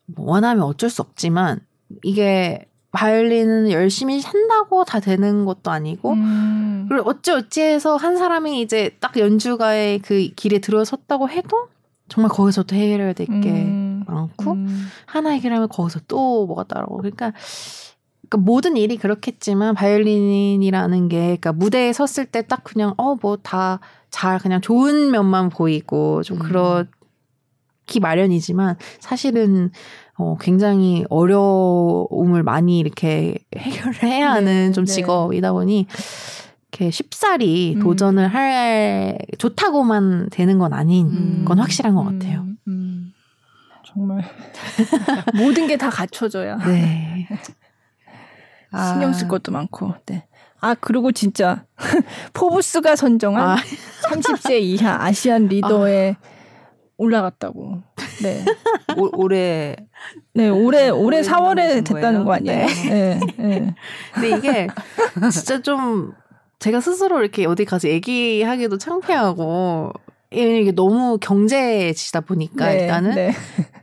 [0.06, 1.60] 뭐 원하면 어쩔 수 없지만,
[2.02, 6.86] 이게 바이올린은 열심히 한다고 다 되는 것도 아니고, 음.
[6.88, 11.68] 그리고 어찌 어찌해서 한 사람이 이제 딱 연주가의 그 길에 들어섰다고 해도,
[12.08, 14.04] 정말 거기서도 해결해야 될게 음.
[14.06, 14.88] 많고 음.
[15.06, 17.32] 하나 해결하면 거기서 또 뭐가 따라오고 그러니까
[18.32, 23.78] 그러니까 모든 일이 그렇겠지만 바이올린이라는 게 그러니까 무대에 섰을 때 딱 그냥 어 뭐 다
[24.10, 26.42] 잘 그냥 좋은 면만 보이고 좀 음.
[26.42, 29.70] 그렇기 마련이지만 사실은
[30.18, 34.92] 어 굉장히 어려움을 많이 이렇게 해결해야 하는 네, 좀 네.
[34.92, 35.86] 직업이다 보니
[36.70, 37.80] 이렇게 쉽사리 음.
[37.82, 41.44] 도전을 할 좋다고만 되는 건 아닌 음.
[41.46, 42.40] 건 확실한 것 같아요.
[42.42, 43.12] 음, 음.
[43.84, 44.22] 정말
[45.36, 47.26] 모든 게 다 갖춰져야 네.
[48.72, 49.94] 신경 쓸 것도 많고.
[50.06, 50.26] 네.
[50.60, 51.64] 아 그리고 진짜
[52.32, 53.56] 포브스가 선정한 아.
[54.08, 56.16] 30세 이하 아시안 리더에
[56.96, 57.82] 올라갔다고.
[58.22, 58.44] 네.
[58.96, 59.76] 올, 올해
[60.34, 62.24] 네, 올해 올해 올해 4월에 선정되신 됐다는 거예요?
[62.24, 62.66] 거 아니에요?
[62.88, 63.20] 네.
[63.38, 63.74] 네.
[64.14, 64.68] 근데 이게
[65.30, 66.12] 진짜 좀
[66.60, 69.92] 제가 스스로 이렇게 어디 가서 얘기하기도 창피하고
[70.32, 73.34] 이게 너무 경제지다 보니까 네, 일단은 네.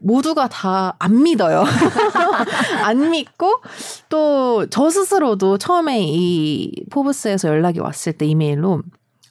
[0.02, 1.64] 모두가 다 안 믿어요.
[2.84, 3.62] 안 믿고
[4.10, 8.82] 또 저 스스로도 처음에 이 포브스에서 연락이 왔을 때 이메일로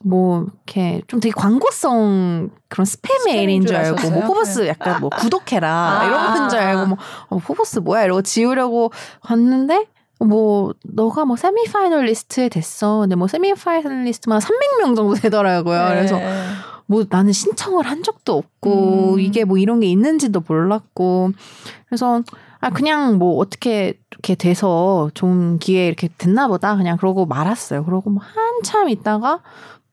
[0.05, 4.23] 뭐 이렇게 좀 되게 광고성 그런 스팸 메일인 줄 알고 뭐?
[4.27, 4.69] 포브스 네.
[4.69, 6.85] 약간 뭐 구독해라 아, 이런 건줄 아, 알고 아.
[6.87, 8.91] 뭐 어, 포브스 뭐야 이러고 지우려고
[9.23, 9.87] 갔는데
[10.21, 13.01] 뭐 너가 뭐 semifinalist에 됐어.
[13.01, 15.87] 근데 뭐 semifinalist만 300명 정도 되더라고요.
[15.89, 16.43] 그래서 네.
[16.91, 19.21] 뭐 나는 신청을 한 적도 없고 음.
[19.21, 21.33] 이게 뭐 이런 게 있는지도 몰랐고
[21.87, 22.23] 그래서
[22.61, 27.85] 아 그냥 뭐 어떻게 이렇게 돼서 좋은 기회 이렇게 됐나 보다 그냥 그러고 말았어요.
[27.85, 29.41] 그러고 뭐 한참 있다가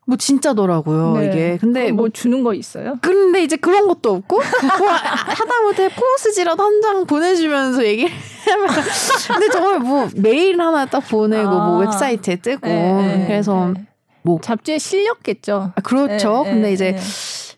[0.08, 1.26] 뭐 진짜더라고요 네.
[1.28, 1.58] 이게.
[1.60, 2.98] 근데 뭐 뭐 주는 거 있어요?
[3.02, 8.12] 근데 이제 그런 것도 없고 뭐 하다못해 포스지라도 한 장 보내주면서 얘기를
[8.48, 8.68] 하면
[9.34, 11.80] 근데 정말 뭐 메일 하나 딱 보내고 뭐 아.
[11.80, 13.86] 웹사이트에 뜨고 네, 네, 그래서 네.
[14.26, 15.72] 뭐 잡지에 실렸겠죠.
[15.76, 16.44] 아, 그렇죠.
[16.44, 17.00] 네, 근데 네, 이제 네.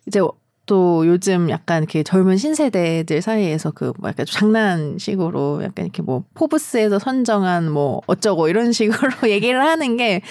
[0.06, 0.22] 이제
[0.66, 7.00] 또 요즘 약간 이렇게 젊은 신세대들 사이에서 그 뭐 약간 장난식으로 약간 이렇게 뭐 포브스에서
[7.00, 10.22] 선정한 뭐 어쩌고 이런 식으로 얘기를 하는 게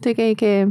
[0.00, 0.66] 되게 이렇게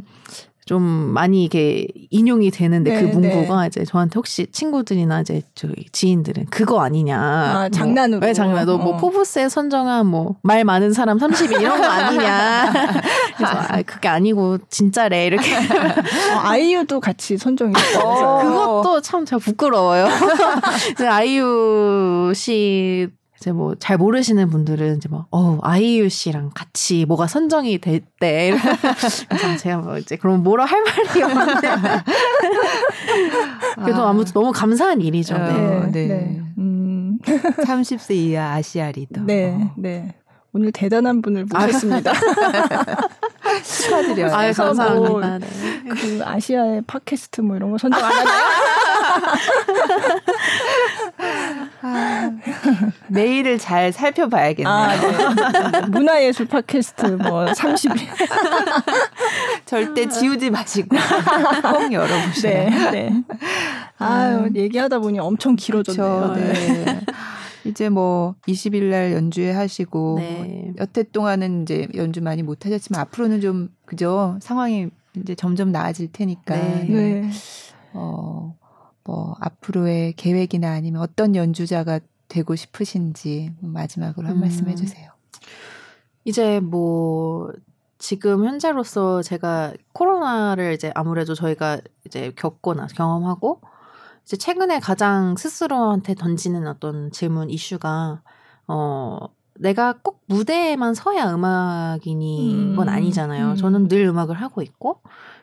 [0.65, 6.48] 좀 많이 이게 인용이 되는데 그 네, 문구가 이제 저한테 혹시 친구들이나 이제 저희 지인들은
[6.49, 7.19] 그거 아니냐.
[7.19, 8.19] 아, 뭐, 장난으로.
[8.26, 8.65] 왜 장난?
[8.65, 8.98] 너뭐 어.
[8.98, 12.72] 포브스에 선정한 뭐 말 많은 사람 30인 이런 거 아니냐.
[13.38, 18.40] 그래서 아 그게 아니고 진짜래 이렇게 어, 아이유도 같이 선정했어요.
[18.44, 20.07] 그것도 참 제가 부끄러워요.
[21.10, 23.07] 아이유 씨
[23.44, 28.53] 이제 뭐 잘 모르시는 분들은 이제 뭐, 어, 아이유 씨랑 같이 뭐가 선정이 됐대.
[29.28, 31.68] 그래서 제가 뭐 이제 그럼 뭐라 할 말이 없는데.
[33.84, 34.10] 그래도 아.
[34.10, 35.36] 아무튼 너무 감사한 일이죠.
[35.36, 35.52] 어, 네.
[35.52, 35.91] 네.
[35.91, 36.07] 네.
[36.07, 36.41] 네.
[36.57, 39.22] 음, 30세 이하 아시아 리더.
[39.22, 40.15] 네, 네.
[40.54, 42.14] 오늘 대단한 분을 모셨습니다.
[43.64, 44.34] 축하드려요.
[44.34, 45.10] 아유, 그래서 감사합니다.
[45.10, 45.40] 뭐 네.
[45.90, 48.44] 그 아시아의 팟캐스트 뭐 이런 거 선정 안 하나요?
[51.82, 52.32] 아,
[53.08, 54.74] 메일을 잘 살펴봐야겠네요.
[54.74, 55.82] 아, 네.
[55.88, 57.92] 문화예술 팟캐스트 뭐 30.
[59.66, 60.96] 절대 지우지 마시고
[61.64, 62.70] 꼭 열어보세요.
[62.70, 63.24] 네, 네.
[63.98, 66.34] 아유, 얘기하다 보니 엄청 길어졌네요.
[66.36, 66.54] 그렇죠.
[66.54, 67.02] 네.
[67.65, 70.38] 이제 뭐 20일 날 연주회 하시고 네.
[70.38, 76.11] 뭐 여태 동안은 이제 연주 많이 못 하셨지만 앞으로는 좀 그죠 상황이 이제 점점 나아질
[76.11, 76.84] 테니까 네.
[76.85, 77.30] 네.
[77.94, 78.56] 어,
[79.03, 84.41] 뭐 앞으로의 계획이나 아니면 어떤 연주자가 되고 싶으신지 마지막으로 한 음.
[84.41, 85.11] 말씀 해주세요.
[86.26, 87.52] 이제 뭐
[87.99, 93.61] 지금 현재로서 제가 코로나를 이제 아무래도 저희가 이제 겪거나 경험하고
[94.24, 98.22] 이제 최근에 가장 스스로한테 던지는 어떤 질문 이슈가
[98.68, 99.20] 어
[99.60, 103.52] 내가 꼭 무대에만 서야 음악인이 건 음, 아니잖아요.
[103.52, 103.56] 음.
[103.56, 105.02] 저는 늘 음악을 하고 있고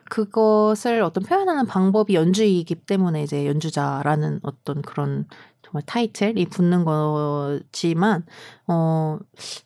[0.09, 5.25] 그것을 어떤 표현하는 방법이 연주이기 때문에 이제 연주자라는 어떤 그런
[5.71, 8.23] 정말 타이틀이 붙는 거지만
[8.67, 9.17] 어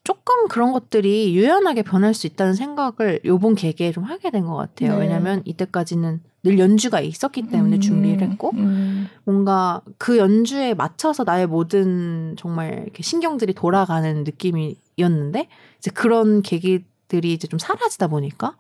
[0.03, 4.93] 조금 그런 것들이 유연하게 변할 수 있다는 생각을 요번 계기에 좀 하게 된 것 같아요.
[4.93, 4.99] 네.
[5.01, 9.07] 왜냐하면 이때까지는 늘 연주가 있었기 때문에 음, 준비를 했고 음.
[9.23, 15.47] 뭔가 그 연주에 맞춰서 나의 모든 정말 이렇게 신경들이 돌아가는 느낌이었는데
[15.79, 18.55] 이제 그런 계기들이 이제 좀 사라지다 보니까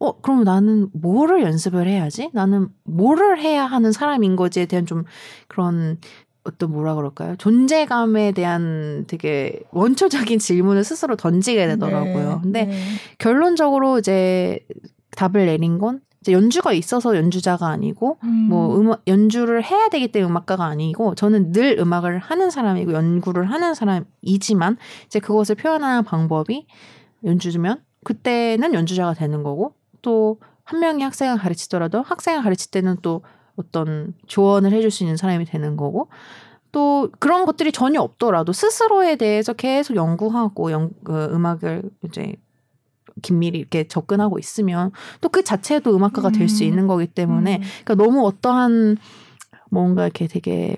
[0.00, 5.04] 어 그럼 나는 뭐를 연습을 해야지 나는 뭐를 해야 하는 사람인 거지에 대한 좀
[5.46, 5.98] 그런
[6.48, 7.36] 어떤 뭐라 그럴까요?
[7.36, 12.28] 존재감에 대한 되게 원초적인 질문을 스스로 던지게 되더라고요.
[12.28, 12.80] 네, 근데 네.
[13.18, 14.60] 결론적으로 이제
[15.12, 18.18] 답을 내린 건 이제 연주가 있어서 연주자가 아니고
[18.48, 23.74] 뭐 음악 연주를 해야 되기 때문에 음악가가 아니고 저는 늘 음악을 하는 사람이고 연구를 하는
[23.74, 24.76] 사람이지만
[25.06, 26.66] 이제 그것을 표현하는 방법이
[27.24, 30.38] 연주면 그때는 연주자가 되는 거고 또
[30.68, 33.22] 한 명이 학생을 가르치더라도 학생을 가르칠 때는 또
[33.58, 36.08] 어떤 조언을 해줄 수 있는 사람이 되는 거고
[36.72, 42.36] 또 그런 것들이 전혀 없더라도 스스로에 대해서 계속 연구하고 연, 그 음악을 이제
[43.22, 46.68] 긴밀히 이렇게 접근하고 있으면 또 그 자체도 음악가가 될수 음.
[46.68, 47.62] 있는 거기 때문에 음.
[47.84, 48.96] 그러니까 너무 어떠한
[49.70, 50.76] 뭔가 이렇게 되게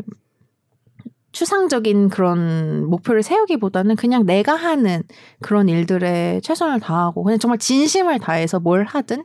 [1.32, 5.02] 추상적인 그런 목표를 세우기보다는 그냥 내가 하는
[5.40, 9.24] 그런 일들에 최선을 다하고 그냥 정말 진심을 다해서 뭘 하든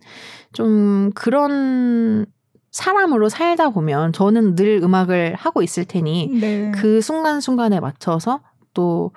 [0.54, 2.26] 좀 그런
[2.76, 6.72] 사람으로 살다 보면 저는 늘 음악을 하고 있을 테니 네.
[6.72, 8.42] 그 순간순간에 맞춰서
[8.74, 9.12] 또,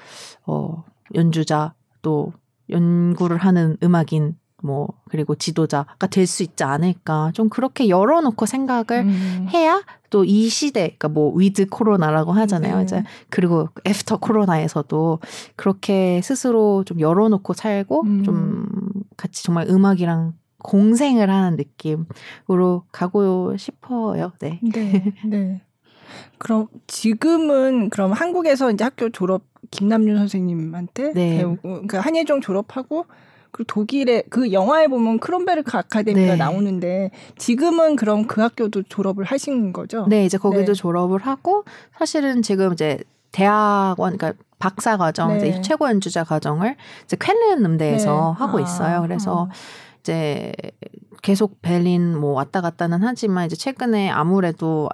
[0.47, 0.85] 어,
[1.17, 2.33] 연주자, 또
[2.71, 7.33] 연구를 하는 음악인, 뭐, 그리고 지도자가 될 수 있지 않을까.
[7.35, 9.49] 좀 그렇게 열어놓고 생각을 음.
[9.53, 12.77] 해야 또 이 시대, 그러니까 뭐 with 코로나라고 하잖아요.
[12.77, 12.83] 네.
[12.85, 15.19] 이제 그리고 after 코로나에서도
[15.57, 18.23] 그렇게 스스로 좀 열어놓고 살고 음.
[18.23, 18.67] 좀
[19.17, 20.35] 같이 정말 음악이랑
[20.69, 24.33] 공생을 하는 느낌으로 가고 싶어요.
[24.39, 24.61] 네.
[24.63, 25.63] 네, 네.
[26.37, 31.39] 그럼 지금은 그럼 한국에서 이제 학교 졸업 김남윤 선생님한테 네.
[31.39, 33.07] 배우고 그러니까 한예종 졸업하고
[33.51, 36.37] 그리고 독일에 그 영화에 보면 크론베르크 아카데미가 네.
[36.37, 40.07] 나오는데 지금은 그럼 그 학교도 졸업을 하신 거죠?
[40.07, 40.75] 네, 이제 거기도 네.
[40.75, 41.65] 졸업을 하고
[41.97, 42.99] 사실은 지금 이제
[43.33, 45.49] 대학원 그러니까 박사 과정 네.
[45.49, 48.45] 이제 최고 연주자 과정을 이제 쾰른 음대에서 네.
[48.45, 49.01] 하고 아, 있어요.
[49.01, 49.88] 그래서 아.
[50.09, 50.53] 이제
[51.23, 54.89] 계속 베를린 뭐 왔다 갔다는 하지만 이제 최근에 아무래도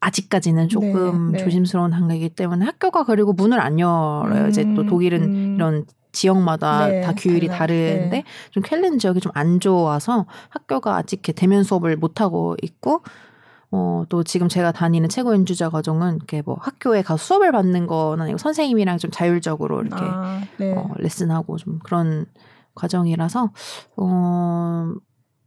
[0.00, 1.44] 아직까지는 조금 네, 네.
[1.44, 4.48] 조심스러운 단계이기 때문에 학교가 그리고 문을 안 열어요.
[4.48, 5.54] 이제 또 음, 독일은 음.
[5.54, 7.58] 이런 지역마다 네, 다 규율이 달라요.
[7.58, 8.24] 다른데 네.
[8.50, 13.02] 좀 켈린 지역이 좀 안 좋아서 학교가 아직 이렇게 대면 수업을 못 하고 있고
[13.70, 18.20] 어, 또 지금 제가 다니는 최고 연주자 과정은 이렇게 뭐 학교에 가서 수업을 받는 건
[18.20, 20.74] 아니고 선생님이랑 좀 자율적으로 이렇게 아, 네.
[20.74, 22.26] 어, 레슨하고 좀 그런
[22.76, 23.50] 과정이라서
[23.96, 24.92] 어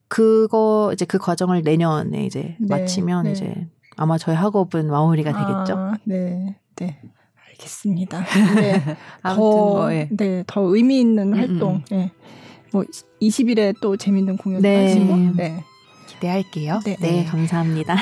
[0.09, 3.31] 그거 이제 그 과정을 내년에 이제 네, 마치면 네.
[3.31, 5.77] 이제 아마 저희 학업은 마무리가 되겠죠.
[5.77, 6.99] 아, 네, 네.
[7.51, 8.23] 알겠습니다.
[8.55, 8.97] 네.
[9.21, 10.09] 아무튼 더, 뭐, 예.
[10.11, 11.75] 네, 더 의미 있는 음, 활동.
[11.75, 11.83] 음.
[11.91, 12.11] 네.
[12.71, 12.83] 뭐
[13.21, 14.85] 20일에 또 재밌는 공연 네.
[14.85, 15.15] 하시고.
[15.35, 15.63] 네.
[16.07, 16.79] 기대할게요.
[16.83, 16.95] 네.
[16.99, 17.95] 네, 감사합니다.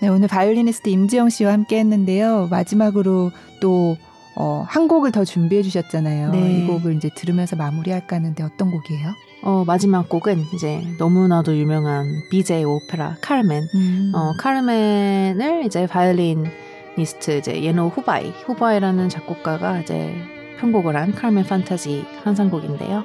[0.00, 2.48] 네, 오늘 바이올리니스트 임지영 씨와 함께 했는데요.
[2.50, 3.30] 마지막으로
[3.60, 3.96] 또,
[4.38, 6.30] 어, 한 곡을 더 준비해 주셨잖아요.
[6.30, 6.58] 네.
[6.58, 9.14] 이 곡을 이제 들으면서 마무리할까 하는데 어떤 곡이에요?
[9.42, 13.68] 어, 마지막 곡은 이제 너무나도 유명한 비제의 오페라 카르멘.
[13.74, 14.12] 음.
[14.14, 20.14] 어, 카르멘을 이제 바이올리니스트 이제 예노 후바이, 후바이라는 작곡가가 이제
[20.60, 23.04] 편곡을 한 카르멘 판타지 환상곡인데요.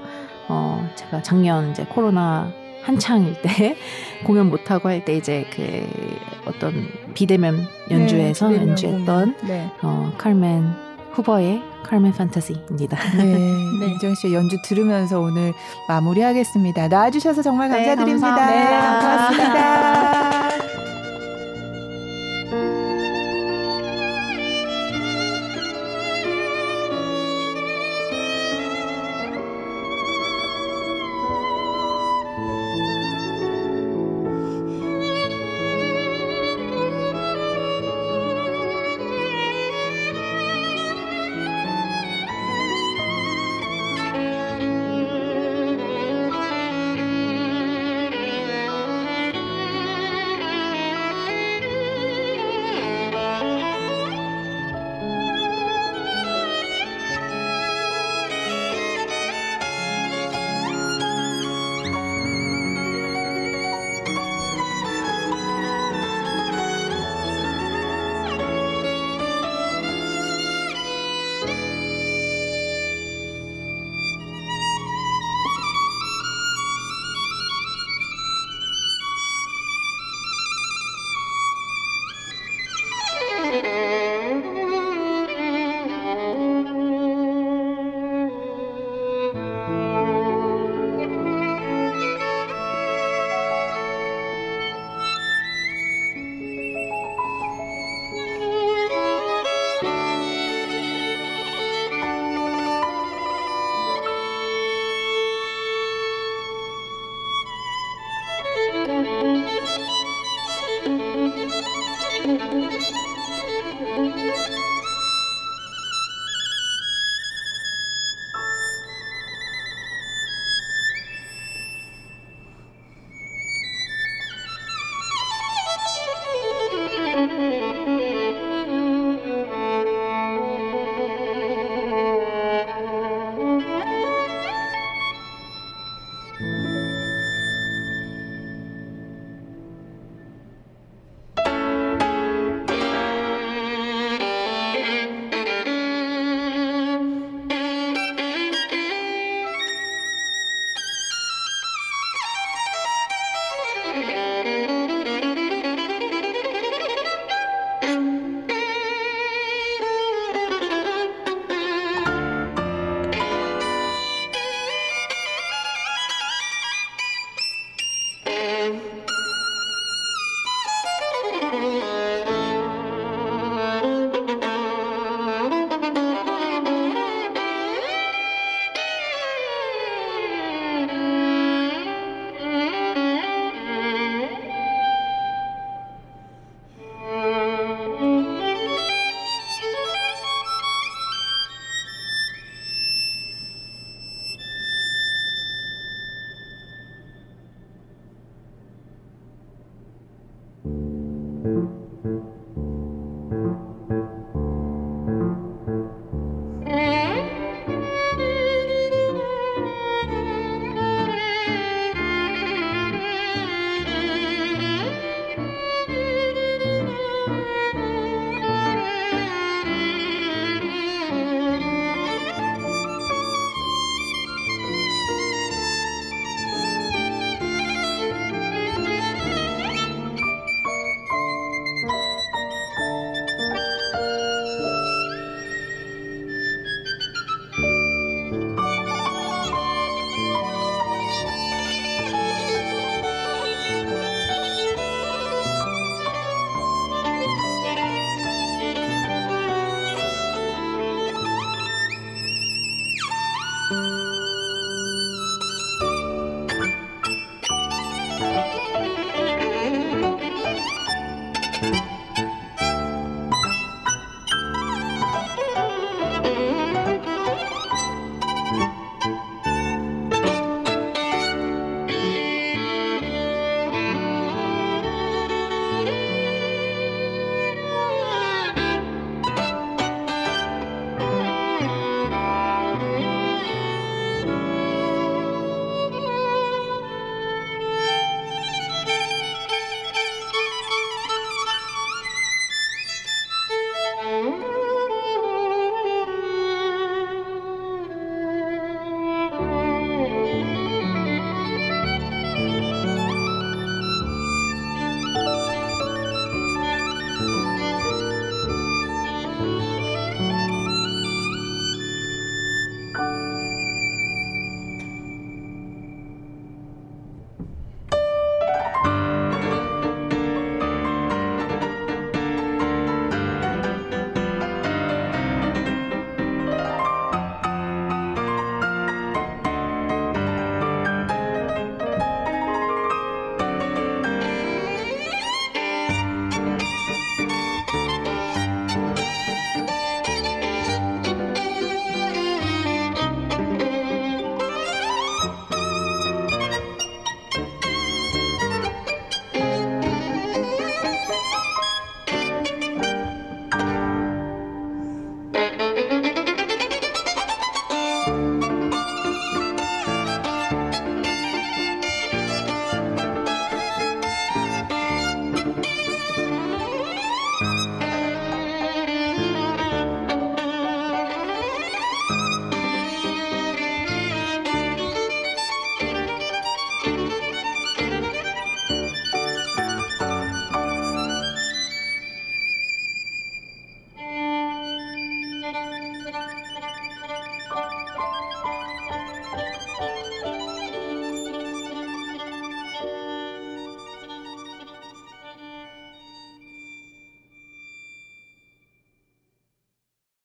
[0.50, 2.52] 어, 제가 작년 이제 코로나
[2.84, 3.78] 한창일 때
[4.26, 5.88] 공연 못 하고 할 때 이제 그
[6.46, 6.74] 어떤
[7.14, 7.56] 비대면
[7.90, 9.70] 연주에서 네, 연주했던 네.
[9.82, 12.98] 어, 카르멘 후버의 카르멘 판타지입니다.
[13.18, 13.24] 네,
[13.80, 13.86] 네.
[13.88, 15.54] 임지영 씨의 연주 들으면서 오늘
[15.88, 16.88] 마무리하겠습니다.
[16.88, 18.36] 나와주셔서 정말 네, 감사드립니다.
[18.36, 18.62] 감사합니다.
[18.62, 20.41] 네, 고맙습니다.